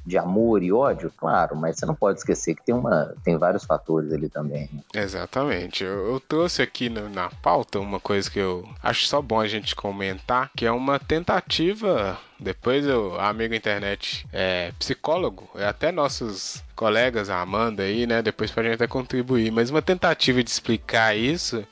de 0.05 0.17
amor 0.17 0.61
e 0.61 0.71
ódio, 0.71 1.11
claro, 1.15 1.55
mas 1.55 1.77
você 1.77 1.85
não 1.85 1.95
pode 1.95 2.19
esquecer 2.19 2.55
que 2.55 2.63
tem, 2.65 2.75
uma, 2.75 3.15
tem 3.23 3.37
vários 3.37 3.63
fatores 3.63 4.11
ali 4.11 4.27
também. 4.27 4.69
né? 4.73 4.81
Exatamente. 4.93 5.83
Eu, 5.83 6.13
eu 6.13 6.19
trouxe 6.19 6.61
aqui 6.61 6.89
na 6.89 7.29
pauta 7.41 7.79
uma 7.79 7.99
coisa 7.99 8.29
que 8.29 8.39
eu 8.39 8.67
acho 8.81 9.07
só 9.07 9.21
bom 9.21 9.39
a 9.39 9.47
gente 9.47 9.75
comentar, 9.75 10.51
que 10.55 10.65
é 10.65 10.71
uma 10.71 10.99
tentativa. 10.99 12.17
Depois 12.37 12.85
eu, 12.85 13.17
a 13.17 13.29
amiga 13.29 13.55
internet 13.55 14.27
é 14.33 14.73
psicólogo, 14.77 15.49
é 15.55 15.65
até 15.65 15.91
nossos 15.91 16.61
colegas, 16.75 17.29
a 17.29 17.39
Amanda 17.39 17.83
aí, 17.83 18.05
né? 18.05 18.21
Depois 18.21 18.51
pra 18.51 18.63
gente 18.63 18.75
até 18.75 18.87
contribuir. 18.87 19.51
Mas 19.51 19.69
uma 19.69 19.81
tentativa 19.81 20.43
de 20.43 20.49
explicar 20.49 21.15
isso 21.15 21.65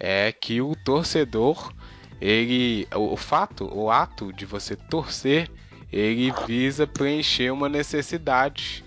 é 0.00 0.32
que 0.32 0.62
o 0.62 0.74
torcedor, 0.82 1.72
ele. 2.20 2.88
O, 2.94 3.12
o 3.12 3.16
fato, 3.18 3.68
o 3.70 3.90
ato 3.90 4.32
de 4.32 4.46
você 4.46 4.74
torcer, 4.76 5.50
ele 5.92 6.30
visa 6.46 6.86
preencher 6.86 7.50
uma 7.50 7.68
necessidade 7.68 8.84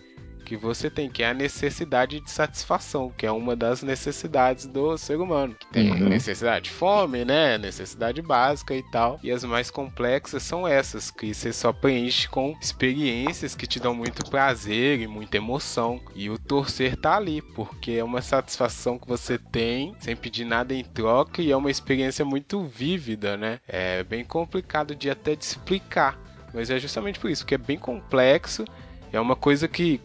que 0.49 0.57
você 0.57 0.89
tem, 0.89 1.07
que 1.11 1.21
é 1.21 1.29
a 1.29 1.33
necessidade 1.33 2.19
de 2.19 2.31
satisfação, 2.31 3.13
que 3.15 3.23
é 3.23 3.31
uma 3.31 3.55
das 3.55 3.83
necessidades 3.83 4.65
do 4.65 4.97
ser 4.97 5.19
humano. 5.19 5.53
Que 5.59 5.67
tem 5.67 5.91
Uhum. 5.91 6.09
necessidade 6.09 6.65
de 6.65 6.71
fome, 6.71 7.23
né? 7.23 7.59
Necessidade 7.59 8.19
básica 8.23 8.73
e 8.73 8.81
tal. 8.89 9.19
E 9.21 9.31
as 9.31 9.43
mais 9.43 9.69
complexas 9.69 10.41
são 10.41 10.67
essas, 10.67 11.11
que 11.11 11.35
você 11.35 11.53
só 11.53 11.71
preenche 11.71 12.27
com 12.27 12.57
experiências 12.59 13.53
que 13.53 13.67
te 13.67 13.79
dão 13.79 13.93
muito 13.93 14.27
prazer 14.27 14.99
e 14.99 15.05
muita 15.05 15.37
emoção. 15.37 16.01
E 16.15 16.31
o 16.31 16.37
torcer 16.39 16.97
tá 16.97 17.15
ali, 17.15 17.43
porque 17.53 17.91
é 17.91 18.03
uma 18.03 18.23
satisfação 18.23 18.97
que 18.97 19.07
você 19.07 19.37
tem 19.37 19.95
sem 19.99 20.15
pedir 20.15 20.45
nada 20.45 20.73
em 20.73 20.83
troca 20.83 21.43
e 21.43 21.51
é 21.51 21.55
uma 21.55 21.69
experiência 21.69 22.25
muito 22.25 22.63
vívida, 22.63 23.37
né? 23.37 23.59
É 23.67 24.03
bem 24.03 24.23
complicado 24.25 24.95
de 24.95 25.11
até 25.11 25.35
de 25.35 25.45
explicar. 25.45 26.17
Mas 26.53 26.69
é 26.69 26.79
justamente 26.79 27.19
por 27.19 27.29
isso, 27.29 27.45
que 27.45 27.55
é 27.55 27.57
bem 27.57 27.77
complexo. 27.77 28.65
É 29.11 29.19
uma 29.19 29.35
coisa 29.35 29.67
que 29.67 30.01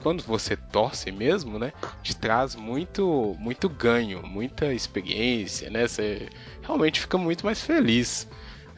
quando 0.00 0.22
você 0.22 0.56
torce 0.56 1.10
mesmo, 1.10 1.58
né, 1.58 1.72
te 2.02 2.14
traz 2.14 2.54
muito 2.54 3.34
muito 3.38 3.68
ganho, 3.68 4.24
muita 4.24 4.72
experiência, 4.72 5.68
né? 5.70 5.88
Você 5.88 6.28
realmente 6.62 7.00
fica 7.00 7.18
muito 7.18 7.44
mais 7.44 7.60
feliz, 7.62 8.28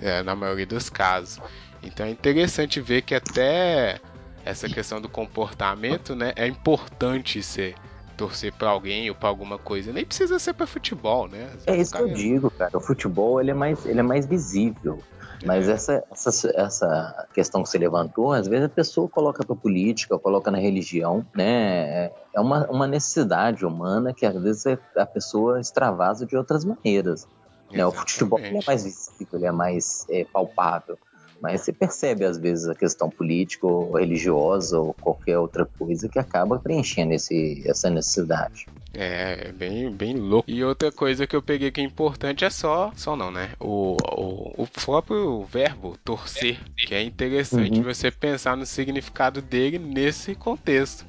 é, 0.00 0.22
na 0.22 0.34
maioria 0.34 0.66
dos 0.66 0.88
casos. 0.88 1.40
Então 1.82 2.06
é 2.06 2.10
interessante 2.10 2.80
ver 2.80 3.02
que 3.02 3.14
até 3.14 4.00
essa 4.44 4.66
questão 4.68 5.00
do 5.00 5.08
comportamento, 5.08 6.14
né, 6.16 6.32
é 6.34 6.46
importante 6.46 7.42
ser 7.42 7.74
torcer 8.16 8.52
pra 8.52 8.70
alguém 8.70 9.08
ou 9.08 9.14
pra 9.14 9.28
alguma 9.28 9.58
coisa. 9.58 9.92
Nem 9.92 10.04
precisa 10.04 10.38
ser 10.38 10.54
pra 10.54 10.66
futebol, 10.66 11.28
né? 11.28 11.50
É 11.66 11.76
isso 11.76 11.94
que 11.94 12.02
eu 12.02 12.08
digo, 12.08 12.50
cara. 12.50 12.70
O 12.74 12.80
futebol 12.80 13.40
ele 13.40 13.50
é 13.50 13.54
mais, 13.54 13.84
ele 13.86 14.00
é 14.00 14.02
mais 14.02 14.26
visível. 14.26 15.02
Mas 15.44 15.68
É. 15.68 15.72
essa, 15.72 16.04
essa, 16.10 16.52
essa 16.54 17.28
questão 17.32 17.62
que 17.62 17.68
você 17.68 17.78
levantou, 17.78 18.32
às 18.32 18.46
vezes 18.46 18.66
a 18.66 18.68
pessoa 18.68 19.08
coloca 19.08 19.44
para 19.44 19.54
política, 19.54 20.18
coloca 20.18 20.50
na 20.50 20.58
religião, 20.58 21.24
né? 21.34 22.06
É 22.34 22.40
uma, 22.40 22.66
uma 22.68 22.86
necessidade 22.86 23.64
humana 23.64 24.12
que 24.12 24.26
às 24.26 24.40
vezes 24.40 24.64
a 24.96 25.06
pessoa 25.06 25.60
extravasa 25.60 26.26
de 26.26 26.36
outras 26.36 26.64
maneiras. 26.64 27.26
Né? 27.70 27.84
O 27.84 27.92
futebol 27.92 28.38
é 28.38 28.60
mais 28.66 28.84
visível, 28.84 29.38
ele 29.38 29.46
é 29.46 29.52
mais 29.52 30.06
é, 30.10 30.24
palpável. 30.24 30.98
Mas 31.40 31.60
você 31.60 31.72
percebe, 31.72 32.24
às 32.24 32.36
vezes, 32.36 32.68
a 32.68 32.74
questão 32.74 33.08
política 33.08 33.66
ou 33.66 33.96
religiosa 33.96 34.78
ou 34.78 34.92
qualquer 34.94 35.38
outra 35.38 35.64
coisa 35.78 36.08
que 36.08 36.18
acaba 36.18 36.58
preenchendo 36.58 37.12
esse, 37.12 37.62
essa 37.64 37.88
necessidade. 37.88 38.66
É, 39.00 39.48
é 39.48 39.52
bem, 39.52 39.90
bem 39.90 40.14
louco. 40.16 40.50
E 40.50 40.64
outra 40.64 40.90
coisa 40.90 41.26
que 41.26 41.36
eu 41.36 41.42
peguei 41.42 41.70
que 41.70 41.80
é 41.80 41.84
importante 41.84 42.44
é 42.44 42.50
só. 42.50 42.92
Só 42.96 43.14
não, 43.14 43.30
né? 43.30 43.50
O, 43.60 43.98
o, 43.98 44.62
o 44.64 44.66
próprio 44.66 45.44
verbo 45.44 45.96
torcer. 46.04 46.58
Que 46.76 46.94
é 46.94 47.02
interessante 47.02 47.78
Uhum. 47.78 47.84
você 47.84 48.10
pensar 48.10 48.56
no 48.56 48.66
significado 48.66 49.40
dele 49.42 49.78
nesse 49.78 50.34
contexto. 50.34 51.04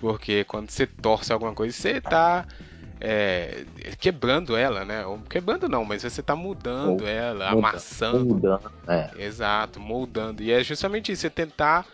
Porque 0.00 0.44
quando 0.44 0.70
você 0.70 0.86
torce 0.86 1.32
alguma 1.32 1.54
coisa, 1.54 1.76
você 1.76 2.00
tá. 2.00 2.46
é, 3.00 3.64
quebrando 3.98 4.56
ela, 4.56 4.84
né? 4.84 5.04
Ou 5.06 5.18
quebrando 5.20 5.68
não, 5.68 5.84
mas 5.84 6.02
você 6.02 6.22
tá 6.22 6.34
mudando 6.36 7.02
Ou 7.02 7.08
ela, 7.08 7.50
muda- 7.54 7.68
amassando. 7.68 8.24
Mudando, 8.34 8.72
é. 8.88 9.10
Exato, 9.16 9.80
moldando. 9.80 10.42
E 10.42 10.50
é 10.52 10.62
justamente 10.62 11.12
isso, 11.12 11.22
você 11.22 11.30
tentar 11.30 11.86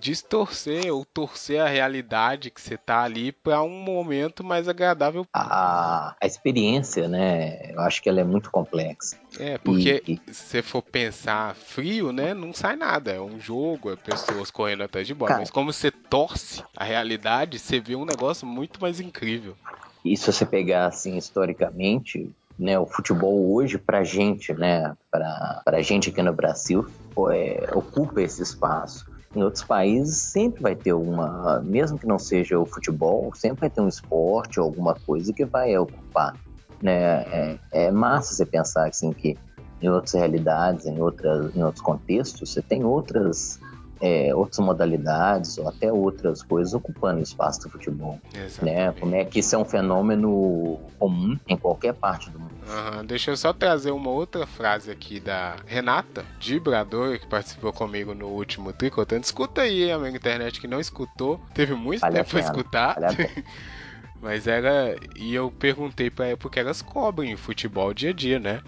distorcer 0.00 0.92
ou 0.92 1.04
torcer 1.04 1.60
a 1.60 1.68
realidade 1.68 2.50
que 2.50 2.60
você 2.60 2.76
tá 2.76 3.02
ali 3.02 3.32
para 3.32 3.62
um 3.62 3.70
momento 3.82 4.42
mais 4.44 4.68
agradável. 4.68 5.26
a, 5.32 6.14
a 6.20 6.26
experiência, 6.26 7.08
né? 7.08 7.72
Eu 7.72 7.80
acho 7.80 8.02
que 8.02 8.08
ela 8.08 8.20
é 8.20 8.24
muito 8.24 8.50
complexa. 8.50 9.16
É, 9.38 9.56
porque 9.58 10.02
E- 10.06 10.20
se 10.32 10.42
você 10.46 10.62
for 10.62 10.82
pensar 10.82 11.54
frio, 11.54 12.12
né, 12.12 12.34
não 12.34 12.52
sai 12.52 12.76
nada. 12.76 13.12
É 13.12 13.20
um 13.20 13.38
jogo, 13.40 13.90
é 13.90 13.96
pessoas 13.96 14.50
correndo 14.50 14.82
atrás 14.82 15.06
de 15.06 15.14
bola. 15.14 15.28
Cara. 15.28 15.40
Mas 15.40 15.50
como 15.50 15.72
você 15.72 15.90
torce 15.90 16.62
a 16.76 16.84
realidade, 16.84 17.58
você 17.58 17.80
vê 17.80 17.94
um 17.94 18.04
negócio 18.04 18.46
muito 18.46 18.80
mais 18.80 19.00
incrível. 19.00 19.56
E 20.04 20.16
se 20.16 20.30
você 20.32 20.44
pegar 20.44 20.86
assim 20.86 21.16
historicamente, 21.16 22.28
né, 22.58 22.78
o 22.78 22.86
futebol 22.86 23.54
hoje 23.54 23.78
pra 23.78 24.02
gente, 24.04 24.52
né, 24.52 24.92
pra 25.10 25.80
gente 25.80 26.10
aqui 26.10 26.20
no 26.22 26.32
Brasil, 26.32 26.84
é, 27.30 27.70
ocupa 27.74 28.20
esse 28.20 28.42
espaço. 28.42 29.04
Em 29.34 29.42
outros 29.42 29.64
países 29.64 30.18
sempre 30.18 30.62
vai 30.62 30.74
ter 30.74 30.92
uma, 30.92 31.60
mesmo 31.62 31.98
que 31.98 32.06
não 32.06 32.18
seja 32.18 32.58
o 32.58 32.66
futebol, 32.66 33.32
sempre 33.34 33.60
vai 33.60 33.70
ter 33.70 33.80
um 33.80 33.88
esporte 33.88 34.60
ou 34.60 34.66
alguma 34.66 34.94
coisa 34.94 35.32
que 35.32 35.44
vai 35.44 35.76
ocupar 35.76 36.36
né? 36.82 37.22
É, 37.22 37.58
é 37.70 37.90
massa 37.92 38.34
você 38.34 38.44
pensar 38.44 38.88
assim 38.88 39.12
que 39.12 39.38
em 39.80 39.88
outras 39.88 40.12
realidades, 40.14 40.86
em, 40.86 41.00
outras, 41.00 41.54
em 41.54 41.62
outros 41.62 41.82
contextos, 41.82 42.50
você 42.50 42.60
tem 42.60 42.84
outras 42.84 43.58
é, 44.02 44.34
outras 44.34 44.58
modalidades 44.58 45.56
ou 45.58 45.68
até 45.68 45.92
outras 45.92 46.42
coisas 46.42 46.74
ocupando 46.74 47.20
o 47.20 47.22
espaço 47.22 47.62
do 47.62 47.70
futebol. 47.70 48.18
Né? 48.34 48.44
Exatamente. 48.44 49.00
Como 49.00 49.14
é 49.14 49.24
que 49.24 49.38
isso 49.38 49.54
é 49.54 49.58
um 49.58 49.64
fenômeno 49.64 50.80
comum 50.98 51.38
em 51.48 51.56
qualquer 51.56 51.94
parte 51.94 52.28
do 52.30 52.40
mundo. 52.40 52.52
Aham, 52.68 53.04
Deixa 53.04 53.30
eu 53.30 53.36
só 53.36 53.52
trazer 53.52 53.92
uma 53.92 54.10
outra 54.10 54.44
frase 54.44 54.90
aqui 54.90 55.20
da 55.20 55.56
Renata 55.66 56.24
Dibrador, 56.40 57.18
que 57.20 57.26
participou 57.28 57.72
comigo 57.72 58.12
no 58.12 58.26
último 58.26 58.72
Tricotando. 58.72 59.22
Escuta 59.22 59.62
aí, 59.62 59.90
amigo 59.92 60.16
internet 60.16 60.60
que 60.60 60.66
não 60.66 60.80
escutou. 60.80 61.40
Teve 61.54 61.74
muito 61.74 62.00
Vale 62.00 62.16
tempo 62.16 62.30
pena, 62.30 62.40
escutar. 62.40 63.00
vale. 63.00 63.16
Mas 64.20 64.46
era. 64.46 64.96
E 65.16 65.34
eu 65.34 65.50
perguntei 65.50 66.08
pra 66.08 66.26
ela 66.26 66.36
porque 66.36 66.60
elas 66.60 66.80
cobrem 66.80 67.36
futebol 67.36 67.92
dia 67.92 68.10
a 68.10 68.12
dia, 68.12 68.38
né? 68.38 68.62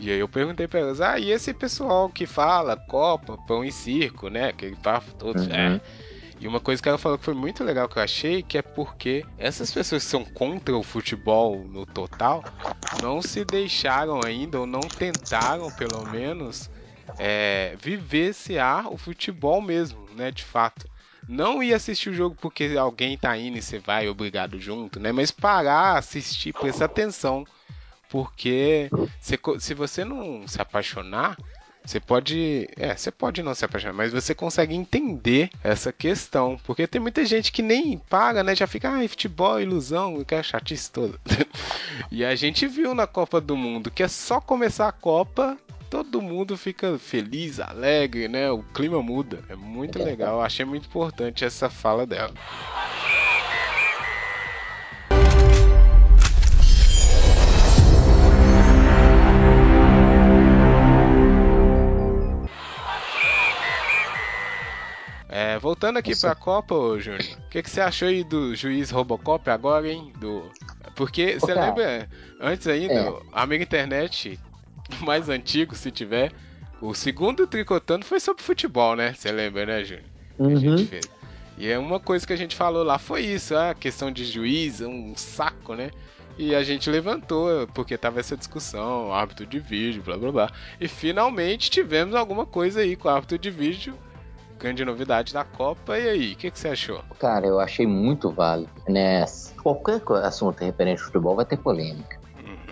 E 0.00 0.10
aí 0.10 0.18
eu 0.18 0.28
perguntei 0.28 0.66
pra 0.66 0.80
elas, 0.80 1.00
ah, 1.00 1.18
e 1.18 1.30
esse 1.30 1.52
pessoal 1.52 2.08
que 2.08 2.26
fala 2.26 2.76
Copa, 2.76 3.36
Pão 3.46 3.64
e 3.64 3.70
Circo, 3.70 4.28
né? 4.28 4.52
Que 4.52 4.74
tá 4.76 5.00
todos. 5.18 5.46
Uhum. 5.46 5.52
É. 5.52 5.80
E 6.40 6.48
uma 6.48 6.58
coisa 6.58 6.82
que 6.82 6.88
ela 6.88 6.96
falou 6.96 7.18
que 7.18 7.24
foi 7.24 7.34
muito 7.34 7.62
legal 7.62 7.86
que 7.86 7.98
eu 7.98 8.02
achei, 8.02 8.42
que 8.42 8.56
é 8.56 8.62
porque 8.62 9.26
essas 9.36 9.70
pessoas 9.70 10.02
que 10.02 10.10
são 10.10 10.24
contra 10.24 10.74
o 10.74 10.82
futebol 10.82 11.62
no 11.64 11.84
total 11.84 12.42
não 13.02 13.20
se 13.20 13.44
deixaram 13.44 14.20
ainda, 14.24 14.58
ou 14.58 14.66
não 14.66 14.80
tentaram 14.80 15.70
pelo 15.70 16.02
menos, 16.06 16.70
é, 17.18 17.76
vivenciar 17.78 18.90
o 18.90 18.96
futebol 18.96 19.60
mesmo, 19.60 20.08
né? 20.16 20.30
De 20.30 20.42
fato. 20.42 20.88
Não 21.28 21.62
ir 21.62 21.74
assistir 21.74 22.08
o 22.08 22.14
jogo 22.14 22.34
porque 22.40 22.74
alguém 22.78 23.18
tá 23.18 23.36
indo 23.36 23.58
e 23.58 23.62
você 23.62 23.78
vai 23.78 24.08
obrigado 24.08 24.58
junto, 24.58 24.98
né? 24.98 25.12
Mas 25.12 25.30
parar, 25.30 25.98
assistir, 25.98 26.54
prestar 26.54 26.86
atenção. 26.86 27.46
Porque 28.10 28.90
se, 29.20 29.38
se 29.60 29.72
você 29.72 30.04
não 30.04 30.46
se 30.46 30.60
apaixonar, 30.60 31.36
você 31.84 31.98
pode. 31.98 32.68
É, 32.76 32.94
você 32.94 33.10
pode 33.10 33.42
não 33.42 33.54
se 33.54 33.64
apaixonar, 33.64 33.94
mas 33.94 34.12
você 34.12 34.34
consegue 34.34 34.74
entender 34.74 35.50
essa 35.62 35.92
questão. 35.92 36.58
Porque 36.64 36.86
tem 36.86 37.00
muita 37.00 37.24
gente 37.24 37.50
que 37.50 37.62
nem 37.62 37.98
paga, 37.98 38.42
né? 38.42 38.54
Já 38.54 38.66
fica, 38.66 38.90
ah, 38.90 39.08
futebol, 39.08 39.60
ilusão, 39.60 40.22
que 40.24 40.34
é 40.34 40.42
chatice 40.42 40.90
toda. 40.90 41.18
e 42.10 42.24
a 42.24 42.34
gente 42.34 42.66
viu 42.66 42.94
na 42.94 43.06
Copa 43.06 43.40
do 43.40 43.56
Mundo 43.56 43.90
que 43.90 44.02
é 44.02 44.08
só 44.08 44.40
começar 44.40 44.88
a 44.88 44.92
Copa. 44.92 45.56
Todo 45.88 46.22
mundo 46.22 46.56
fica 46.56 46.96
feliz, 46.98 47.58
alegre, 47.58 48.28
né? 48.28 48.48
O 48.50 48.62
clima 48.62 49.02
muda. 49.02 49.42
É 49.48 49.56
muito 49.56 49.98
legal. 50.00 50.36
Eu 50.36 50.42
achei 50.42 50.64
muito 50.64 50.86
importante 50.86 51.44
essa 51.44 51.68
fala 51.68 52.06
dela. 52.06 52.32
É, 65.40 65.58
voltando 65.58 65.96
aqui 65.96 66.10
Nossa. 66.10 66.26
pra 66.26 66.34
Copa, 66.34 66.74
ô 66.74 67.00
Júnior, 67.00 67.22
o 67.46 67.48
que, 67.48 67.62
que 67.62 67.70
você 67.70 67.80
achou 67.80 68.08
aí 68.08 68.22
do 68.22 68.54
juiz 68.54 68.90
Robocop 68.90 69.48
agora, 69.48 69.90
hein? 69.90 70.12
Do... 70.18 70.50
Porque 70.94 71.38
você 71.40 71.54
lembra, 71.54 72.06
antes 72.38 72.66
ainda, 72.66 72.92
é. 72.92 73.14
Amiga 73.32 73.64
Internet, 73.64 74.38
mais 75.00 75.30
antigo, 75.30 75.74
se 75.74 75.90
tiver, 75.90 76.30
o 76.78 76.92
segundo 76.92 77.46
Tricotando 77.46 78.04
foi 78.04 78.20
sobre 78.20 78.42
futebol, 78.42 78.94
né? 78.94 79.14
Você 79.14 79.32
lembra, 79.32 79.64
né, 79.64 79.82
Júnior? 79.82 80.04
Que 80.36 80.42
a 80.42 80.56
gente 80.56 80.82
Uhum. 80.82 80.86
fez. 80.86 81.10
E 81.56 81.68
é 81.70 81.78
uma 81.78 81.98
coisa 81.98 82.26
que 82.26 82.34
a 82.34 82.36
gente 82.36 82.54
falou 82.54 82.82
lá, 82.84 82.98
foi 82.98 83.22
isso, 83.22 83.56
a 83.56 83.72
questão 83.74 84.10
de 84.12 84.26
juiz, 84.26 84.82
um 84.82 85.16
saco, 85.16 85.74
né? 85.74 85.90
E 86.36 86.54
a 86.54 86.62
gente 86.62 86.90
levantou, 86.90 87.66
porque 87.68 87.96
tava 87.96 88.20
essa 88.20 88.36
discussão, 88.36 89.10
árbitro 89.10 89.46
de 89.46 89.58
vídeo, 89.58 90.02
blá 90.02 90.18
blá 90.18 90.30
blá. 90.32 90.50
E 90.78 90.86
finalmente 90.86 91.70
tivemos 91.70 92.14
alguma 92.14 92.44
coisa 92.44 92.80
aí 92.80 92.94
com 92.94 93.08
o 93.08 93.10
árbitro 93.10 93.38
de 93.38 93.50
vídeo. 93.50 93.94
Grande 94.60 94.84
novidade 94.84 95.32
da 95.32 95.42
Copa. 95.44 95.98
E 95.98 96.08
aí, 96.08 96.32
o 96.32 96.36
que, 96.36 96.50
que 96.50 96.58
você 96.58 96.68
achou? 96.68 97.02
Cara, 97.18 97.46
eu 97.46 97.58
achei 97.58 97.86
muito 97.86 98.30
válido, 98.30 98.70
né? 98.88 99.24
Qualquer 99.62 100.02
assunto 100.22 100.60
referente 100.62 101.00
ao 101.00 101.06
futebol 101.06 101.34
vai 101.34 101.44
ter 101.46 101.56
polêmica, 101.56 102.18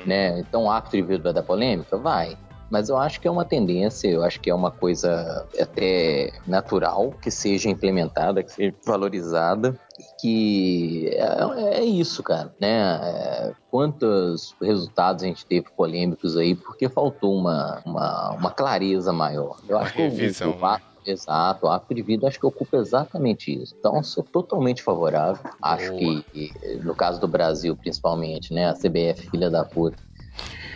né? 0.05 0.39
Então, 0.41 0.64
o 0.64 0.70
árbitro 0.70 1.01
de 1.07 1.16
vai 1.22 1.32
dar 1.32 1.43
polêmica? 1.43 1.97
Vai. 1.97 2.36
Mas 2.70 2.91
eu 2.91 2.99
acho 2.99 3.18
que 3.18 3.26
é 3.26 3.30
uma 3.30 3.47
tendência, 3.47 4.09
eu 4.09 4.22
acho 4.22 4.39
que 4.41 4.51
é 4.51 4.55
uma 4.55 4.70
coisa 4.70 5.47
até 5.59 6.30
natural 6.47 7.12
que 7.22 7.30
seja 7.30 7.70
implementada, 7.70 8.43
que 8.43 8.53
seja 8.53 8.74
valorizada, 8.86 9.74
que 10.20 11.09
é, 11.14 11.78
é 11.78 11.84
isso, 11.84 12.22
cara, 12.22 12.55
né? 12.61 13.01
É, 13.03 13.53
quantos 13.70 14.55
resultados 14.61 15.22
a 15.24 15.26
gente 15.26 15.47
teve 15.47 15.66
polêmicos 15.74 16.36
aí 16.36 16.55
porque 16.55 16.91
faltou 16.91 17.34
uma, 17.34 17.80
uma, 17.86 18.32
uma 18.32 18.51
clareza 18.51 19.14
maior. 19.14 19.57
Eu 19.66 19.76
Uma 19.78 19.84
acho 19.86 19.95
que 19.95 20.03
o- 20.03 20.05
revisão, 20.11 20.51
o, 20.51 20.55
o, 20.55 20.98
Exato, 21.11 21.67
o 21.67 21.69
arco 21.71 21.95
de 21.95 22.03
vida 22.03 22.29
acho 22.29 22.39
que 22.39 22.47
ocupa 22.47 22.77
exatamente 22.77 23.51
isso. 23.51 23.75
Então, 23.79 24.03
sou 24.03 24.23
totalmente 24.23 24.83
favorável. 24.83 25.43
Acho 25.63 25.89
Boa. 25.91 25.99
que, 25.99 26.53
no 26.83 26.95
caso 26.95 27.19
do 27.21 27.27
Brasil, 27.27 27.75
principalmente, 27.77 28.53
né, 28.53 28.69
a 28.69 28.75
CBF, 28.75 29.31
filha 29.31 29.51
da 29.51 29.65
puta, 29.65 30.03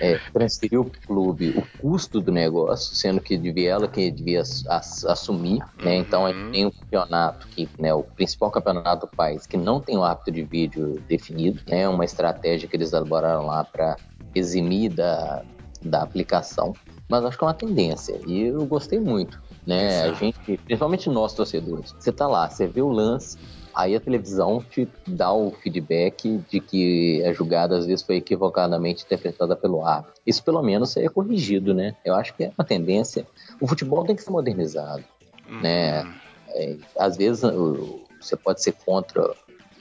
é, 0.01 0.19
transferiu 0.33 0.85
para 0.85 0.99
o 0.99 1.07
clube 1.07 1.51
o 1.55 1.63
custo 1.79 2.21
do 2.21 2.33
negócio, 2.33 2.95
sendo 2.97 3.21
que 3.21 3.37
devia 3.37 3.71
ela 3.73 3.87
que 3.87 4.11
devia 4.11 4.41
ass- 4.41 4.67
ass- 4.67 5.05
assumir. 5.05 5.61
Né? 5.79 5.97
Então, 5.97 6.27
a 6.27 6.33
gente 6.33 6.51
tem 6.51 6.67
um 6.67 6.71
campeonato 6.71 7.47
que, 7.49 7.69
né, 7.79 7.93
o 7.95 8.03
principal 8.03 8.51
campeonato 8.51 9.07
do 9.07 9.13
país, 9.15 9.47
que 9.47 9.57
não 9.57 9.81
tem 9.81 9.97
o 9.97 10.03
árbitro 10.03 10.33
de 10.33 10.43
vídeo 10.45 11.01
definido, 11.09 11.61
né, 11.69 11.89
uma 11.89 12.05
estratégia 12.05 12.69
que 12.69 12.75
eles 12.75 12.93
elaboraram 12.93 13.47
lá 13.47 13.65
para 13.65 13.97
eximir 14.35 14.91
da, 14.91 15.45
da 15.83 16.03
aplicação. 16.03 16.75
Mas 17.09 17.25
acho 17.25 17.37
que 17.39 17.45
é 17.45 17.47
uma 17.47 17.55
tendência 17.55 18.19
e 18.27 18.45
eu 18.47 18.65
gostei 18.65 18.99
muito. 18.99 19.39
Né? 19.67 20.03
A 20.03 20.09
Exato. 20.09 20.19
gente, 20.19 20.57
principalmente 20.65 21.09
nós 21.09 21.35
torcedores, 21.35 21.95
você 21.99 22.11
tá 22.11 22.27
lá, 22.27 22.49
você 22.49 22.67
vê 22.67 22.83
o 22.83 22.91
lance, 22.91 23.39
aí 23.75 23.95
a 23.95 24.01
televisão 24.01 24.61
te 24.61 24.89
dá 25.07 25.33
o 25.33 25.53
feedback 25.53 26.39
de 26.51 26.61
que 26.61 27.23
a 27.25 27.33
jogada 27.33 27.77
às 27.77 27.87
vezes 27.87 28.05
foi 28.05 28.17
equivocadamente 28.17 29.05
interpretada 29.05 29.55
pelo 29.55 29.85
árbitro. 29.85 30.21
Isso 30.27 30.43
pelo 30.43 30.63
menos 30.63 30.97
é 30.97 31.09
corrigido, 31.09 31.73
né? 31.73 31.95
Eu 32.05 32.15
acho 32.15 32.35
que 32.35 32.45
é 32.45 32.53
uma 32.59 32.65
tendência. 32.65 33.27
O 33.61 33.67
futebol 33.67 34.05
tem 34.05 34.17
que 34.17 34.23
ser 34.23 34.31
modernizado. 34.31 35.05
né? 35.63 36.15
É, 36.55 36.77
às 36.99 37.17
vezes 37.17 37.43
você 38.21 38.37
pode 38.37 38.63
ser 38.63 38.73
contra, 38.85 39.35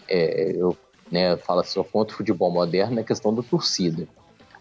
é, 0.08 0.54
eu 0.56 0.78
né, 1.12 1.36
falo 1.38 1.60
assim, 1.60 1.74
sou 1.74 1.84
contra 1.84 2.14
o 2.14 2.18
futebol 2.18 2.52
moderno 2.52 2.96
na 2.96 3.04
questão 3.04 3.34
da 3.34 3.44
torcida. 3.44 4.08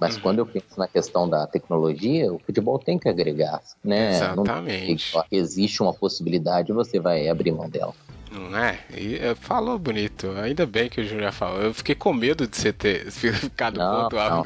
Mas 0.00 0.16
Uhum. 0.16 0.22
quando 0.22 0.38
eu 0.38 0.46
penso 0.46 0.78
na 0.78 0.88
questão 0.88 1.28
da 1.28 1.46
tecnologia, 1.46 2.32
o 2.32 2.38
futebol 2.38 2.78
tem 2.78 2.98
que 2.98 3.08
agregar, 3.08 3.60
né? 3.84 4.08
Não 4.34 4.44
Exatamente. 4.44 5.12
tem- 5.12 5.22
existe 5.30 5.82
uma 5.82 5.92
possibilidade, 5.92 6.72
você 6.72 6.98
vai 6.98 7.28
abrir 7.28 7.52
mão 7.52 7.68
dela. 7.68 7.92
Não 8.30 8.56
é? 8.56 8.78
E, 8.96 9.16
é, 9.16 9.34
falou 9.34 9.78
bonito. 9.78 10.30
Ainda 10.42 10.64
bem 10.64 10.88
que 10.88 11.00
o 11.00 11.04
Júnior 11.04 11.32
falou. 11.32 11.60
Eu 11.60 11.74
fiquei 11.74 11.94
com 11.96 12.12
medo 12.14 12.46
de 12.46 12.56
você 12.56 12.72
ter 12.72 13.10
ficado 13.52 13.76
Não, 13.76 14.04
contra 14.04 14.18
o 14.18 14.30
não. 14.30 14.42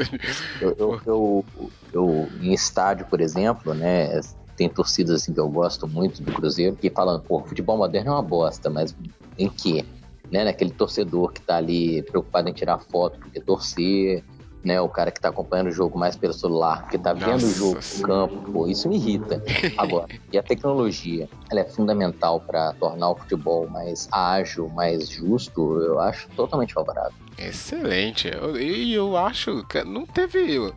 Eu, 0.61 0.75
eu, 0.79 1.01
eu, 1.07 1.45
eu, 1.93 2.29
em 2.41 2.53
estádio, 2.55 3.07
por 3.07 3.21
exemplo, 3.21 3.75
né? 3.75 4.21
Tem 4.57 4.69
torcidas 4.69 5.23
assim 5.23 5.35
que 5.35 5.41
eu 5.41 5.49
gosto 5.49 5.87
muito 5.87 6.23
do 6.23 6.33
Cruzeiro 6.33 6.77
que 6.77 6.89
falam, 6.91 7.21
pô, 7.21 7.45
futebol 7.45 7.77
moderno 7.77 8.11
é 8.11 8.15
uma 8.15 8.23
bosta, 8.23 8.71
mas 8.71 8.95
em 9.37 9.49
quê? 9.51 9.85
Né? 10.33 10.45
Naquele 10.45 10.71
torcedor 10.73 11.33
que 11.33 11.43
tá 11.43 11.57
ali 11.57 12.03
preocupado 12.05 12.49
em 12.49 12.53
tirar 12.53 12.79
foto 12.79 13.19
porque 13.21 13.41
torcer, 13.41 14.25
né? 14.65 14.81
O 14.81 14.89
cara 14.89 15.11
que 15.11 15.21
tá 15.21 15.29
acompanhando 15.29 15.69
o 15.69 15.73
jogo 15.73 15.99
mais 15.99 16.17
pelo 16.17 16.33
celular, 16.33 16.81
porque 16.83 16.99
tá 16.99 17.13
vendo 17.13 17.27
o 17.45 17.47
Nossa 17.47 17.59
jogo 17.59 17.79
no 17.97 18.03
campo, 18.03 18.43
pô, 18.53 18.67
isso 18.67 18.89
me 18.89 18.97
irrita. 18.97 19.41
Agora, 19.79 20.09
e 20.33 20.39
a 20.39 20.43
tecnologia, 20.43 21.29
ela 21.51 21.61
é 21.61 21.65
fundamental 21.65 22.41
para 22.41 22.73
tornar 22.75 23.11
o 23.11 23.17
futebol 23.17 23.69
mais 23.69 24.09
ágil, 24.11 24.69
mais 24.71 25.09
justo, 25.09 25.81
eu 25.83 26.01
acho 26.01 26.29
totalmente 26.31 26.73
favorável. 26.73 27.13
Excelente. 27.39 28.29
Eu- 28.29 28.57
E 28.61 28.95
eu, 28.95 29.17
acho 29.17 29.65
que 29.67 29.83
não 29.85 30.07
teve. 30.07 30.73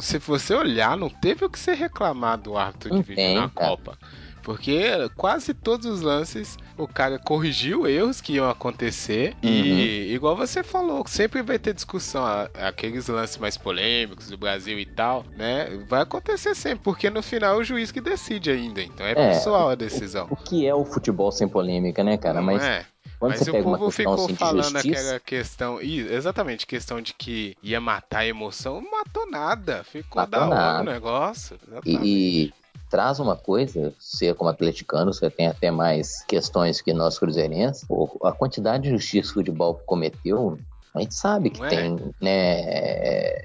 Se 0.00 0.18
você 0.18 0.54
olhar, 0.54 0.96
não 0.96 1.08
teve 1.08 1.44
o 1.44 1.50
que 1.50 1.58
ser 1.58 1.74
reclamar 1.74 2.38
do 2.38 2.56
árbitro 2.56 2.90
de 2.90 3.02
vídeo 3.02 3.34
na 3.34 3.48
cara. 3.48 3.70
Copa. 3.70 3.98
Porque 4.44 5.08
quase 5.16 5.54
todos 5.54 5.86
os 5.86 6.02
lances 6.02 6.58
o 6.76 6.86
cara 6.86 7.18
corrigiu 7.18 7.86
erros 7.88 8.20
que 8.20 8.34
iam 8.34 8.48
acontecer. 8.48 9.34
Uhum. 9.42 9.48
E, 9.50 10.12
igual 10.12 10.36
você 10.36 10.62
falou, 10.62 11.02
sempre 11.06 11.42
vai 11.42 11.58
ter 11.58 11.72
discussão. 11.72 12.22
Aqueles 12.54 13.08
lances 13.08 13.38
mais 13.38 13.56
polêmicos 13.56 14.28
do 14.28 14.36
Brasil 14.36 14.78
e 14.78 14.84
tal, 14.84 15.24
né? 15.36 15.68
Vai 15.88 16.02
acontecer 16.02 16.54
sempre, 16.54 16.84
porque 16.84 17.08
no 17.08 17.22
final 17.22 17.56
é 17.56 17.58
o 17.58 17.64
juiz 17.64 17.90
que 17.90 18.00
decide 18.00 18.50
ainda. 18.50 18.82
Então 18.82 19.06
é, 19.06 19.12
É, 19.12 19.30
pessoal 19.30 19.70
a 19.70 19.74
decisão. 19.74 20.26
O 20.30 20.36
que 20.36 20.66
é 20.66 20.74
o 20.74 20.84
futebol 20.84 21.32
sem 21.32 21.48
polêmica, 21.48 22.04
né, 22.04 22.18
cara? 22.18 22.40
Não 22.40 22.44
Mas 22.44 22.62
é? 22.62 22.84
quando 23.18 23.32
Mas 23.38 23.48
o 23.48 23.52
povo 23.52 23.86
questão 23.86 23.90
ficou 23.90 24.24
assim, 24.26 24.34
falando 24.34 24.76
aquela 24.76 25.20
questão, 25.20 25.80
exatamente, 25.80 26.66
questão 26.66 27.00
de 27.00 27.14
que 27.14 27.56
ia 27.62 27.80
matar 27.80 28.18
a 28.18 28.26
emoção, 28.26 28.82
não 28.82 28.90
matou 28.90 29.30
nada, 29.30 29.82
ficou 29.84 30.20
Matou 30.20 30.40
da 30.40 30.46
hora 30.46 30.54
nada. 30.54 30.82
o 30.82 30.92
negócio. 30.92 31.58
Exatamente. 31.66 32.06
e 32.06 32.52
traz 32.90 33.18
uma 33.18 33.36
coisa, 33.36 33.92
você 33.98 34.32
como 34.34 34.50
atleticano, 34.50 35.12
você 35.12 35.30
tem 35.30 35.46
até 35.46 35.70
mais 35.70 36.22
questões 36.26 36.80
que 36.80 36.92
nós 36.92 37.18
cruzeirenses, 37.18 37.86
a 38.22 38.32
quantidade 38.32 38.84
de 38.84 38.90
justiça 38.90 39.32
que 39.32 39.38
o 39.38 39.40
futebol 39.40 39.74
cometeu, 39.86 40.58
a 40.94 41.00
gente 41.00 41.14
sabe 41.14 41.50
que 41.50 41.62
é? 41.62 41.68
tem, 41.68 41.96
né, 42.20 43.42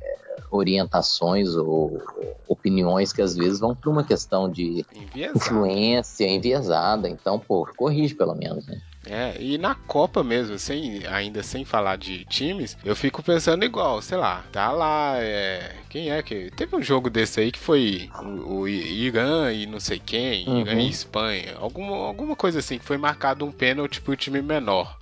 orientações 0.51 1.55
ou 1.55 2.01
opiniões 2.47 3.13
que 3.13 3.21
às 3.21 3.35
vezes 3.35 3.59
vão 3.59 3.75
para 3.75 3.89
uma 3.89 4.03
questão 4.03 4.49
de 4.49 4.85
Enviesado. 4.93 5.37
influência 5.37 6.27
enviesada. 6.27 7.07
Então, 7.09 7.39
pô, 7.39 7.67
corrige 7.75 8.15
pelo 8.15 8.35
menos, 8.35 8.65
né? 8.67 8.81
É, 9.05 9.35
e 9.41 9.57
na 9.57 9.75
Copa 9.75 10.23
mesmo, 10.23 10.59
sem, 10.59 11.05
ainda 11.07 11.41
sem 11.41 11.63
falar 11.63 11.95
de 11.97 12.25
times, 12.25 12.77
eu 12.83 12.95
fico 12.95 13.23
pensando 13.23 13.63
igual, 13.63 14.01
sei 14.01 14.17
lá, 14.17 14.43
tá 14.51 14.71
lá, 14.71 15.15
é, 15.17 15.73
quem 15.89 16.11
é 16.11 16.21
que... 16.21 16.51
Teve 16.51 16.75
um 16.75 16.81
jogo 16.81 17.09
desse 17.09 17.39
aí 17.39 17.51
que 17.51 17.59
foi 17.59 18.09
o, 18.21 18.59
o 18.61 18.67
Irã 18.67 19.51
e 19.53 19.65
não 19.65 19.79
sei 19.79 19.99
quem, 19.99 20.47
Uhum. 20.47 20.59
Irã 20.61 20.73
e 20.73 20.89
Espanha, 20.89 21.55
alguma, 21.59 21.95
alguma 22.07 22.35
coisa 22.35 22.59
assim, 22.59 22.77
que 22.77 22.85
foi 22.85 22.97
marcado 22.97 23.45
um 23.45 23.51
pênalti 23.51 24.01
pro 24.01 24.15
time 24.15 24.41
menor. 24.41 24.97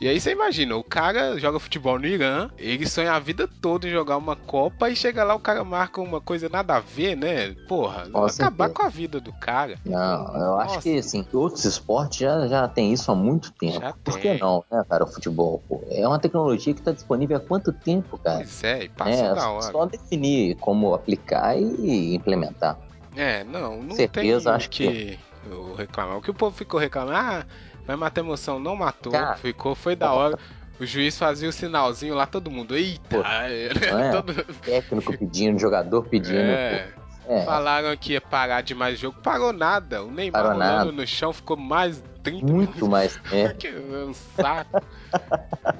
E 0.00 0.06
aí 0.06 0.20
você 0.20 0.30
imagina, 0.30 0.76
o 0.76 0.84
cara 0.84 1.36
joga 1.40 1.58
futebol 1.58 1.98
no 1.98 2.06
Irã, 2.06 2.48
ele 2.56 2.86
sonha 2.88 3.12
a 3.14 3.18
vida 3.18 3.48
toda 3.60 3.88
em 3.88 3.90
jogar 3.90 4.16
uma 4.16 4.36
Copa 4.36 4.88
e 4.88 4.94
chega 4.94 5.24
lá 5.24 5.34
o 5.34 5.40
cara 5.40 5.64
marca 5.64 6.00
uma 6.00 6.20
coisa 6.20 6.48
nada 6.48 6.76
a 6.76 6.80
ver, 6.80 7.16
né? 7.16 7.56
Porra, 7.66 8.08
Com 8.08 8.24
acabar 8.24 8.30
certeza. 8.30 8.68
com 8.74 8.82
a 8.82 8.88
vida 8.88 9.20
do 9.20 9.32
cara. 9.32 9.74
Não, 9.84 10.36
eu 10.36 10.58
acho 10.60 10.74
Nossa. 10.76 10.82
que 10.82 10.98
assim, 10.98 11.26
outros 11.32 11.64
esportes 11.64 12.18
já, 12.18 12.46
já 12.46 12.68
tem 12.68 12.92
isso 12.92 13.10
há 13.10 13.14
muito 13.16 13.50
tempo. 13.52 13.80
Já 13.80 13.92
Por 13.92 14.14
tem. 14.20 14.36
que 14.36 14.40
não, 14.40 14.64
né, 14.70 14.84
cara? 14.88 15.02
O 15.02 15.06
futebol, 15.08 15.64
pô, 15.68 15.84
é 15.90 16.06
uma 16.06 16.20
tecnologia 16.20 16.72
que 16.72 16.80
está 16.80 16.92
disponível 16.92 17.36
há 17.36 17.40
quanto 17.40 17.72
tempo, 17.72 18.16
cara? 18.18 18.36
Pois 18.38 18.62
é, 18.62 18.84
e 18.84 18.88
passou 18.88 19.24
É, 19.26 19.34
da 19.34 19.50
hora. 19.50 19.72
só 19.72 19.84
definir 19.86 20.54
como 20.60 20.94
aplicar 20.94 21.58
e 21.58 22.14
implementar. 22.14 22.78
É, 23.16 23.42
não, 23.42 23.82
não 23.82 23.96
Certeza, 23.96 24.44
tem 24.50 24.56
acho 24.56 24.70
que 24.70 25.18
eu 25.50 25.74
reclamar. 25.74 26.18
O 26.18 26.22
que 26.22 26.30
o 26.30 26.34
povo 26.34 26.54
ficou 26.56 26.78
reclamando, 26.78 27.16
ah, 27.16 27.44
vai 27.88 27.96
matar 27.96 28.20
emoção, 28.20 28.60
não 28.60 28.76
matou, 28.76 29.10
Cara, 29.10 29.34
ficou, 29.36 29.74
foi 29.74 29.96
da 29.96 30.12
hora. 30.12 30.38
O 30.78 30.86
juiz 30.86 31.18
fazia 31.18 31.48
o 31.48 31.52
sinalzinho 31.52 32.14
lá, 32.14 32.24
todo 32.24 32.48
mundo, 32.52 32.76
eita, 32.76 33.00
Pô, 33.08 33.22
é, 33.26 34.12
todo, 34.12 34.32
Técnico 34.62 35.18
pedindo, 35.18 35.58
jogador 35.58 36.04
pedindo. 36.04 36.38
é. 36.38 36.94
É, 37.30 37.44
falaram 37.44 37.94
que 37.94 38.14
ia 38.14 38.22
parar 38.22 38.62
demais 38.62 38.96
o 38.96 39.00
jogo, 39.02 39.20
parou 39.20 39.52
nada, 39.52 40.02
o 40.02 40.10
Neymar 40.10 40.40
Parou 40.44 40.56
rolando 40.56 40.76
nada. 40.86 40.92
no 40.92 41.06
chão 41.06 41.30
ficou 41.30 41.58
mais 41.58 42.02
30 42.22 42.46
muito 42.50 42.88
mais. 42.88 43.20
Que 43.58 43.68
um 43.68 44.14
saco. 44.14 44.80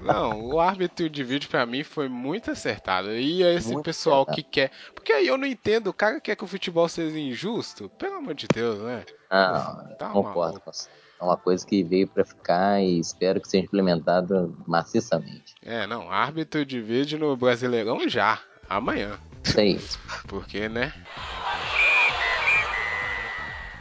Não, 0.03 0.43
o 0.45 0.61
árbitro 0.61 1.09
de 1.09 1.25
vídeo 1.25 1.49
pra 1.49 1.65
mim 1.65 1.83
foi 1.83 2.07
muito 2.07 2.51
acertado. 2.51 3.13
E 3.13 3.43
é 3.43 3.55
esse 3.55 3.73
Muito 3.73 3.85
pessoal 3.87 4.25
acertado. 4.25 4.37
que 4.37 4.43
quer. 4.43 4.71
Porque 4.95 5.11
aí 5.11 5.27
eu 5.27 5.39
não 5.39 5.47
entendo, 5.47 5.87
o 5.87 5.95
cara 5.95 6.21
quer 6.21 6.37
que 6.37 6.45
o 6.45 6.47
futebol 6.47 6.87
seja 6.87 7.19
injusto? 7.19 7.89
Pelo 7.99 8.17
amor 8.17 8.35
de 8.35 8.47
Deus, 8.47 8.79
né? 8.81 9.05
não, 9.31 9.97
Tá 9.97 10.11
concordo 10.11 10.61
com 10.61 10.71
você. 10.71 10.91
É 11.21 11.25
uma 11.25 11.37
coisa 11.37 11.67
que 11.67 11.83
veio 11.83 12.07
para 12.07 12.25
ficar 12.25 12.81
e 12.81 12.99
espero 12.99 13.41
que 13.41 13.49
seja 13.49 13.65
implementada 13.65 14.49
maciçamente. 14.67 15.55
É, 15.65 15.87
não, 15.87 16.11
árbitro 16.11 16.65
de 16.65 16.81
vídeo 16.81 17.19
no 17.19 17.37
Brasileirão 17.37 18.09
já, 18.09 18.39
amanhã. 18.69 19.19
Isso 19.43 19.61
aí. 19.61 19.81
Porque, 20.29 20.69
né? 20.69 20.93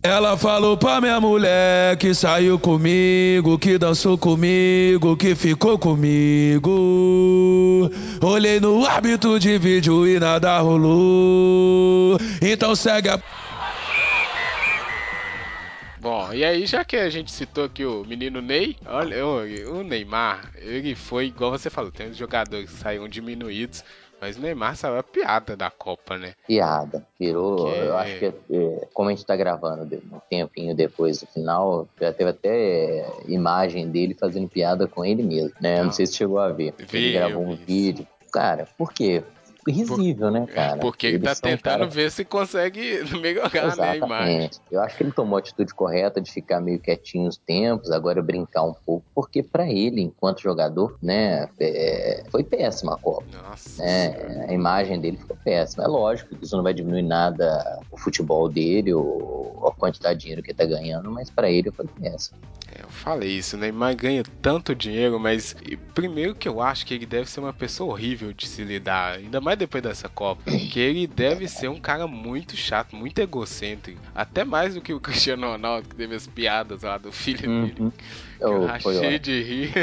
Ela 0.03 0.37
falou 0.37 0.77
pra 0.77 1.01
minha 1.01 1.19
mulher 1.19 1.97
que 1.97 2.13
saiu 2.13 2.57
comigo, 2.57 3.59
que 3.59 3.77
dançou 3.77 4.17
comigo, 4.17 5.17
que 5.17 5.35
ficou 5.35 5.77
comigo. 5.77 6.71
Olhei 8.21 8.59
no 8.59 8.85
hábito 8.85 9.37
de 9.37 9.57
vídeo 9.57 10.07
e 10.07 10.17
nada 10.19 10.59
rolou. 10.59 12.17
Então 12.41 12.73
segue 12.73 13.09
a. 13.09 13.19
Bom, 16.27 16.33
e 16.33 16.43
aí, 16.43 16.65
já 16.65 16.83
que 16.83 16.97
a 16.97 17.09
gente 17.09 17.31
citou 17.31 17.63
aqui 17.65 17.85
o 17.85 18.03
menino 18.05 18.41
Ney, 18.41 18.75
olha, 18.85 19.25
o, 19.25 19.79
o 19.79 19.83
Neymar, 19.83 20.51
ele 20.55 20.93
foi, 20.95 21.27
igual 21.27 21.51
você 21.51 21.69
falou, 21.69 21.91
tem 21.91 22.09
os 22.09 22.17
jogadores 22.17 22.69
que 22.69 22.77
saíram 22.77 23.07
diminuídos, 23.07 23.83
mas 24.19 24.35
o 24.35 24.41
Neymar 24.41 24.75
saiu 24.75 24.97
a 24.97 25.03
piada 25.03 25.55
da 25.55 25.69
Copa, 25.69 26.17
né? 26.17 26.33
Piada. 26.47 27.05
Virou. 27.19 27.71
Que- 27.71 27.79
Eu 27.79 27.97
acho 27.97 28.19
que, 28.19 28.25
é, 28.25 28.87
como 28.93 29.09
a 29.09 29.11
gente 29.13 29.25
tá 29.25 29.35
gravando 29.35 29.83
um 30.11 30.19
tempinho 30.29 30.75
depois 30.75 31.19
do 31.21 31.27
final, 31.27 31.87
já 32.01 32.11
teve 32.11 32.31
até 32.31 32.49
é, 32.49 33.11
imagem 33.27 33.87
dele 33.89 34.15
fazendo 34.19 34.49
piada 34.49 34.87
com 34.87 35.05
ele 35.05 35.23
mesmo, 35.23 35.53
né? 35.61 35.79
Ah. 35.79 35.83
Não 35.85 35.91
sei 35.91 36.05
se 36.07 36.15
chegou 36.15 36.39
a 36.39 36.49
ver. 36.49 36.73
Vi, 36.77 36.97
ele 36.97 37.13
gravou 37.13 37.43
um 37.43 37.55
vi 37.55 37.63
vídeo. 37.63 38.07
Cara, 38.33 38.67
por 38.77 38.91
quê? 38.91 39.23
Risível, 39.71 40.31
né, 40.31 40.45
cara? 40.47 40.79
Porque 40.79 41.07
ele 41.07 41.19
tá 41.19 41.35
tentando 41.35 41.79
cara- 41.79 41.85
ver 41.87 42.11
se 42.11 42.23
consegue 42.25 43.03
melhorar 43.21 43.75
né, 43.75 43.89
a 43.91 43.95
imagem. 43.97 44.49
Eu 44.71 44.81
acho 44.81 44.97
que 44.97 45.03
ele 45.03 45.11
tomou 45.11 45.37
a 45.37 45.39
atitude 45.39 45.73
correta 45.73 46.19
de 46.21 46.31
ficar 46.31 46.59
meio 46.61 46.79
quietinho 46.79 47.27
os 47.27 47.37
tempos, 47.37 47.91
agora 47.91 48.21
brincar 48.21 48.63
um 48.63 48.73
pouco, 48.85 49.05
porque 49.13 49.43
pra 49.43 49.67
ele, 49.69 50.01
enquanto 50.01 50.41
jogador, 50.41 50.97
né, 51.01 51.49
é, 51.59 52.23
foi 52.31 52.43
péssima 52.43 52.95
a 52.95 52.97
Copa. 52.97 53.25
Nossa. 53.31 53.81
né? 53.83 54.45
A 54.49 54.53
imagem 54.53 54.99
dele 54.99 55.17
ficou 55.17 55.37
péssima. 55.43 55.83
É 55.83 55.87
lógico 55.87 56.35
que 56.35 56.45
isso 56.45 56.55
não 56.55 56.63
vai 56.63 56.73
diminuir 56.73 57.03
nada 57.03 57.79
o 57.91 57.97
futebol 57.97 58.49
dele 58.49 58.93
ou 58.93 59.67
a 59.67 59.71
quantidade 59.71 60.15
de 60.19 60.21
dinheiro 60.21 60.41
que 60.43 60.51
ele 60.51 60.57
tá 60.57 60.65
ganhando, 60.65 61.11
mas 61.11 61.29
pra 61.29 61.49
ele 61.49 61.71
foi 61.71 61.85
péssimo. 61.87 62.37
É, 62.73 62.83
eu 62.83 62.89
falei 62.89 63.29
isso, 63.29 63.55
o 63.55 63.59
Neymar 63.59 63.95
ganha 63.95 64.23
tanto 64.41 64.75
dinheiro, 64.75 65.17
mas 65.19 65.55
primeiro 65.93 66.35
que 66.35 66.47
eu 66.49 66.61
acho 66.61 66.85
que 66.85 66.93
ele 66.93 67.05
deve 67.05 67.29
ser 67.29 67.39
uma 67.39 67.53
pessoa 67.53 67.91
horrível 67.93 68.33
de 68.33 68.45
se 68.47 68.61
lidar, 68.63 69.17
ainda 69.17 69.39
mais 69.39 69.56
depois 69.57 69.83
dessa 69.83 70.07
Copa, 70.07 70.43
que 70.51 70.79
ele 70.79 71.07
deve 71.07 71.47
ser 71.47 71.67
um 71.69 71.79
cara 71.79 72.07
muito 72.07 72.55
chato, 72.55 72.95
muito 72.95 73.19
egocêntrico, 73.19 73.99
até 74.15 74.43
mais 74.43 74.75
do 74.75 74.81
que 74.81 74.93
o 74.93 74.99
Cristiano 74.99 75.47
Ronaldo, 75.47 75.89
que 75.89 75.95
teve 75.95 76.15
as 76.15 76.27
piadas 76.27 76.83
lá 76.83 76.97
do 76.97 77.11
filho 77.11 77.41
dele. 77.41 77.75
Uhum. 77.79 77.91
Que 77.91 78.43
eu 78.43 78.79
foi 78.81 79.19
de 79.19 79.41
rir. 79.41 79.73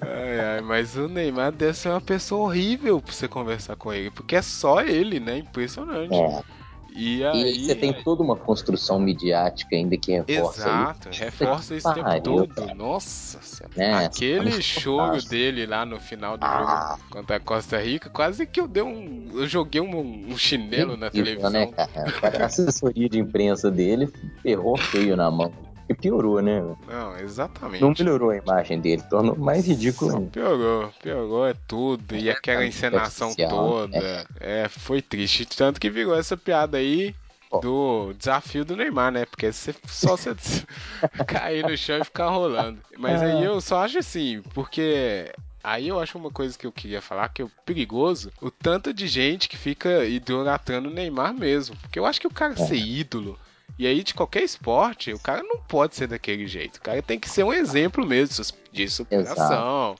Ai, 0.00 0.40
ai, 0.40 0.60
mas 0.60 0.96
o 0.96 1.08
Neymar 1.08 1.52
deve 1.52 1.74
ser 1.74 1.88
uma 1.88 2.00
pessoa 2.00 2.46
horrível 2.48 3.00
pra 3.00 3.12
você 3.12 3.26
conversar 3.26 3.76
com 3.76 3.92
ele, 3.92 4.10
porque 4.10 4.36
é 4.36 4.42
só 4.42 4.82
ele, 4.82 5.18
né? 5.18 5.38
Impressionante. 5.38 6.14
É. 6.14 6.65
E 6.96 7.18
E 7.18 7.24
aí. 7.24 7.64
você 7.66 7.74
tem 7.74 7.92
toda 7.92 8.22
uma 8.22 8.34
construção 8.36 8.98
midiática 8.98 9.76
ainda 9.76 9.96
que 9.98 10.12
reforça 10.12 10.60
Exato, 10.62 11.08
isso. 11.10 11.22
reforça 11.22 11.74
isso 11.76 11.88
o 11.88 11.92
tempo 11.94 12.06
pariu, 12.06 12.22
todo. 12.22 12.48
cara. 12.54 12.74
Nossa 12.74 13.38
senhora. 13.42 13.74
Né? 13.76 14.06
Aquele 14.06 14.50
Tá 14.50 14.60
choro 14.62 15.06
fantástico. 15.08 15.30
dele 15.30 15.66
lá 15.66 15.84
no 15.84 16.00
final 16.00 16.38
do 16.38 16.44
Ah. 16.46 16.96
jogo 16.96 17.04
contra 17.10 17.36
a 17.36 17.40
Costa 17.40 17.78
Rica, 17.78 18.08
quase 18.08 18.46
que 18.46 18.58
eu 18.58 18.66
dei 18.66 18.82
um. 18.82 19.28
Eu 19.34 19.46
joguei 19.46 19.80
um, 19.80 20.30
um 20.32 20.36
chinelo 20.38 20.96
na 20.96 21.10
Terrível, 21.10 21.50
televisão. 21.50 21.50
né, 21.52 21.86
cara? 22.22 22.42
A 22.42 22.46
assessoria 22.46 23.08
de 23.08 23.18
imprensa 23.18 23.70
dele 23.70 24.08
ferrou 24.42 24.76
feio 24.78 25.16
na 25.16 25.30
mão. 25.30 25.52
E 25.88 25.94
piorou, 25.94 26.40
né? 26.42 26.60
Não, 26.88 27.16
exatamente. 27.18 27.80
Não 27.80 27.94
melhorou 27.96 28.30
a 28.30 28.36
imagem 28.36 28.80
dele, 28.80 29.02
tornou 29.08 29.36
mais 29.36 29.66
ridículo 29.66 30.16
ainda. 30.16 30.30
piorou, 30.30 30.92
piorou 31.02 31.46
é 31.46 31.54
tudo. 31.68 32.16
E 32.16 32.28
aquela 32.28 32.64
É, 32.64 32.66
encenação 32.66 33.28
artificial, 33.28 33.50
toda. 33.50 34.26
É, 34.40 34.68
foi 34.68 35.00
triste. 35.00 35.46
Tanto 35.46 35.80
que 35.80 35.88
virou 35.88 36.16
essa 36.16 36.36
piada 36.36 36.76
aí 36.78 37.14
do 37.62 38.12
desafio 38.18 38.64
do 38.64 38.74
Neymar, 38.76 39.12
né? 39.12 39.24
Porque 39.24 39.52
você, 39.52 39.72
só 39.86 40.16
você 40.16 40.34
cair 41.26 41.62
no 41.64 41.76
chão 41.76 41.98
e 41.98 42.04
ficar 42.04 42.28
rolando. 42.30 42.80
Mas 42.98 43.22
aí 43.22 43.44
É. 43.44 43.46
eu 43.46 43.60
só 43.60 43.84
acho 43.84 43.98
assim, 43.98 44.42
porque. 44.54 45.32
Aí 45.62 45.88
eu 45.88 45.98
acho 45.98 46.16
uma 46.16 46.30
coisa 46.30 46.56
que 46.56 46.64
eu 46.66 46.70
queria 46.70 47.02
falar 47.02 47.28
que 47.28 47.42
é 47.42 47.46
perigoso, 47.64 48.30
o 48.40 48.52
tanto 48.52 48.94
de 48.94 49.08
gente 49.08 49.48
que 49.48 49.56
fica 49.56 50.04
idolatrando 50.04 50.88
o 50.88 50.92
Neymar 50.92 51.34
mesmo. 51.34 51.74
Porque 51.76 51.98
eu 51.98 52.06
acho 52.06 52.20
que 52.20 52.26
o 52.26 52.32
cara 52.32 52.56
ser 52.56 52.76
ídolo, 52.76 53.36
e 53.78 53.86
aí 53.86 54.02
de 54.02 54.14
qualquer 54.14 54.42
esporte, 54.42 55.12
o 55.12 55.18
cara 55.18 55.42
não 55.42 55.58
pode 55.58 55.96
ser 55.96 56.06
daquele 56.06 56.46
jeito. 56.46 56.76
O 56.76 56.80
cara 56.80 57.02
tem 57.02 57.18
que 57.18 57.28
ser 57.28 57.44
um 57.44 57.52
exemplo 57.52 58.06
mesmo 58.06 58.44
de 58.72 58.88
superação, 58.88 59.96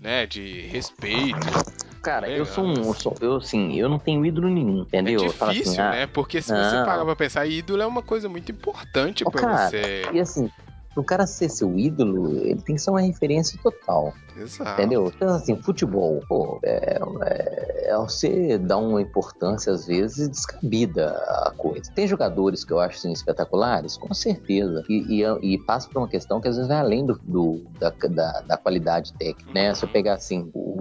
né? 0.00 0.26
De 0.26 0.62
respeito. 0.62 1.38
Cara, 2.02 2.26
eu 2.26 2.44
Legal. 2.44 2.46
sou 2.46 2.64
um. 2.64 2.84
Eu, 2.88 2.94
sou, 2.94 3.16
eu 3.20 3.36
assim, 3.36 3.78
eu 3.78 3.88
não 3.88 3.98
tenho 3.98 4.26
ídolo 4.26 4.48
nenhum, 4.48 4.80
É 4.92 4.98
entendeu? 4.98 5.22
Eu 5.24 5.32
falo 5.32 5.52
difícil, 5.52 5.72
assim, 5.74 5.82
ah, 5.82 5.90
né? 5.90 6.06
Porque 6.08 6.42
se 6.42 6.48
você 6.48 6.76
não. 6.76 6.84
parar 6.84 7.04
pra 7.04 7.14
pensar, 7.14 7.46
ídolo 7.46 7.80
é 7.80 7.86
uma 7.86 8.02
coisa 8.02 8.28
muito 8.28 8.50
importante 8.50 9.22
Ô, 9.24 9.30
pra 9.30 9.40
cara, 9.40 9.70
você. 9.70 10.08
E 10.12 10.18
assim, 10.18 10.50
pro 10.94 11.04
cara 11.04 11.26
ser 11.26 11.48
seu 11.48 11.78
ídolo, 11.78 12.36
ele 12.44 12.60
tem 12.62 12.76
que 12.76 12.82
ser 12.82 12.90
uma 12.90 13.00
referência 13.00 13.58
total, 13.62 14.12
Exato. 14.36 14.70
entendeu? 14.72 15.10
Então, 15.14 15.34
assim, 15.34 15.56
futebol, 15.62 16.20
pô, 16.28 16.58
é, 16.64 16.98
é, 17.24 17.90
é 17.90 17.96
você 17.96 18.58
dá 18.58 18.76
uma 18.78 19.00
importância, 19.00 19.72
às 19.72 19.86
vezes, 19.86 20.28
descabida 20.28 21.10
à 21.10 21.52
coisa. 21.56 21.90
Tem 21.94 22.06
jogadores 22.06 22.64
que 22.64 22.72
eu 22.72 22.78
acho 22.80 22.98
assim, 22.98 23.12
espetaculares, 23.12 23.96
com 23.96 24.12
certeza, 24.14 24.82
e, 24.88 25.22
e, 25.22 25.54
e 25.54 25.58
passa 25.64 25.88
por 25.88 26.00
uma 26.00 26.08
questão 26.08 26.40
que 26.40 26.48
às 26.48 26.56
vezes 26.56 26.68
vai 26.68 26.78
além 26.78 27.04
do, 27.06 27.18
do- 27.22 27.62
da, 27.78 27.90
da, 28.08 28.40
da 28.42 28.56
qualidade 28.56 29.12
técnica, 29.18 29.50
né? 29.54 29.74
Se 29.74 29.84
eu 29.84 29.88
pegar, 29.88 30.14
assim, 30.14 30.50
o 30.54 30.71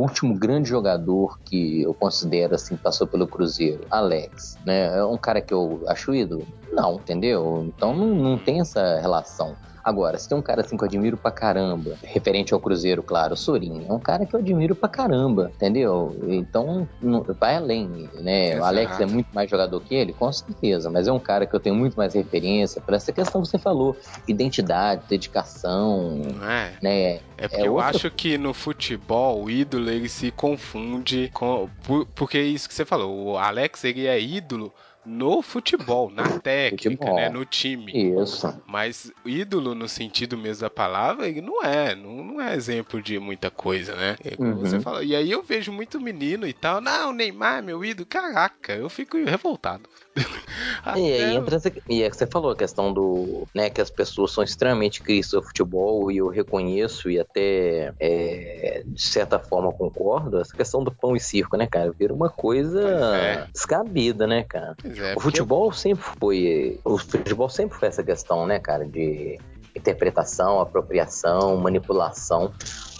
último 0.00 0.34
grande 0.38 0.68
jogador 0.68 1.38
que 1.44 1.82
eu 1.82 1.94
considero, 1.94 2.54
assim, 2.54 2.76
passou 2.76 3.06
pelo 3.06 3.26
Cruzeiro, 3.26 3.84
Alex, 3.90 4.58
né? 4.64 4.96
É 4.98 5.04
um 5.04 5.16
cara 5.16 5.40
que 5.40 5.52
eu 5.52 5.82
acho 5.88 6.14
ídolo, 6.14 6.46
não, 6.72 6.96
entendeu? 6.96 7.64
Então 7.66 7.94
não, 7.94 8.14
não 8.14 8.38
tem 8.38 8.60
essa 8.60 8.98
relação. 9.00 9.56
Agora, 9.84 10.16
se 10.16 10.26
tem 10.28 10.36
um 10.38 10.42
cara 10.42 10.62
assim 10.62 10.76
que 10.76 10.82
eu 10.82 10.88
admiro 10.88 11.16
pra 11.18 11.30
caramba, 11.30 11.98
referente 12.02 12.54
ao 12.54 12.60
Cruzeiro, 12.60 13.02
claro, 13.02 13.34
o 13.34 13.36
Sorin, 13.36 13.84
é 13.88 13.92
um 13.92 13.98
cara 13.98 14.24
que 14.24 14.34
eu 14.34 14.40
admiro 14.40 14.74
pra 14.74 14.88
caramba, 14.88 15.52
entendeu? 15.54 16.16
Então, 16.26 16.88
não- 17.02 17.22
vai 17.38 17.56
além, 17.56 18.08
né? 18.14 18.52
O 18.52 18.56
Exato. 18.56 18.64
Alex 18.64 19.00
é 19.00 19.06
muito 19.06 19.28
mais 19.34 19.50
jogador 19.50 19.80
que 19.80 19.94
ele, 19.94 20.12
com 20.14 20.32
certeza, 20.32 20.90
mas 20.90 21.06
é 21.06 21.12
um 21.12 21.18
cara 21.18 21.46
que 21.46 21.54
eu 21.54 21.60
tenho 21.60 21.74
muito 21.76 21.94
mais 21.96 22.14
referência 22.14 22.80
para 22.80 22.96
essa 22.96 23.12
questão 23.12 23.42
que 23.42 23.48
você 23.48 23.58
falou, 23.58 23.96
identidade, 24.26 25.02
dedicação, 25.08 26.18
é? 26.42 26.72
né? 26.82 27.20
É 27.36 27.48
porque 27.48 27.62
É 27.62 27.68
eu 27.68 27.78
acho 27.80 28.10
que 28.10 28.38
no 28.38 28.54
futebol 28.54 29.42
o 29.44 29.50
ídolo 29.50 29.90
ele 29.90 30.08
se 30.08 30.30
confunde 30.30 31.30
com. 31.34 31.68
por- 31.82 32.06
porque 32.14 32.38
é 32.38 32.42
isso 32.42 32.68
que 32.68 32.74
você 32.74 32.84
falou, 32.84 33.32
o 33.32 33.36
Alex 33.38 33.84
ele 33.84 34.06
é 34.06 34.20
ídolo 34.20 34.72
no 35.04 35.42
futebol, 35.42 36.10
na 36.10 36.22
técnica, 36.40 37.04
Futebol. 37.04 37.16
né? 37.16 37.28
No 37.28 37.44
time. 37.44 37.92
Isso. 38.22 38.62
Mas 38.66 39.12
ídolo 39.24 39.74
no 39.74 39.88
sentido 39.88 40.36
mesmo 40.36 40.62
da 40.62 40.70
palavra, 40.70 41.28
ele 41.28 41.40
não 41.40 41.62
é, 41.62 41.94
não, 41.94 42.24
não 42.24 42.40
é 42.40 42.54
exemplo 42.54 43.02
de 43.02 43.18
muita 43.18 43.50
coisa, 43.50 43.94
né? 43.94 44.16
É 44.24 44.36
como 44.36 44.50
Uhum. 44.50 44.58
você 44.60 44.80
falou. 44.80 45.02
E 45.02 45.14
aí 45.14 45.30
eu 45.30 45.42
vejo 45.42 45.72
muito 45.72 46.00
menino 46.00 46.46
e 46.46 46.52
tal, 46.52 46.80
não, 46.80 47.12
Neymar, 47.12 47.62
meu 47.62 47.84
ídolo, 47.84 48.06
caraca, 48.06 48.72
eu 48.74 48.88
fico 48.88 49.16
revoltado. 49.24 49.88
E 50.86 51.12
aí 51.12 51.14
Até- 51.14 51.32
entra 51.34 51.58
e 51.88 52.02
é 52.02 52.10
que 52.10 52.16
você 52.16 52.26
falou 52.26 52.50
a 52.50 52.56
questão 52.56 52.92
do, 52.92 53.48
né, 53.54 53.70
que 53.70 53.80
as 53.80 53.90
pessoas 53.90 54.32
são 54.32 54.44
extremamente 54.44 55.00
críticas 55.02 55.34
ao 55.34 55.42
futebol 55.42 56.10
e 56.10 56.18
eu 56.18 56.28
reconheço 56.28 57.08
e 57.08 57.18
até 57.18 57.92
é, 57.98 58.82
de 58.86 59.00
certa 59.02 59.38
forma 59.38 59.72
concordo, 59.72 60.40
essa 60.40 60.54
questão 60.54 60.84
do 60.84 60.94
pão 60.94 61.16
e 61.16 61.20
circo, 61.20 61.56
né, 61.56 61.66
cara, 61.66 61.90
vira 61.98 62.12
uma 62.12 62.28
coisa 62.28 62.80
é. 63.16 63.46
descabida, 63.52 64.26
né, 64.26 64.44
cara. 64.44 64.76
É, 64.84 64.88
o 65.12 65.14
porque- 65.14 65.20
futebol 65.20 65.72
sempre 65.72 66.04
foi, 66.20 66.80
o 66.84 66.98
futebol 66.98 67.48
sempre 67.48 67.78
foi 67.78 67.88
essa 67.88 68.02
questão, 68.02 68.46
né, 68.46 68.58
cara, 68.58 68.86
de 68.86 69.38
interpretação, 69.74 70.60
apropriação, 70.60 71.56
manipulação, 71.56 72.52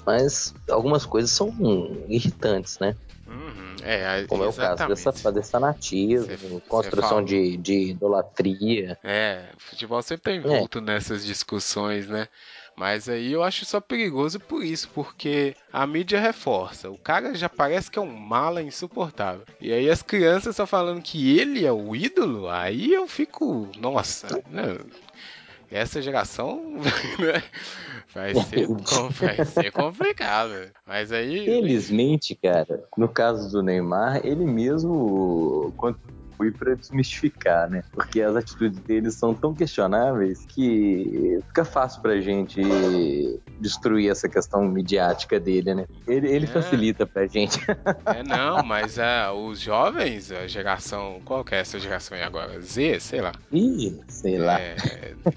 mas 0.07 0.55
algumas 0.71 1.07
coisas 1.07 1.31
são 1.31 1.49
irritantes, 2.09 2.79
né? 2.79 2.95
Uhum, 3.35 3.77
é, 3.83 4.25
Como 4.29 4.45
é 4.45 4.47
o 4.49 4.53
caso 4.53 4.87
dessa, 4.87 5.09
exatamente. 5.11 5.35
desse 5.35 5.51
fanatismo, 5.51 6.27
Cê- 6.27 6.37
cê 6.39 6.61
construção 6.69 7.09
falou. 7.09 7.25
de, 7.25 7.57
de 7.57 7.91
idolatria. 7.91 8.99
É, 9.03 9.47
futebol 9.59 10.01
sempre 10.03 10.23
tá 10.23 10.33
envolto 10.33 10.81
nessas 10.81 11.25
discussões, 11.25 12.07
né? 12.07 12.29
Mas 12.77 13.09
aí 13.09 13.33
eu 13.33 13.43
acho 13.43 13.65
só 13.65 13.81
perigoso 13.81 14.41
por 14.41 14.65
isso, 14.65 14.89
porque 14.93 15.55
a 15.73 15.87
mídia 15.87 16.21
reforça. 16.21 16.91
O 16.91 16.99
cara 16.99 17.33
já 17.35 17.49
parece 17.49 17.89
que 17.91 17.99
é 17.99 18.03
um 18.03 18.13
mala 18.17 18.63
insuportável. 18.63 19.45
E 19.61 19.73
aí 19.73 19.89
as 19.89 20.03
crianças 20.03 20.51
estão 20.55 20.67
falando 20.67 21.01
que 21.03 21.39
ele 21.39 21.65
é 21.65 21.73
o 21.73 21.95
ídolo, 21.95 22.49
aí 22.49 22.93
eu 22.93 23.07
fico. 23.07 23.69
Nossa, 23.79 24.29
né? 24.51 24.77
Essa 25.71 26.01
geração 26.01 26.61
né? 27.19 27.43
vai, 28.15 28.35
ser, 28.35 28.69
vai 29.21 29.45
ser 29.45 29.73
complicado. 29.73 30.71
Mas 30.87 31.11
aí. 31.13 31.45
Felizmente, 31.45 32.35
cara, 32.35 32.85
no 32.97 33.09
caso 33.09 33.51
do 33.51 33.63
Neymar, 33.63 34.21
ele 34.25 34.45
mesmo 34.45 35.73
contribui 36.35 36.51
pra 36.53 36.75
desmistificar, 36.75 37.71
né? 37.71 37.83
Porque 37.93 38.21
as 38.21 38.37
atitudes 38.37 38.79
dele 38.81 39.11
são 39.11 39.35
tão 39.35 39.55
questionáveis 39.55 40.45
que 40.47 41.39
fica 41.49 41.65
fácil 41.65 42.03
pra 42.03 42.21
gente 42.21 42.61
destruir 43.61 44.11
essa 44.11 44.29
questão 44.29 44.63
midiática 44.65 45.39
dele, 45.39 45.75
né? 45.75 45.87
Ele, 46.07 46.29
ele 46.29 46.45
É. 46.45 46.49
facilita 46.49 47.07
pra 47.07 47.27
gente. 47.27 47.59
É, 48.07 48.23
não, 48.23 48.63
mas 48.63 48.99
é, 48.99 49.31
os 49.31 49.59
jovens, 49.61 50.31
a 50.31 50.47
geração. 50.47 51.21
Qual 51.25 51.45
que 51.45 51.55
é 51.55 51.59
essa 51.61 51.79
geração 51.79 52.17
aí 52.17 52.23
agora? 52.23 52.61
Z, 52.61 53.01
sei 53.01 53.21
lá. 53.21 53.33
Ih, 53.53 53.99
sei 54.09 54.39
lá. 54.39 54.61
É, 54.61 54.77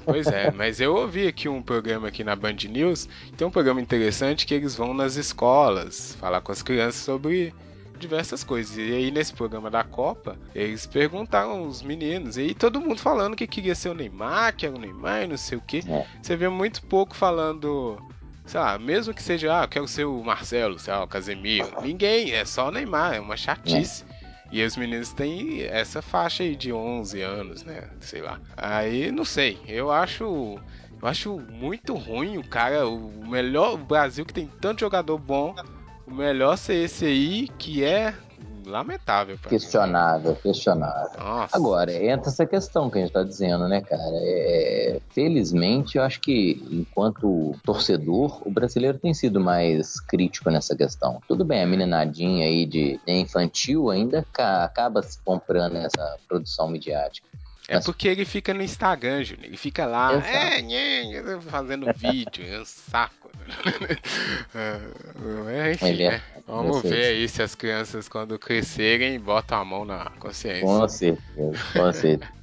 pois 0.05 0.27
é, 0.27 0.51
mas 0.51 0.79
eu 0.79 0.95
ouvi 0.95 1.27
aqui 1.27 1.47
um 1.47 1.61
programa 1.61 2.07
aqui 2.07 2.23
na 2.23 2.35
Band 2.35 2.55
News, 2.69 3.07
tem 3.37 3.47
um 3.47 3.51
programa 3.51 3.79
interessante 3.81 4.45
que 4.45 4.53
eles 4.53 4.75
vão 4.75 4.93
nas 4.93 5.15
escolas 5.15 6.15
falar 6.19 6.41
com 6.41 6.51
as 6.51 6.61
crianças 6.61 7.01
sobre 7.01 7.53
diversas 7.97 8.43
coisas. 8.43 8.77
E 8.77 8.93
aí 8.93 9.11
nesse 9.11 9.33
programa 9.33 9.69
da 9.69 9.83
Copa, 9.83 10.37
eles 10.53 10.85
perguntaram 10.85 11.67
os 11.67 11.81
meninos, 11.81 12.37
e 12.37 12.41
aí 12.41 12.53
todo 12.53 12.81
mundo 12.81 12.99
falando 12.99 13.35
que 13.35 13.47
queria 13.47 13.75
ser 13.75 13.89
o 13.89 13.93
Neymar, 13.93 14.55
que 14.55 14.65
era 14.65 14.75
o 14.75 14.79
Neymar 14.79 15.23
e 15.23 15.27
não 15.27 15.37
sei 15.37 15.57
o 15.57 15.61
que. 15.61 15.79
É. 15.89 16.05
Você 16.21 16.35
vê 16.35 16.47
muito 16.47 16.81
pouco 16.83 17.15
falando, 17.15 17.97
sei 18.45 18.59
lá, 18.59 18.77
mesmo 18.77 19.13
que 19.13 19.21
seja, 19.21 19.59
ah, 19.59 19.63
eu 19.63 19.67
quero 19.67 19.87
ser 19.87 20.05
o 20.05 20.23
Marcelo, 20.23 20.79
sei 20.79 20.93
lá, 20.93 21.03
o 21.03 21.07
Casemiro. 21.07 21.81
Ninguém, 21.81 22.31
é 22.31 22.45
só 22.45 22.67
o 22.69 22.71
Neymar, 22.71 23.15
é 23.15 23.19
uma 23.19 23.37
chatice. 23.37 24.05
E 24.51 24.63
os 24.63 24.77
meninos 24.77 25.11
têm 25.11 25.63
essa 25.63 26.01
faixa 26.01 26.43
aí 26.43 26.55
de 26.55 26.71
11 26.71 27.21
anos, 27.21 27.63
né? 27.63 27.89
Sei 27.99 28.21
lá. 28.21 28.39
Aí, 28.55 29.11
não 29.11 29.25
sei. 29.25 29.59
Eu 29.67 29.91
acho. 29.91 30.57
Eu 31.01 31.07
acho 31.07 31.37
muito 31.37 31.93
ruim 31.93 32.37
o 32.37 32.47
cara. 32.47 32.87
O 32.87 33.27
melhor. 33.27 33.73
O 33.73 33.77
Brasil 33.77 34.25
que 34.25 34.33
tem 34.33 34.47
tanto 34.61 34.79
jogador 34.79 35.17
bom. 35.17 35.53
O 36.07 36.13
melhor 36.13 36.57
ser 36.57 36.75
esse 36.85 37.05
aí 37.05 37.47
que 37.57 37.83
é 37.83 38.13
lamentável. 38.65 39.37
Pra 39.37 39.49
mim. 39.51 39.57
Questionável, 39.57 40.35
questionável. 40.35 41.19
Nossa. 41.19 41.55
Agora, 41.55 41.91
entra 41.93 42.29
essa 42.29 42.45
questão 42.45 42.89
que 42.89 42.97
a 42.97 43.01
gente 43.01 43.11
tá 43.13 43.23
dizendo, 43.23 43.67
né, 43.67 43.81
cara? 43.81 44.01
É, 44.13 44.99
felizmente, 45.09 45.97
eu 45.97 46.03
acho 46.03 46.19
que, 46.21 46.61
enquanto 46.71 47.55
torcedor, 47.63 48.41
o 48.45 48.51
brasileiro 48.51 48.97
tem 48.97 49.13
sido 49.13 49.39
mais 49.39 49.99
crítico 50.01 50.49
nessa 50.49 50.75
questão. 50.75 51.21
Tudo 51.27 51.45
bem, 51.45 51.61
a 51.63 51.67
meninadinha 51.67 52.45
aí 52.45 52.65
de 52.65 52.99
de 53.05 53.13
infantil 53.13 53.89
ainda 53.89 54.25
ca- 54.33 54.63
acaba 54.65 55.01
se 55.01 55.17
comprando 55.23 55.75
essa 55.77 56.17
produção 56.27 56.69
midiática. 56.69 57.27
É 57.69 57.79
porque 57.81 58.07
ele 58.07 58.23
fica 58.23 58.53
no 58.53 58.63
Instagram, 58.63 59.23
Júnior. 59.23 59.45
Ele 59.45 59.57
fica 59.57 59.85
lá, 59.85 60.13
é, 60.25 60.61
nhê, 60.61 61.21
fazendo 61.49 61.85
vídeo, 61.95 62.45
é 62.47 62.59
um 62.61 62.65
saco. 62.65 63.29
é, 64.55 65.71
enfim, 65.73 66.03
É 66.03 66.11
né? 66.11 66.21
Vamos 66.47 66.81
ver 66.81 67.05
aí 67.07 67.27
se 67.27 67.41
as 67.41 67.55
crianças, 67.55 68.07
quando 68.07 68.37
crescerem, 68.39 69.19
botam 69.19 69.59
a 69.59 69.65
mão 69.65 69.83
na 69.85 70.09
consciência. 70.19 70.61
Com 70.65 70.87
certeza, 70.87 71.57
com 71.73 71.91
certeza. 71.93 72.31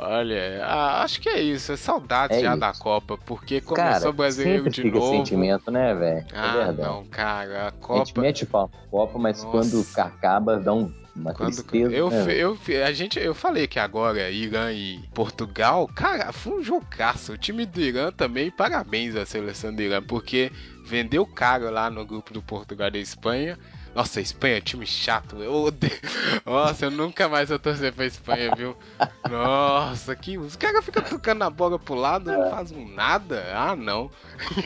Olha, 0.00 0.64
ah, 0.64 1.02
acho 1.02 1.20
que 1.20 1.28
é 1.28 1.40
isso. 1.40 1.72
É 1.72 1.76
saudade 1.76 2.34
É 2.34 2.40
já 2.40 2.50
isso. 2.50 2.60
da 2.60 2.72
Copa, 2.72 3.18
porque 3.18 3.60
Cara, 3.60 3.90
começou 3.94 4.12
brasileiro 4.12 4.70
de 4.70 4.82
fica 4.82 4.96
novo. 4.96 5.10
sentimento, 5.16 5.72
né, 5.72 5.92
velho? 5.92 6.26
É 6.32 6.38
Ah, 6.38 6.52
verdade. 6.52 6.80
não, 6.88 7.04
cara, 7.06 7.62
a 7.64 7.66
A 7.66 7.98
gente 7.98 8.14
Copa. 8.14 8.20
mete 8.20 8.44
o 8.44 8.46
pau 8.46 8.70
Copa, 8.92 9.18
mas 9.18 9.42
Nossa. 9.42 9.50
quando 9.70 9.86
acaba, 10.00 10.56
dá 10.60 10.72
um- 10.72 10.94
uma 11.18 11.34
Quando, 11.34 11.50
tristeza. 11.54 11.92
eu, 11.94 12.08
velho? 12.10 12.58
eu, 12.68 12.84
a 12.84 12.92
gente, 12.92 13.18
eu 13.18 13.34
falei 13.34 13.66
que 13.66 13.78
agora 13.78 14.30
Irã 14.30 14.72
e 14.72 14.98
Portugal, 15.14 15.88
cara, 15.94 16.32
foi 16.32 16.60
um 16.60 16.62
jogaço. 16.62 17.32
O 17.32 17.38
time 17.38 17.66
do 17.66 17.80
Irã 17.80 18.10
também, 18.12 18.50
parabéns 18.50 19.16
à 19.16 19.26
seleção 19.26 19.74
do 19.74 19.82
Irã, 19.82 20.02
porque 20.02 20.50
vendeu 20.84 21.26
caro 21.26 21.70
lá 21.70 21.90
no 21.90 22.04
grupo 22.06 22.32
do 22.32 22.42
Portugal 22.42 22.88
e 22.88 22.92
da 22.92 22.98
Espanha. 22.98 23.58
Nossa, 23.94 24.20
Espanha 24.20 24.58
é 24.58 24.60
time 24.60 24.86
chato. 24.86 25.36
Eu 25.42 25.52
odeio. 25.54 25.92
Nossa, 26.46 26.84
eu 26.84 26.90
nunca 26.90 27.28
mais 27.28 27.48
vou 27.48 27.58
torcer 27.58 27.92
pra 27.92 28.06
Espanha, 28.06 28.54
viu? 28.56 28.76
Nossa, 29.28 30.14
que. 30.14 30.38
Os 30.38 30.54
caras 30.56 30.84
ficam 30.84 31.02
tocando 31.02 31.42
a 31.42 31.50
bola 31.50 31.78
pro 31.78 31.94
lado, 31.94 32.30
não 32.30 32.50
fazem 32.50 32.94
nada. 32.94 33.44
Ah, 33.54 33.74
não. 33.74 34.10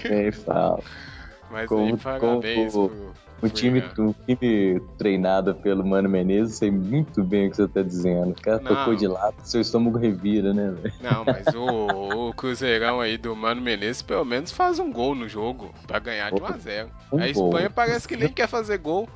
Nem 0.08 0.30
fala. 0.32 0.80
Mas 1.50 1.68
Como- 1.68 1.84
aí, 1.86 1.96
parabéns 1.96 2.72
como- 2.72 2.88
pro. 2.90 3.14
O 3.42 3.48
time, 3.48 3.78
Irã. 3.78 3.92
o 3.98 4.14
time 4.24 4.80
treinado 4.96 5.52
pelo 5.56 5.84
Mano 5.84 6.08
Menezes, 6.08 6.58
sei 6.58 6.70
muito 6.70 7.24
bem 7.24 7.48
o 7.48 7.50
que 7.50 7.56
você 7.56 7.66
tá 7.66 7.82
dizendo. 7.82 8.30
O 8.30 8.40
cara 8.40 8.60
Não. 8.60 8.76
tocou 8.76 8.94
de 8.94 9.08
lado, 9.08 9.34
seu 9.42 9.60
estômago 9.60 9.98
revira, 9.98 10.54
né, 10.54 10.70
velho? 10.70 10.94
Não, 11.00 11.24
mas 11.24 11.46
o, 11.52 12.28
o 12.28 12.34
Cruzeirão 12.34 13.00
aí 13.00 13.18
do 13.18 13.34
Mano 13.34 13.60
Menezes 13.60 14.00
pelo 14.00 14.24
menos 14.24 14.52
faz 14.52 14.78
um 14.78 14.92
gol 14.92 15.16
no 15.16 15.28
jogo 15.28 15.74
pra 15.88 15.98
ganhar 15.98 16.30
de 16.30 16.40
1x0. 16.40 16.88
Um 17.12 17.16
a 17.16 17.32
gol. 17.32 17.48
Espanha 17.48 17.68
parece 17.68 18.06
que 18.06 18.16
nem 18.16 18.28
quer 18.28 18.46
fazer 18.46 18.78
gol. 18.78 19.08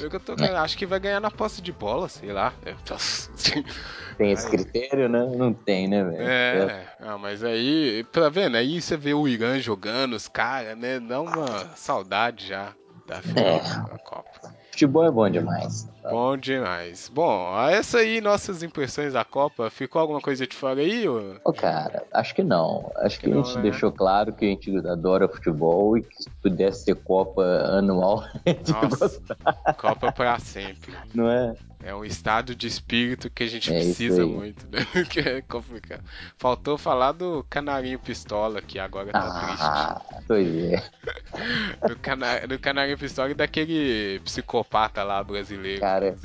Eu 0.00 0.08
que 0.10 0.16
eu 0.16 0.20
tô, 0.20 0.32
acho 0.32 0.76
que 0.76 0.86
vai 0.86 0.98
ganhar 0.98 1.20
na 1.20 1.30
posse 1.30 1.60
de 1.60 1.70
bola, 1.70 2.08
sei 2.08 2.32
lá. 2.32 2.52
É, 2.64 2.74
Tem 4.16 4.32
esse 4.32 4.48
critério, 4.48 5.08
né? 5.08 5.30
Não 5.36 5.52
tem, 5.52 5.86
né, 5.86 6.02
velho? 6.02 6.22
É, 6.22 6.86
ah, 7.00 7.18
mas 7.18 7.44
aí, 7.44 8.04
tá 8.10 8.28
vendo? 8.28 8.56
Aí 8.56 8.80
você 8.80 8.96
vê 8.96 9.14
o 9.14 9.28
Irã 9.28 9.58
jogando, 9.60 10.14
os 10.14 10.26
caras, 10.26 10.76
né? 10.76 10.98
Dá 10.98 11.20
uma 11.20 11.76
saudade 11.76 12.48
já 12.48 12.74
da 13.06 13.20
final 13.22 13.44
É. 13.44 13.58
da 13.60 13.98
Copa. 13.98 14.54
Futebol 14.70 15.04
é 15.04 15.10
bom 15.10 15.30
demais. 15.30 15.88
Bom 16.10 16.36
demais. 16.36 17.08
Bom, 17.14 17.56
essa 17.68 17.98
aí, 17.98 18.20
nossas 18.20 18.62
impressões 18.62 19.12
da 19.12 19.24
Copa. 19.24 19.70
Ficou 19.70 20.00
alguma 20.00 20.20
coisa 20.20 20.46
de 20.46 20.56
fora 20.56 20.80
aí? 20.80 21.08
Ô? 21.08 21.36
Ô, 21.44 21.52
cara, 21.52 22.04
acho 22.12 22.34
que 22.34 22.42
não. 22.42 22.90
Acho 22.96 23.20
que, 23.20 23.26
Que 23.26 23.32
a 23.32 23.36
não, 23.36 23.44
gente 23.44 23.56
né? 23.56 23.62
deixou 23.62 23.92
claro 23.92 24.32
que 24.32 24.44
a 24.44 24.48
gente 24.48 24.76
adora 24.88 25.28
futebol 25.28 25.96
e 25.96 26.02
que 26.02 26.24
se 26.24 26.30
pudesse 26.42 26.86
ter 26.86 26.96
Copa 26.96 27.42
anual, 27.42 28.24
a 28.44 28.48
gente 28.50 28.72
Nossa, 28.72 28.96
gostar, 29.08 29.74
Copa 29.78 30.10
pra 30.10 30.38
sempre. 30.40 30.92
não 31.14 31.30
é? 31.30 31.54
É 31.84 31.94
um 31.94 32.02
estado 32.02 32.54
de 32.54 32.66
espírito 32.66 33.28
que 33.28 33.42
a 33.42 33.46
gente 33.46 33.70
É 33.70 33.78
precisa 33.78 34.26
muito, 34.26 34.66
né? 34.68 34.78
que 35.10 35.20
é 35.20 35.42
complicado. 35.42 36.02
Faltou 36.38 36.78
falar 36.78 37.12
do 37.12 37.44
canarinho 37.50 37.98
pistola, 37.98 38.62
que 38.62 38.78
agora 38.78 39.12
tá 39.12 39.20
Ah, 39.60 40.00
pois 40.26 40.48
é. 40.48 40.68
triste. 40.78 40.90
Do, 41.86 41.96
cana... 41.96 42.46
do 42.46 42.58
canarinho 42.58 42.96
pistola 42.96 43.30
e 43.32 43.34
daquele 43.34 44.18
psicopata 44.20 45.02
lá 45.02 45.22
brasileiro. 45.22 45.80
Cara, 45.80 46.16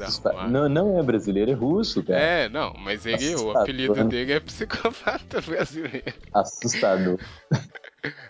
não, 0.49 0.69
não 0.69 0.97
é 0.97 1.03
brasileiro, 1.03 1.51
é 1.51 1.53
russo, 1.55 2.03
cara. 2.03 2.19
É, 2.19 2.49
não, 2.49 2.73
mas 2.79 3.05
ele, 3.05 3.35
o 3.35 3.51
apelido 3.57 4.03
dele 4.05 4.33
é 4.33 4.39
psicopata 4.39 5.41
brasileiro. 5.45 6.13
Assustador. 6.33 7.19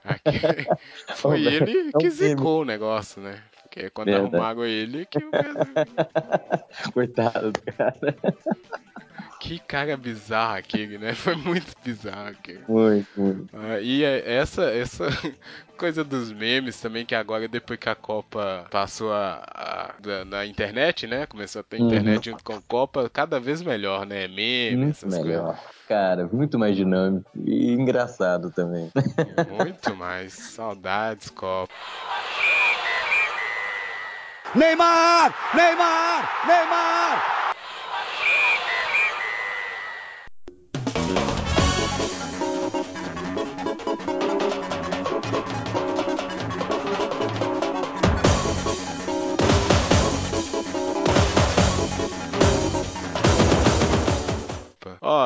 Aqui- 0.03 0.67
foi 1.15 1.45
ele 1.45 1.91
é 1.93 1.99
que 1.99 2.09
zicou 2.09 2.61
o 2.61 2.65
negócio, 2.65 3.21
né? 3.21 3.39
Porque 3.69 3.89
quando 3.91 4.07
Verdade. 4.07 4.35
arrumaram 4.35 4.65
ele, 4.65 5.05
que 5.05 5.19
o. 5.19 5.31
Coitado 6.91 7.51
do 7.53 7.61
cara. 7.61 7.99
Que 9.37 9.57
cara 9.57 9.95
bizarro 9.95 10.57
aquele, 10.57 10.97
né? 10.97 11.13
Foi 11.13 11.33
muito 11.35 11.71
bizarro 11.83 12.27
aquele. 12.29 12.63
Muito, 12.67 13.07
muito. 13.17 13.47
Ah, 13.53 13.79
e 13.79 14.03
é- 14.03 14.33
essa, 14.35 14.63
essa 14.65 15.05
coisa 15.77 16.03
dos 16.03 16.31
memes 16.31 16.79
também, 16.81 17.05
que 17.05 17.15
agora, 17.15 17.47
depois 17.47 17.79
que 17.79 17.87
a 17.87 17.95
Copa 17.95 18.65
passou 18.69 19.13
a, 19.13 19.41
a- 19.55 20.25
na 20.25 20.45
internet, 20.45 21.07
né? 21.07 21.25
Começou 21.25 21.61
a 21.61 21.63
ter 21.63 21.79
Uhum. 21.79 21.85
internet 21.87 22.25
junto 22.31 22.43
com 22.43 22.53
a 22.53 22.61
Copa, 22.61 23.09
cada 23.09 23.39
vez 23.39 23.61
melhor, 23.61 24.05
né? 24.05 24.27
Meme, 24.27 24.75
Muito 24.77 24.89
essas 24.91 25.17
melhor. 25.17 25.57
Cara, 25.87 26.27
muito 26.27 26.59
mais 26.59 26.75
dinâmico 26.75 27.29
e 27.45 27.71
engraçado 27.71 28.51
também. 28.51 28.89
coisas. 28.91 29.47
Muito 29.47 29.95
mais. 29.95 30.33
Saudades, 30.33 31.29
Copa. 31.29 31.73
Neymar! 34.55 35.31
Neymar! 35.53 36.23
Neymar! 36.47 37.48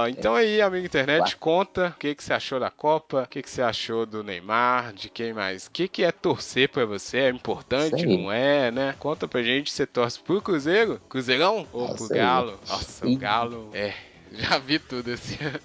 Então 0.10 0.36
aí, 0.36 0.62
amigo 0.62 0.86
internet, 0.86 1.36
conta 1.38 1.88
o 1.88 2.00
que, 2.00 2.16
que 2.16 2.24
você 2.24 2.34
achou 2.34 2.60
da 2.60 2.70
Copa, 2.70 3.24
o 3.24 3.28
que, 3.28 3.42
que 3.42 3.50
você 3.50 3.62
achou 3.62 4.06
do 4.06 4.24
Neymar, 4.24 4.94
de 4.94 5.10
quem 5.10 5.34
mais. 5.34 5.68
O 5.68 5.72
que, 5.72 5.88
que 5.88 6.04
é 6.04 6.12
torcer 6.12 6.70
pra 6.70 6.86
você? 6.86 7.18
É 7.20 7.30
importante, 7.30 8.06
aí. 8.06 8.18
não 8.18 8.32
é, 8.32 8.72
né? 8.72 8.96
Conta 9.00 9.28
pra 9.28 9.42
gente, 9.42 9.72
você 9.72 9.86
torce 9.86 10.20
pro 10.20 10.42
Cruzeiro? 10.42 11.02
Cruzeirão? 11.10 11.68
Ou 11.72 11.88
pro 11.88 12.06
Isso 12.06 12.14
aí. 12.14 12.20
Galo? 12.20 12.60
Nossa, 12.68 13.08
o. 13.08 13.18
Galo, 13.18 13.70
é. 13.74 13.94
Já 14.32 14.58
vi 14.58 14.80
tudo 14.80 15.12
esse 15.12 15.38
ano. 15.44 15.60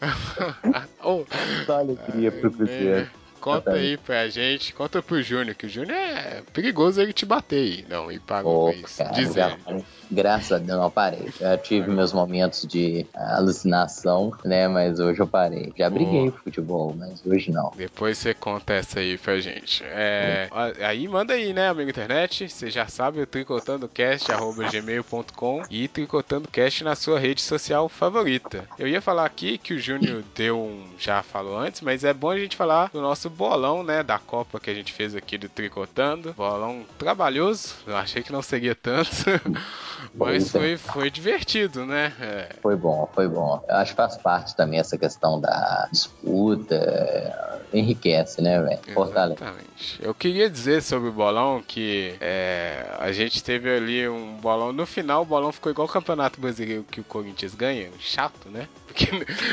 oh, 1.02 1.24
Só 1.66 1.78
alegria 1.78 2.30
pro 2.30 2.50
Cruzeiro. 2.50 3.10
Conta 3.40 3.72
aí 3.72 3.96
pra 3.96 4.28
gente, 4.28 4.74
conta 4.74 5.02
pro 5.02 5.22
Júnior, 5.22 5.56
que 5.56 5.64
o 5.64 5.68
Júnior 5.68 5.96
é 5.96 6.42
perigoso 6.52 7.00
ele 7.00 7.12
te 7.12 7.24
bater 7.24 7.56
aí. 7.56 7.86
Não, 7.88 8.12
e 8.12 8.20
pagou 8.20 8.68
Opa, 8.68 8.78
isso. 8.78 9.02
Diz 9.14 9.34
ele. 9.34 9.84
Graças 10.10 10.52
a 10.52 10.58
Deus, 10.58 10.78
não 10.78 10.90
parei. 10.90 11.28
Eu 11.40 11.56
tive 11.58 11.90
meus 11.90 12.12
momentos 12.12 12.66
de 12.66 13.06
alucinação, 13.14 14.32
né? 14.44 14.66
Mas 14.66 14.98
hoje 14.98 15.20
eu 15.20 15.26
parei. 15.26 15.72
Já 15.76 15.88
briguei 15.88 16.30
pro 16.30 16.42
futebol, 16.42 16.94
mas 16.98 17.24
hoje 17.24 17.52
não. 17.52 17.72
Depois 17.76 18.18
você 18.18 18.34
conta 18.34 18.74
essa 18.74 18.98
aí 19.00 19.16
pra 19.16 19.38
gente. 19.38 19.84
É, 19.84 20.48
ó, 20.50 20.72
aí 20.84 21.06
manda 21.06 21.34
aí, 21.34 21.52
né, 21.52 21.68
amigo 21.68 21.90
internet? 21.90 22.48
Você 22.48 22.68
já 22.70 22.88
sabe, 22.88 23.20
o 23.20 23.26
tricotandocast.gmail.com 23.26 25.62
e 25.70 25.86
tricotandocast 25.88 26.84
na 26.84 26.96
sua 26.96 27.18
rede 27.18 27.42
social 27.42 27.88
favorita. 27.88 28.64
Eu 28.78 28.88
ia 28.88 29.00
falar 29.00 29.24
aqui 29.24 29.58
que 29.58 29.74
o 29.74 29.78
Júnior 29.78 30.22
deu 30.34 30.58
um. 30.58 30.86
já 30.98 31.22
falou 31.22 31.58
antes, 31.58 31.80
mas 31.80 32.04
é 32.04 32.12
bom 32.12 32.30
a 32.30 32.38
gente 32.38 32.56
falar 32.56 32.90
do 32.90 33.00
nosso 33.00 33.30
bolão, 33.30 33.82
né? 33.82 34.02
Da 34.02 34.18
Copa 34.18 34.58
que 34.58 34.70
a 34.70 34.74
gente 34.74 34.92
fez 34.92 35.14
aqui 35.14 35.38
do 35.38 35.48
Tricotando. 35.48 36.34
Bolão 36.34 36.84
trabalhoso. 36.98 37.74
Eu 37.86 37.96
achei 37.96 38.22
que 38.22 38.32
não 38.32 38.42
seria 38.42 38.74
tanto. 38.74 39.10
Mas 40.14 40.50
foi, 40.50 40.76
foi 40.76 41.10
divertido, 41.10 41.84
né? 41.86 42.12
É, 42.20 42.56
Foi 42.60 42.76
bom, 42.76 43.08
foi 43.14 43.28
bom. 43.28 43.62
Eu 43.68 43.76
acho 43.76 43.92
que 43.92 43.96
faz 43.96 44.16
parte 44.16 44.56
também 44.56 44.78
essa 44.78 44.98
questão 44.98 45.40
da 45.40 45.88
disputa. 45.90 47.60
Enriquece, 47.72 48.42
né, 48.42 48.60
velho? 48.60 48.80
Fortalece. 48.94 49.42
Exatamente. 49.42 49.98
Eu 50.00 50.14
queria 50.14 50.50
dizer 50.50 50.82
sobre 50.82 51.08
o 51.08 51.12
bolão 51.12 51.62
que 51.66 52.14
é, 52.20 52.84
a 52.98 53.12
gente 53.12 53.42
teve 53.42 53.70
ali 53.70 54.08
um 54.08 54.36
bolão. 54.36 54.72
No 54.72 54.84
final, 54.86 55.22
o 55.22 55.24
bolão 55.24 55.52
ficou 55.52 55.70
igual 55.70 55.86
o 55.86 55.90
Campeonato 55.90 56.40
Brasileiro 56.40 56.84
que 56.90 57.00
o 57.00 57.04
Corinthians 57.04 57.54
ganha. 57.54 57.88
Chato, 57.98 58.48
né? 58.48 58.68
Porque 58.86 59.06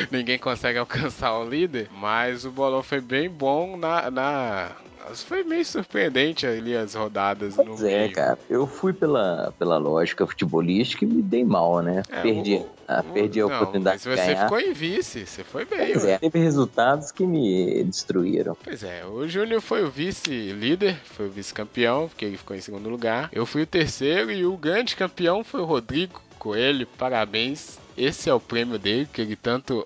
ninguém 0.10 0.40
consegue 0.40 0.80
alcançar 0.80 1.38
o 1.38 1.48
líder. 1.48 1.90
Mas 1.92 2.44
o 2.46 2.52
bolão 2.52 2.82
foi 2.82 3.00
bem 3.00 3.30
bom 3.30 3.78
na. 3.78 4.10
na 4.10 4.72
foi 5.16 5.44
meio 5.44 5.66
surpreendente 5.66 6.46
ali 6.46 6.76
as 6.76 6.94
rodadas 6.96 7.56
no 7.58 7.66
Pois 7.66 7.84
é, 7.84 8.00
meio. 8.00 8.14
cara. 8.14 8.40
Eu 8.50 8.68
fui 8.68 8.94
pela, 8.94 9.54
pela 9.58 9.78
lógica 9.78 10.26
futebolística 10.26 11.04
e 11.06 11.08
me 11.08 11.22
dei 11.22 11.44
mal, 11.44 11.82
né? 11.82 12.02
É, 12.10 12.22
perdi, 12.22 12.56
o- 12.56 12.70
ah, 12.88 13.04
perdi 13.04 13.42
a 13.42 13.48
Não, 13.48 13.56
oportunidade 13.56 13.96
mas 13.96 14.04
de 14.04 14.10
você 14.22 14.26
ganhar. 14.34 14.44
ficou 14.44 14.60
em 14.60 14.74
vice, 14.74 15.26
você 15.26 15.44
foi 15.44 15.66
bem, 15.66 15.94
Pois 15.94 16.06
é, 16.06 16.18
teve 16.18 16.40
resultados 16.40 17.12
que 17.12 17.26
me 17.26 17.84
destruíram. 17.84 18.56
Pois 18.64 18.84
é, 18.84 19.06
o 19.06 19.28
Júnior 19.28 19.62
foi 19.62 19.84
o 19.84 19.90
vice-líder, 19.90 20.98
foi 21.04 21.28
o 21.28 21.32
vice-campeão, 21.32 22.08
porque 22.08 22.26
ele 22.26 22.38
ficou 22.38 22.56
em 22.56 22.62
segundo 22.62 22.90
lugar. 22.90 23.30
Eu 23.32 23.46
fui 23.46 23.64
o 23.64 23.68
terceiro 23.68 24.32
e 24.32 24.46
o 24.46 24.58
grande 24.58 24.96
campeão 24.96 25.44
foi 25.44 25.62
o 25.62 25.66
Rodrigo 25.66 26.22
Coelho. 26.38 26.88
Parabéns. 26.98 27.80
Esse 27.98 28.30
é 28.30 28.34
o 28.34 28.40
prêmio 28.40 28.78
dele, 28.78 29.08
que 29.12 29.22
ele 29.22 29.36
tanto 29.36 29.84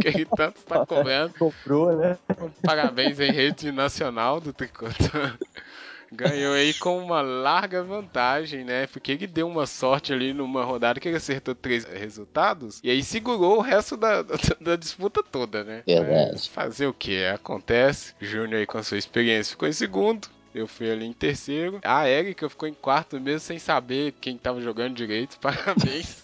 que 0.00 0.08
ele 0.08 0.24
tanto 0.24 0.58
está 0.58 0.86
cobrando. 0.86 1.34
Comprou, 1.38 1.96
né? 1.96 2.18
Parabéns 2.62 3.20
em 3.20 3.30
rede 3.30 3.70
nacional 3.70 4.40
do 4.40 4.52
Tricotando. 4.52 5.38
Ganhou 6.14 6.52
aí 6.52 6.74
com 6.74 6.98
uma 6.98 7.22
larga 7.22 7.82
vantagem, 7.82 8.64
né? 8.64 8.86
Porque 8.86 9.12
ele 9.12 9.26
deu 9.26 9.48
uma 9.48 9.66
sorte 9.66 10.12
ali 10.12 10.34
numa 10.34 10.62
rodada 10.62 11.00
que 11.00 11.08
ele 11.08 11.16
acertou 11.16 11.54
três 11.54 11.84
resultados 11.84 12.80
e 12.84 12.90
aí 12.90 13.02
segurou 13.02 13.56
o 13.56 13.62
resto 13.62 13.96
da, 13.96 14.20
da, 14.20 14.36
da 14.60 14.76
disputa 14.76 15.22
toda, 15.22 15.64
né? 15.64 15.82
Verdade. 15.86 16.32
Mas 16.32 16.46
fazer 16.46 16.86
o 16.86 16.92
que? 16.92 17.24
Acontece. 17.24 18.14
Júnior 18.20 18.60
aí 18.60 18.66
com 18.66 18.76
a 18.76 18.82
sua 18.82 18.98
experiência 18.98 19.52
ficou 19.52 19.66
em 19.66 19.72
segundo. 19.72 20.28
Eu 20.54 20.68
fui 20.68 20.90
ali 20.90 21.06
em 21.06 21.14
terceiro. 21.14 21.80
A 21.82 22.06
Erika 22.06 22.46
ficou 22.48 22.68
em 22.68 22.74
quarto 22.74 23.18
mesmo 23.18 23.40
sem 23.40 23.58
saber 23.58 24.12
quem 24.20 24.36
tava 24.36 24.60
jogando 24.60 24.94
direito. 24.94 25.38
Parabéns. 25.40 26.22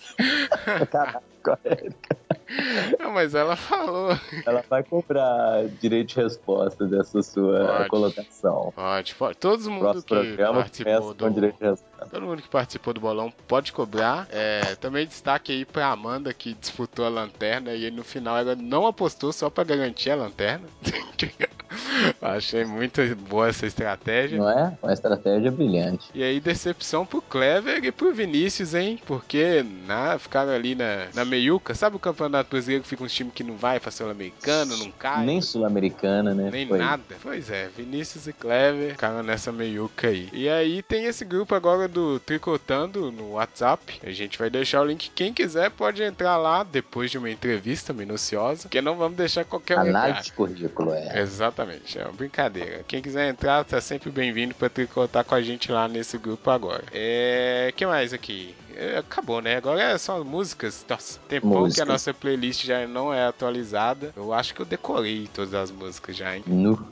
Caraca, 0.91 1.23
Não, 2.99 3.13
mas 3.13 3.35
ela 3.35 3.55
falou. 3.57 4.19
ela 4.45 4.65
vai 4.69 4.83
comprar 4.83 5.67
direito 5.81 6.09
de 6.09 6.17
resposta 6.17 6.87
dessa 6.87 7.23
sua 7.23 7.67
Pode. 7.67 7.89
colocação. 7.89 8.73
Pode, 8.75 9.15
pode. 9.15 9.37
Todo 9.37 9.71
mundo 9.71 9.81
Próximo 9.81 10.03
que 10.03 10.09
programa 10.09 10.61
participou 10.61 11.15
do, 11.15 11.31
direito 11.31 11.59
de 11.59 11.65
resposta. 11.65 12.07
Todo 12.11 12.23
mundo 12.27 12.43
que 12.43 12.49
participou 12.49 12.95
do 12.95 13.01
bolão 13.01 13.33
pode 13.47 13.73
cobrar. 13.73 14.27
É, 14.31 14.75
também 14.77 15.07
destaque 15.07 15.53
aí 15.53 15.65
pra 15.65 15.89
Amanda 15.89 16.33
que 16.33 16.55
disputou 16.55 17.05
a 17.05 17.09
lanterna 17.09 17.75
e 17.75 17.91
no 17.91 18.03
final 18.03 18.39
ela 18.39 18.57
não 18.57 18.87
apostou 18.87 19.33
só 19.33 19.51
pra 19.51 19.65
garantir 19.65 20.11
a 20.11 20.17
lanterna. 20.17 20.67
Achei 22.21 22.65
muito 22.65 23.01
boa 23.29 23.49
essa 23.49 23.67
estratégia. 23.67 24.39
Não 24.39 24.49
é? 24.49 24.77
Uma 24.83 24.93
estratégia 24.93 25.51
brilhante. 25.51 26.09
E 26.15 26.23
aí, 26.23 26.41
decepção 26.41 27.05
pro 27.05 27.23
Clever 27.23 27.85
e 27.85 27.93
pro 27.93 28.13
Vinícius, 28.13 28.75
hein? 28.75 28.99
Porque 29.07 29.65
na, 29.87 30.19
ficaram 30.19 30.53
ali 30.53 30.75
na, 30.75 31.09
na 31.15 31.25
meiuca. 31.25 31.75
Sabe 31.75 31.97
o 31.97 32.01
campeonato 32.01 32.51
brasileiro 32.51 32.83
que 32.83 32.89
fica 32.89 33.05
uns 33.05 33.13
times 33.13 33.33
que 33.35 33.45
não 33.45 33.57
vai 33.57 33.81
pra 33.81 33.91
Sul-Americano, 33.91 34.77
não 34.77 34.91
cai? 34.93 35.25
Nem 35.25 35.41
sul-americana, 35.41 36.35
né? 36.35 36.51
Nem 36.51 36.67
Foi. 36.67 36.79
nada. 36.79 37.03
Pois 37.23 37.51
é, 37.51 37.69
Vinícius 37.77 38.27
e 38.27 38.33
Clever 38.33 38.93
ficaram 38.93 39.23
nessa 39.23 39.53
meiuca 39.53 40.09
aí. 40.09 40.29
E 40.33 40.49
aí 40.49 40.83
tem 40.83 41.05
esse 41.05 41.25
grupo 41.25 41.55
agora 41.55 41.89
do 41.89 42.19
Tricotando 42.21 43.13
no 43.13 43.33
WhatsApp. 43.33 44.01
A 44.03 44.11
gente 44.11 44.39
vai 44.39 44.51
deixar 44.51 44.81
o 44.81 44.85
link. 44.85 45.11
Quem 45.15 45.33
quiser 45.33 45.71
pode 45.71 46.03
entrar 46.03 46.37
lá 46.37 46.63
depois 46.63 47.11
de 47.11 47.19
uma 47.19 47.31
entrevista 47.31 47.93
minuciosa. 47.93 48.63
Porque 48.63 48.81
não 48.81 48.97
vamos 48.97 49.17
deixar 49.17 49.45
qualquer 49.45 49.79
um. 49.79 49.83
Análise 49.83 50.33
currículo, 50.33 50.93
é. 50.93 51.21
Exatamente, 51.21 51.58
é 51.63 52.05
uma 52.05 52.13
brincadeira. 52.13 52.85
Quem 52.87 53.03
quiser 53.03 53.29
entrar, 53.29 53.65
tá 53.65 53.81
sempre 53.81 54.11
bem-vindo 54.11 54.55
pra 54.55 54.69
tricotar 54.69 55.25
com 55.25 55.35
a 55.35 55.43
gente 55.43 55.73
lá 55.73 55.89
nesse 55.89 56.17
grupo 56.17 56.51
agora. 56.51 56.85
É. 56.93 57.73
que 57.77 57.85
mais 57.87 58.13
aqui? 58.13 58.55
É, 58.77 58.99
acabou, 58.99 59.41
né? 59.43 59.57
Agora 59.57 59.83
é 59.83 59.99
só 59.99 60.23
músicas. 60.23 60.85
Nossa, 60.89 61.19
tempão 61.29 61.69
que 61.69 61.81
a 61.81 61.85
nossa 61.85 62.15
playlist 62.15 62.65
já 62.65 62.87
não 62.87 63.13
é 63.13 63.27
atualizada. 63.27 64.13
Eu 64.17 64.33
acho 64.33 64.55
que 64.55 64.61
eu 64.63 64.67
decorei 64.67 65.29
todas 65.35 65.53
as 65.55 65.71
músicas 65.73 66.17
já, 66.17 66.37
hein? 66.37 66.45
Nu. 66.47 66.87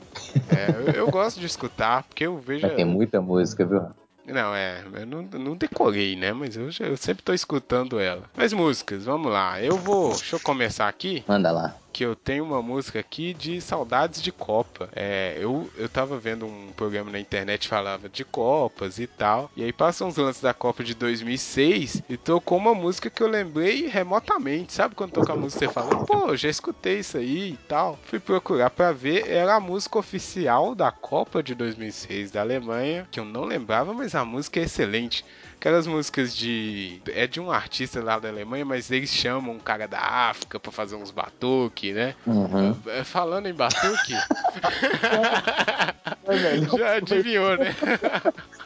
É, 0.49 0.89
eu, 0.89 0.93
eu 1.05 1.09
gosto 1.11 1.39
de 1.39 1.45
escutar, 1.45 2.03
porque 2.03 2.25
eu 2.25 2.37
vejo. 2.37 2.67
Mas 2.67 2.75
tem 2.75 2.83
muita 2.85 3.21
música, 3.21 3.65
viu? 3.65 3.83
Não, 4.25 4.53
é, 4.53 4.83
eu 4.95 5.05
não, 5.05 5.21
não 5.21 5.55
decorei, 5.55 6.17
né? 6.17 6.33
Mas 6.33 6.57
eu, 6.57 6.69
já- 6.69 6.83
eu 6.85 6.97
sempre 6.97 7.23
tô 7.23 7.33
escutando 7.33 7.97
ela. 7.97 8.23
Mas 8.35 8.51
músicas, 8.51 9.05
vamos 9.05 9.31
lá. 9.31 9.61
Eu 9.63 9.77
vou. 9.77 10.09
Deixa 10.09 10.35
eu 10.35 10.39
começar 10.41 10.89
aqui. 10.89 11.23
Manda 11.25 11.49
lá. 11.51 11.73
Que 11.97 12.05
eu 12.05 12.15
tenho 12.15 12.43
uma 12.43 12.61
música 12.61 12.99
aqui 12.99 13.33
de 13.33 13.59
saudades 13.59 14.21
de 14.21 14.31
Copa. 14.31 14.87
É, 14.95 15.35
eu, 15.39 15.67
eu 15.75 15.89
tava 15.89 16.19
vendo 16.19 16.45
um 16.45 16.71
programa 16.75 17.09
na 17.09 17.19
internet 17.19 17.67
falava 17.67 18.07
de 18.07 18.23
Copas 18.23 18.99
e 18.99 19.07
tal. 19.07 19.49
E 19.57 19.63
aí 19.63 19.73
passam 19.73 20.07
uns 20.07 20.15
lances 20.15 20.43
da 20.43 20.53
Copa 20.53 20.83
de 20.83 20.93
2006 20.93 22.03
e 22.07 22.15
tocou 22.15 22.59
uma 22.59 22.75
música 22.75 23.09
que 23.09 23.23
eu 23.23 23.27
lembrei 23.27 23.87
remotamente. 23.87 24.73
Sabe 24.73 24.93
quando 24.93 25.13
toca 25.13 25.33
a 25.33 25.35
música 25.35 25.65
você 25.65 25.73
fala, 25.73 26.05
pô, 26.05 26.37
já 26.37 26.49
escutei 26.49 26.99
isso 26.99 27.17
aí 27.17 27.53
e 27.53 27.57
tal. 27.67 27.97
Fui 28.03 28.19
procurar 28.19 28.69
pra 28.69 28.91
ver, 28.91 29.27
era 29.27 29.55
a 29.55 29.59
música 29.59 29.97
oficial 29.97 30.75
da 30.75 30.91
Copa 30.91 31.41
de 31.41 31.55
2006 31.55 32.29
da 32.29 32.41
Alemanha, 32.41 33.07
que 33.09 33.19
eu 33.19 33.25
não 33.25 33.43
lembrava, 33.43 33.91
mas 33.91 34.13
a 34.13 34.23
música 34.23 34.59
é 34.59 34.65
excelente. 34.65 35.25
Aquelas 35.59 35.87
músicas 35.87 36.35
de. 36.35 37.01
É 37.07 37.25
de 37.25 37.39
um 37.39 37.51
artista 37.51 38.01
lá 38.01 38.19
da 38.19 38.29
Alemanha, 38.29 38.63
mas 38.63 38.91
eles 38.91 39.09
chamam 39.09 39.55
um 39.55 39.59
cara 39.59 39.87
da 39.87 39.99
África 39.99 40.59
pra 40.59 40.71
fazer 40.71 40.95
uns 40.95 41.09
batuque, 41.09 41.93
né? 41.93 42.13
Uhum. 42.27 42.77
É, 42.85 43.03
Falando 43.03 43.47
em 43.47 43.53
batuque. 43.53 44.13
Velho, 46.27 46.77
já 46.77 46.95
adivinhou, 46.95 47.57
né? 47.57 47.75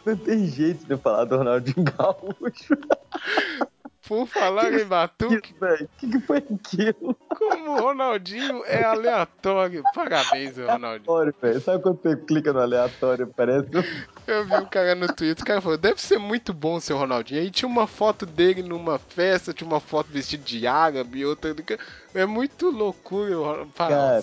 Não 0.06 0.18
tem 0.18 0.48
jeito 0.48 0.86
de 0.86 0.92
eu 0.92 0.98
falar 0.98 1.26
do 1.26 1.38
Ronaldinho 1.38 1.86
Gaúcho. 1.86 2.76
Por 4.12 4.28
falar 4.28 4.74
em 4.74 4.84
batuque, 4.84 5.54
velho. 5.58 5.86
O 5.86 5.90
que, 5.98 6.10
que 6.10 6.20
foi 6.20 6.40
aquilo? 6.40 7.16
como 7.30 7.72
o 7.72 7.80
Ronaldinho 7.80 8.62
é 8.66 8.84
aleatório. 8.84 9.84
Parabéns, 9.96 10.58
Ronaldinho. 10.58 10.84
Aleatório, 10.84 11.36
velho. 11.42 11.62
Sabe 11.62 11.82
quando 11.82 12.02
você 12.02 12.18
clica 12.18 12.52
no 12.52 12.60
aleatório, 12.60 13.34
parece. 13.34 13.70
Eu 14.28 14.46
vi 14.46 14.54
um 14.54 14.66
cara 14.66 14.96
no 14.96 15.08
Twitter, 15.08 15.42
o 15.42 15.48
cara 15.48 15.62
falou, 15.62 15.78
deve 15.78 16.02
ser 16.02 16.18
muito 16.18 16.54
bom 16.54 16.78
seu 16.82 16.98
Ronaldinho. 16.98 17.40
Aí 17.40 17.50
tinha 17.50 17.70
uma 17.70 17.88
foto 17.88 18.26
dele 18.26 18.62
numa 18.62 19.00
festa, 19.00 19.54
tinha 19.54 19.66
uma 19.66 19.80
foto 19.80 20.08
vestido 20.12 20.44
de 20.44 20.68
árabe 20.68 21.20
e 21.20 21.26
outra. 21.26 21.56
É 22.14 22.26
muito 22.26 22.70
loucura. 22.70 23.66
Cara, 23.78 24.22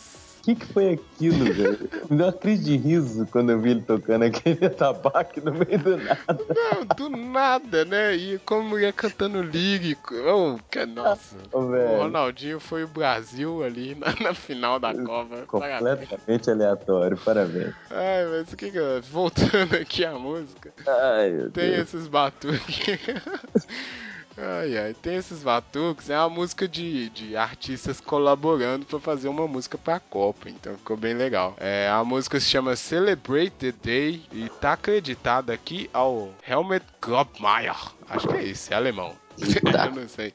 que, 0.54 0.66
que 0.66 0.72
foi 0.72 0.92
aquilo, 0.94 1.44
velho? 1.52 1.90
Me 2.10 2.16
deu 2.16 2.26
uma 2.26 2.32
crise 2.32 2.64
de 2.64 2.76
riso 2.76 3.26
quando 3.30 3.50
eu 3.50 3.60
vi 3.60 3.70
ele 3.72 3.82
tocando 3.82 4.24
aquele 4.24 4.68
tabaco 4.70 5.40
no 5.42 5.52
meio 5.52 5.78
do 5.78 5.96
nada. 5.98 6.38
Não, 6.48 6.84
do 6.96 7.08
nada, 7.10 7.84
né? 7.84 8.14
E 8.16 8.38
como 8.40 8.78
ia 8.78 8.92
cantando 8.92 9.42
lírico. 9.42 10.14
Oh, 10.14 10.58
que, 10.70 10.86
nossa. 10.86 11.36
Ô, 11.52 11.58
O. 11.58 11.98
Ronaldinho 11.98 12.58
foi 12.60 12.84
o 12.84 12.88
Brasil 12.88 13.62
ali 13.62 13.94
na, 13.94 14.14
na 14.22 14.34
final 14.34 14.78
da 14.80 14.94
Copa. 14.94 15.44
Parabéns. 15.58 16.08
Completamente 16.08 16.50
aleatório, 16.50 17.18
parabéns. 17.18 17.74
Ai, 17.90 18.26
mas 18.30 18.52
o 18.52 18.56
que 18.56 18.70
que 18.70 18.78
eu... 18.78 19.02
Voltando 19.02 19.74
aqui 19.74 20.04
à 20.04 20.12
música. 20.12 20.72
Ai, 20.86 21.30
meu 21.30 21.50
Tem 21.50 21.70
Deus. 21.72 21.88
esses 21.88 22.08
batuques. 22.08 22.98
Ai, 24.40 24.78
ai, 24.78 24.94
tem 24.94 25.16
esses 25.16 25.42
batuques. 25.42 26.08
É 26.08 26.18
uma 26.18 26.28
música 26.28 26.68
de, 26.68 27.10
de 27.10 27.36
artistas 27.36 28.00
colaborando 28.00 28.86
pra 28.86 29.00
fazer 29.00 29.28
uma 29.28 29.48
música 29.48 29.76
pra 29.76 29.98
Copa. 29.98 30.48
Então 30.48 30.76
ficou 30.76 30.96
bem 30.96 31.14
legal. 31.14 31.56
É, 31.58 31.88
a 31.88 32.04
música 32.04 32.38
se 32.38 32.46
chama 32.46 32.76
Celebrate 32.76 33.50
the 33.50 33.72
Day 33.72 34.22
e 34.32 34.48
tá 34.60 34.74
acreditada 34.74 35.52
aqui 35.52 35.90
ao 35.92 36.32
Helmut 36.46 36.84
Grobmeier. 37.02 37.76
Acho 38.08 38.28
que 38.28 38.34
é 38.36 38.44
isso, 38.44 38.72
é 38.72 38.76
alemão. 38.76 39.16
Eu 39.86 39.92
não 39.92 40.08
sei. 40.08 40.32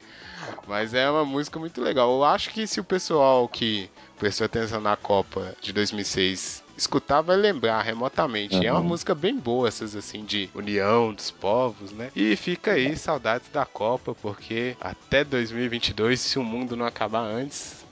Mas 0.66 0.94
é 0.94 1.08
uma 1.10 1.24
música 1.24 1.58
muito 1.58 1.80
legal. 1.80 2.10
Eu 2.10 2.24
acho 2.24 2.50
que 2.50 2.66
se 2.66 2.80
o 2.80 2.84
pessoal 2.84 3.46
que 3.48 3.90
prestou 4.18 4.44
atenção 4.46 4.80
na 4.80 4.96
Copa 4.96 5.54
de 5.60 5.72
2006 5.72 6.62
escutar, 6.76 7.20
vai 7.20 7.36
lembrar 7.36 7.82
remotamente. 7.82 8.64
É 8.66 8.72
uma 8.72 8.80
Uhum. 8.80 8.86
música 8.88 9.14
bem 9.14 9.36
boa, 9.38 9.68
essas 9.68 9.94
assim, 9.94 10.24
de 10.24 10.48
união 10.54 11.12
dos 11.12 11.30
povos, 11.30 11.92
né? 11.92 12.10
E 12.16 12.34
fica 12.34 12.72
aí, 12.72 12.96
saudades 12.96 13.48
da 13.52 13.64
Copa, 13.64 14.14
porque 14.20 14.76
até 14.80 15.22
2022, 15.22 16.18
se 16.20 16.38
o 16.38 16.42
mundo 16.42 16.74
não 16.76 16.86
acabar 16.86 17.20
antes. 17.20 17.83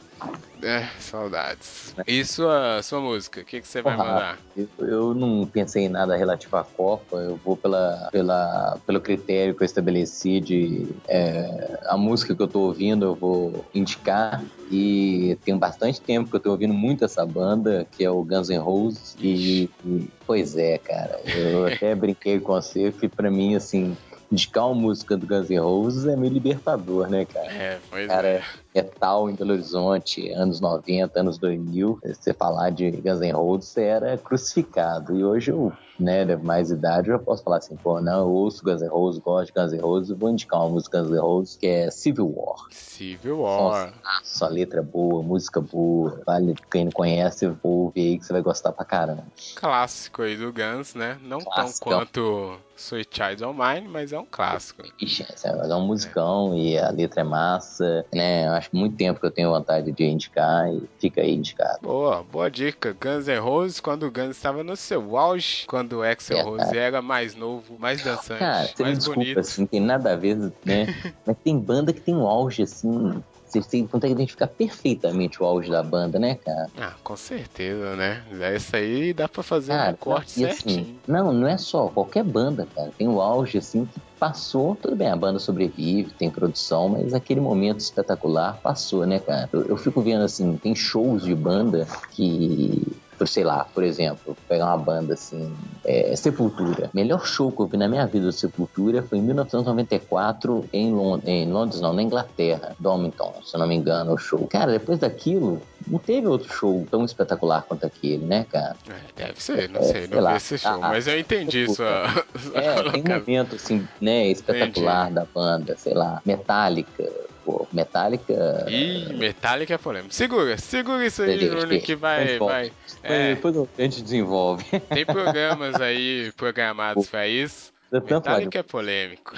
É, 0.62 0.86
saudades. 1.00 1.94
E 2.06 2.24
sua, 2.24 2.80
sua 2.82 3.00
música? 3.00 3.40
O 3.40 3.44
que, 3.44 3.60
que 3.60 3.66
você 3.66 3.82
vai 3.82 3.96
Porra, 3.96 4.08
mandar? 4.08 4.38
Eu, 4.56 4.68
eu 4.86 5.14
não 5.14 5.46
pensei 5.46 5.84
em 5.86 5.88
nada 5.88 6.16
relativo 6.16 6.56
à 6.56 6.62
Copa, 6.62 7.16
eu 7.16 7.36
vou 7.38 7.56
pela, 7.56 8.08
pela, 8.12 8.78
pelo 8.86 9.00
critério 9.00 9.56
que 9.56 9.62
eu 9.62 9.66
estabeleci 9.66 10.40
de 10.40 10.88
é, 11.08 11.78
a 11.86 11.96
música 11.96 12.34
que 12.36 12.42
eu 12.42 12.46
tô 12.46 12.60
ouvindo, 12.60 13.06
eu 13.06 13.16
vou 13.16 13.64
indicar. 13.74 14.44
E 14.70 15.36
tem 15.44 15.58
bastante 15.58 16.00
tempo 16.00 16.30
que 16.30 16.36
eu 16.36 16.40
tô 16.40 16.50
ouvindo 16.52 16.72
muito 16.72 17.04
essa 17.04 17.26
banda, 17.26 17.86
que 17.90 18.04
é 18.04 18.10
o 18.10 18.22
Guns 18.22 18.48
N' 18.48 18.58
Roses. 18.58 19.16
E, 19.20 19.68
e- 19.84 20.08
pois 20.26 20.56
é, 20.56 20.78
cara, 20.78 21.20
eu 21.34 21.66
até 21.74 21.94
brinquei 21.94 22.38
com 22.40 22.52
você 22.52 22.92
que 22.92 23.08
pra 23.08 23.30
mim, 23.30 23.54
assim, 23.56 23.96
indicar 24.30 24.66
uma 24.66 24.80
música 24.80 25.16
do 25.16 25.26
Guns 25.26 25.50
N' 25.50 25.58
Roses 25.58 26.06
é 26.06 26.16
meio 26.16 26.32
libertador, 26.32 27.10
né, 27.10 27.26
cara? 27.26 27.52
É, 27.52 27.80
pois 27.90 28.06
Cara, 28.06 28.28
é. 28.28 28.42
É, 28.74 28.80
é 28.80 28.82
tal 28.82 29.28
em 29.30 29.34
Belo 29.34 29.52
Horizonte, 29.52 30.30
anos 30.30 30.60
90, 30.60 31.20
anos 31.20 31.38
2000. 31.38 31.98
Você 32.04 32.32
falar 32.32 32.70
de 32.70 32.90
Guns 32.90 33.20
N' 33.20 33.32
Roses, 33.32 33.70
você 33.70 33.82
era 33.82 34.18
crucificado. 34.18 35.16
E 35.16 35.24
hoje 35.24 35.50
eu, 35.50 35.72
né, 35.98 36.24
de 36.24 36.36
mais 36.36 36.70
idade, 36.70 37.10
eu 37.10 37.18
posso 37.18 37.42
falar 37.42 37.58
assim, 37.58 37.76
pô, 37.76 38.00
não, 38.00 38.20
eu 38.20 38.30
ouço 38.30 38.64
Guns 38.64 38.82
N' 38.82 38.88
Roses, 38.88 39.22
gosto 39.22 39.52
de 39.52 39.60
Guns 39.60 39.72
N' 39.72 39.80
Roses, 39.80 40.18
vou 40.18 40.30
indicar 40.30 40.60
uma 40.60 40.70
música 40.70 41.00
Guns 41.00 41.10
N' 41.10 41.20
Roses, 41.20 41.56
que 41.56 41.66
é 41.66 41.90
Civil 41.90 42.32
War. 42.34 42.66
Civil 42.70 43.40
War. 43.40 43.92
Nossa, 44.02 44.48
letra 44.48 44.80
é 44.80 44.82
boa, 44.82 45.22
música 45.22 45.60
boa. 45.60 46.20
Vale, 46.26 46.54
quem 46.70 46.84
não 46.84 46.92
conhece, 46.92 47.52
ouve 47.62 48.00
aí 48.00 48.18
que 48.18 48.24
você 48.24 48.32
vai 48.32 48.42
gostar 48.42 48.72
pra 48.72 48.84
caramba. 48.84 49.24
Clássico 49.56 50.22
aí 50.22 50.36
do 50.36 50.52
Guns, 50.52 50.94
né? 50.94 51.18
Não 51.22 51.40
Clássico. 51.40 51.88
tão 51.88 51.98
quanto 51.98 52.58
Sweet 52.76 53.10
Child 53.14 53.44
O' 53.44 53.54
Mine, 53.54 53.88
mas 53.88 54.12
é 54.12 54.18
um 54.18 54.26
clássico. 54.26 54.82
Ixi, 55.00 55.24
é 55.44 55.48
é 55.48 55.74
um 55.74 55.86
musicão 55.86 56.56
e 56.56 56.76
a 56.76 56.90
letra 56.90 57.20
é 57.20 57.24
massa, 57.24 58.04
né? 58.12 58.48
Que 58.68 58.76
muito 58.76 58.96
tempo 58.96 59.20
que 59.20 59.26
eu 59.26 59.30
tenho 59.30 59.50
vontade 59.50 59.90
de 59.92 60.04
indicar 60.04 60.72
e 60.72 60.82
fica 60.98 61.20
aí 61.20 61.34
indicado. 61.34 61.78
Boa, 61.82 62.22
boa 62.22 62.50
dica. 62.50 62.96
Guns 63.00 63.26
N' 63.26 63.38
Roses, 63.40 63.80
quando 63.80 64.04
o 64.04 64.10
Guns 64.10 64.36
estava 64.36 64.62
no 64.62 64.76
seu 64.76 65.16
auge, 65.16 65.64
quando 65.66 65.94
o 65.94 66.02
Axel 66.02 66.38
É, 66.38 66.42
Rose 66.42 66.76
era 66.76 67.02
mais 67.02 67.34
novo, 67.34 67.76
mais 67.78 68.02
dançante, 68.02 68.38
Cara, 68.38 68.70
mais 68.80 68.98
desculpa, 68.98 69.20
bonito. 69.20 69.40
assim, 69.40 69.62
não 69.62 69.68
tem 69.68 69.80
nada 69.80 70.12
a 70.12 70.16
ver, 70.16 70.36
né? 70.64 70.86
Mas 71.26 71.36
tem 71.44 71.58
banda 71.58 71.92
que 71.92 72.00
tem 72.00 72.14
um 72.14 72.26
auge, 72.26 72.62
assim. 72.62 73.22
Você 73.52 73.60
tem, 73.68 73.86
consegue 73.86 74.14
identificar 74.14 74.46
perfeitamente 74.46 75.42
o 75.42 75.46
auge 75.46 75.70
da 75.70 75.82
banda, 75.82 76.18
né, 76.18 76.36
cara? 76.36 76.70
Ah, 76.78 76.94
com 77.02 77.16
certeza, 77.16 77.94
né? 77.96 78.24
Essa 78.40 78.78
aí 78.78 79.12
dá 79.12 79.28
pra 79.28 79.42
fazer 79.42 79.72
um 79.72 79.76
Cara, 79.76 79.96
corte 79.96 80.30
e 80.30 80.46
certinho. 80.46 80.80
assim, 80.80 80.96
não, 81.06 81.32
não 81.32 81.46
é 81.46 81.58
só 81.58 81.88
qualquer 81.88 82.24
banda, 82.24 82.66
cara. 82.74 82.90
Tem 82.96 83.08
o 83.08 83.20
auge, 83.20 83.58
assim, 83.58 83.84
que 83.86 84.00
passou. 84.18 84.76
Tudo 84.76 84.96
bem, 84.96 85.08
a 85.08 85.16
banda 85.16 85.38
sobrevive, 85.38 86.14
tem 86.14 86.30
produção, 86.30 86.88
mas 86.90 87.12
aquele 87.12 87.40
momento 87.40 87.80
espetacular 87.80 88.58
passou, 88.62 89.06
né, 89.06 89.18
cara? 89.18 89.48
Eu, 89.52 89.66
eu 89.66 89.76
fico 89.76 90.00
vendo, 90.00 90.22
assim, 90.24 90.56
tem 90.56 90.74
shows 90.74 91.22
de 91.22 91.34
banda 91.34 91.86
que. 92.12 93.01
Sei 93.26 93.44
lá, 93.44 93.64
por 93.64 93.82
exemplo, 93.84 94.36
pegar 94.48 94.66
uma 94.66 94.76
banda 94.78 95.14
assim, 95.14 95.54
é, 95.84 96.14
Sepultura. 96.16 96.90
Melhor 96.94 97.24
show 97.26 97.50
que 97.52 97.62
eu 97.62 97.66
vi 97.66 97.76
na 97.76 97.88
minha 97.88 98.06
vida 98.06 98.26
do 98.26 98.32
Sepultura 98.32 99.02
foi 99.02 99.18
em 99.18 99.22
1994 99.22 100.68
em, 100.72 100.92
Lond 100.92 101.22
em 101.26 101.50
Londres, 101.50 101.80
não, 101.80 101.92
na 101.92 102.02
Inglaterra, 102.02 102.74
Domington, 102.78 103.34
se 103.44 103.56
eu 103.56 103.60
não 103.60 103.66
me 103.66 103.74
engano, 103.74 104.12
o 104.14 104.18
show. 104.18 104.46
Cara, 104.48 104.72
depois 104.72 104.98
daquilo, 104.98 105.62
não 105.86 105.98
teve 105.98 106.26
outro 106.26 106.52
show 106.52 106.86
tão 106.90 107.04
espetacular 107.04 107.62
quanto 107.62 107.84
aquele, 107.84 108.24
né, 108.24 108.44
cara? 108.50 108.76
É, 108.88 109.26
deve 109.26 109.42
ser, 109.42 109.68
não 109.68 109.80
É, 109.80 109.84
sei, 109.84 110.06
sei 110.06 110.16
não 110.16 110.20
lá. 110.22 110.36
esse 110.36 110.58
show, 110.58 110.72
Ah, 110.72 110.78
mas 110.88 111.06
eu 111.06 111.18
entendi 111.18 111.66
sua. 111.74 112.04
sua 112.38 112.60
É, 112.60 112.90
tem 112.90 113.02
um 113.02 113.18
momento 113.18 113.56
assim, 113.56 113.86
né, 114.00 114.26
espetacular 114.28 115.10
da 115.10 115.26
banda, 115.34 115.74
sei 115.76 115.94
lá, 115.94 116.20
Metallica, 116.24 117.04
pô, 117.44 117.66
Metallica. 117.72 118.66
Ih, 118.68 119.12
Metallica 119.14 119.74
é 119.74 119.78
polêmico. 119.78 120.14
Segura, 120.14 120.56
segura 120.58 121.04
isso 121.06 121.22
aí, 121.22 121.38
deixa. 121.38 121.78
que 121.80 121.94
vai. 121.94 122.38
Vai 122.38 122.72
é, 123.02 123.34
Depois 123.34 123.56
a 123.56 123.82
gente 123.82 124.02
desenvolve. 124.02 124.64
tem 124.88 125.04
programas 125.04 125.74
aí 125.80 126.32
programados 126.36 127.08
pra 127.08 127.26
isso. 127.26 127.72
Metallica 127.90 128.58
é 128.58 128.62
polêmico. 128.62 129.34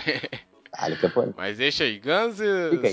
Metallica, 0.65 1.09
pô. 1.09 1.33
Mas 1.37 1.59
deixa 1.59 1.85
aí, 1.85 2.01
Guns 2.01 2.37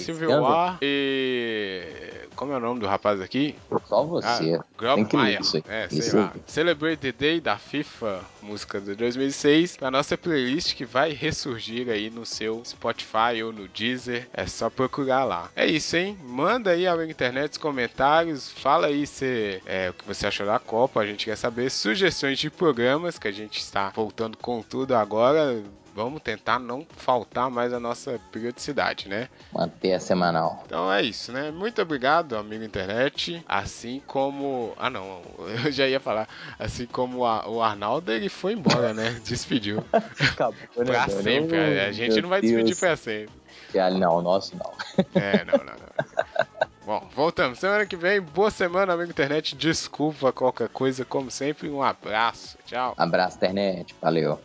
Civil 0.04 0.42
War 0.42 0.78
e. 0.82 2.21
Como 2.42 2.54
é 2.54 2.58
o 2.58 2.60
nome 2.60 2.80
do 2.80 2.88
rapaz 2.88 3.22
aqui? 3.22 3.54
Só 3.86 4.04
você. 4.04 4.56
Ah, 4.56 4.66
Grob 4.76 5.08
Maia. 5.14 5.38
É, 5.70 5.88
sei 5.88 6.00
Isso 6.00 6.18
lá. 6.18 6.34
Celebrate 6.48 6.98
the 6.98 7.12
Day 7.12 7.40
da 7.40 7.56
FIFA, 7.56 8.20
música 8.42 8.82
de 8.82 8.96
2006, 8.96 9.78
na 9.80 9.92
nossa 9.92 10.18
playlist 10.18 10.74
que 10.76 10.84
vai 10.84 11.12
ressurgir 11.12 11.88
aí 11.88 12.10
no 12.10 12.26
seu 12.26 12.64
Spotify 12.66 13.44
ou 13.46 13.54
no 13.54 13.68
Deezer. 13.68 14.28
É 14.34 14.48
só 14.48 14.72
procurar 14.72 15.24
lá. 15.24 15.52
É 15.56 15.68
isso, 15.68 15.96
hein? 15.96 16.18
Manda 16.24 16.72
aí 16.72 16.86
na 16.86 17.06
internet 17.06 17.52
os 17.52 17.58
comentários, 17.60 18.50
fala 18.50 18.88
aí 18.88 19.06
se, 19.06 19.62
é, 19.68 19.92
o 19.92 19.94
que 19.94 20.08
você 20.08 20.26
achou 20.26 20.48
da 20.48 20.58
Copa, 20.58 21.00
a 21.00 21.06
gente 21.06 21.26
quer 21.26 21.36
saber. 21.36 21.70
Sugestões 21.70 22.40
de 22.40 22.50
programas 22.50 23.20
que 23.20 23.28
a 23.28 23.32
gente 23.32 23.60
está 23.60 23.90
voltando 23.90 24.36
com 24.36 24.64
tudo 24.64 24.96
agora. 24.96 25.62
Vamos 25.94 26.22
tentar 26.22 26.58
não 26.58 26.86
faltar 26.96 27.50
mais 27.50 27.74
a 27.74 27.80
nossa 27.80 28.20
periodicidade, 28.32 29.10
né? 29.10 29.28
Manter 29.52 29.94
a 29.94 30.00
semanal. 30.00 30.64
Então 30.66 30.92
é 30.92 31.02
isso, 31.02 31.32
né? 31.34 31.52
Muito 31.52 31.82
obrigado, 31.82 32.38
amigo 32.38 32.64
internet. 32.64 33.44
Assim 33.46 34.02
como. 34.08 34.74
Ah, 34.78 34.90
não, 34.90 35.22
eu 35.66 35.72
já 35.72 35.88
ia 35.88 36.00
falar. 36.00 36.30
Assim 36.58 36.86
como 36.86 37.26
a- 37.26 37.48
o 37.50 37.62
Arnaldo, 37.62 38.12
ele 38.12 38.30
foi 38.30 38.54
embora, 38.54 38.94
né? 38.94 39.20
Despediu. 39.26 39.84
Acabou, 39.92 40.56
né, 40.78 40.86
pra 40.86 41.06
velho? 41.08 41.22
sempre. 41.24 41.58
A, 41.80 41.88
a 41.88 41.92
gente 41.92 42.22
não 42.22 42.30
vai 42.30 42.40
despedir 42.42 42.66
Deus. 42.68 42.80
pra 42.80 42.96
sempre. 42.96 43.42
Ah, 43.78 43.90
Não, 43.90 44.18
o 44.18 44.22
nosso 44.22 44.56
não. 44.58 44.72
É, 45.14 45.44
não, 45.46 45.58
não, 45.58 45.66
não. 45.66 46.58
Bom, 46.86 47.08
voltamos. 47.16 47.60
Semana 47.60 47.86
que 47.86 47.96
vem, 47.96 48.20
boa 48.20 48.50
semana, 48.50 48.94
amigo 48.94 49.12
internet. 49.12 49.56
Desculpa 49.56 50.32
qualquer 50.32 50.68
coisa, 50.70 51.06
como 51.06 51.30
sempre. 51.30 51.70
Um 51.70 51.84
abraço. 51.84 52.58
Tchau. 52.66 52.94
Abraço, 52.98 53.38
internet. 53.38 53.96
Valeu. 54.02 54.40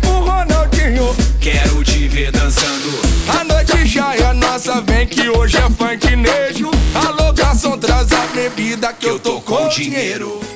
Com 0.00 0.08
o 0.08 0.24
Ronaldinho, 0.24 1.14
quero 1.40 1.84
te 1.84 2.08
ver 2.08 2.30
dançando. 2.32 3.00
A 3.38 3.44
noite 3.44 3.86
já 3.86 4.14
é 4.14 4.32
nossa, 4.32 4.80
vem 4.82 5.06
que 5.06 5.28
hoje 5.28 5.56
é 5.56 5.70
funk 5.70 6.16
nejo. 6.16 6.70
Alô, 6.94 7.32
garçom, 7.32 7.78
traz 7.78 8.10
a 8.12 8.26
bebida 8.28 8.92
que 8.92 9.06
eu 9.06 9.18
tô 9.18 9.40
com 9.40 9.68
dinheiro. 9.68 10.52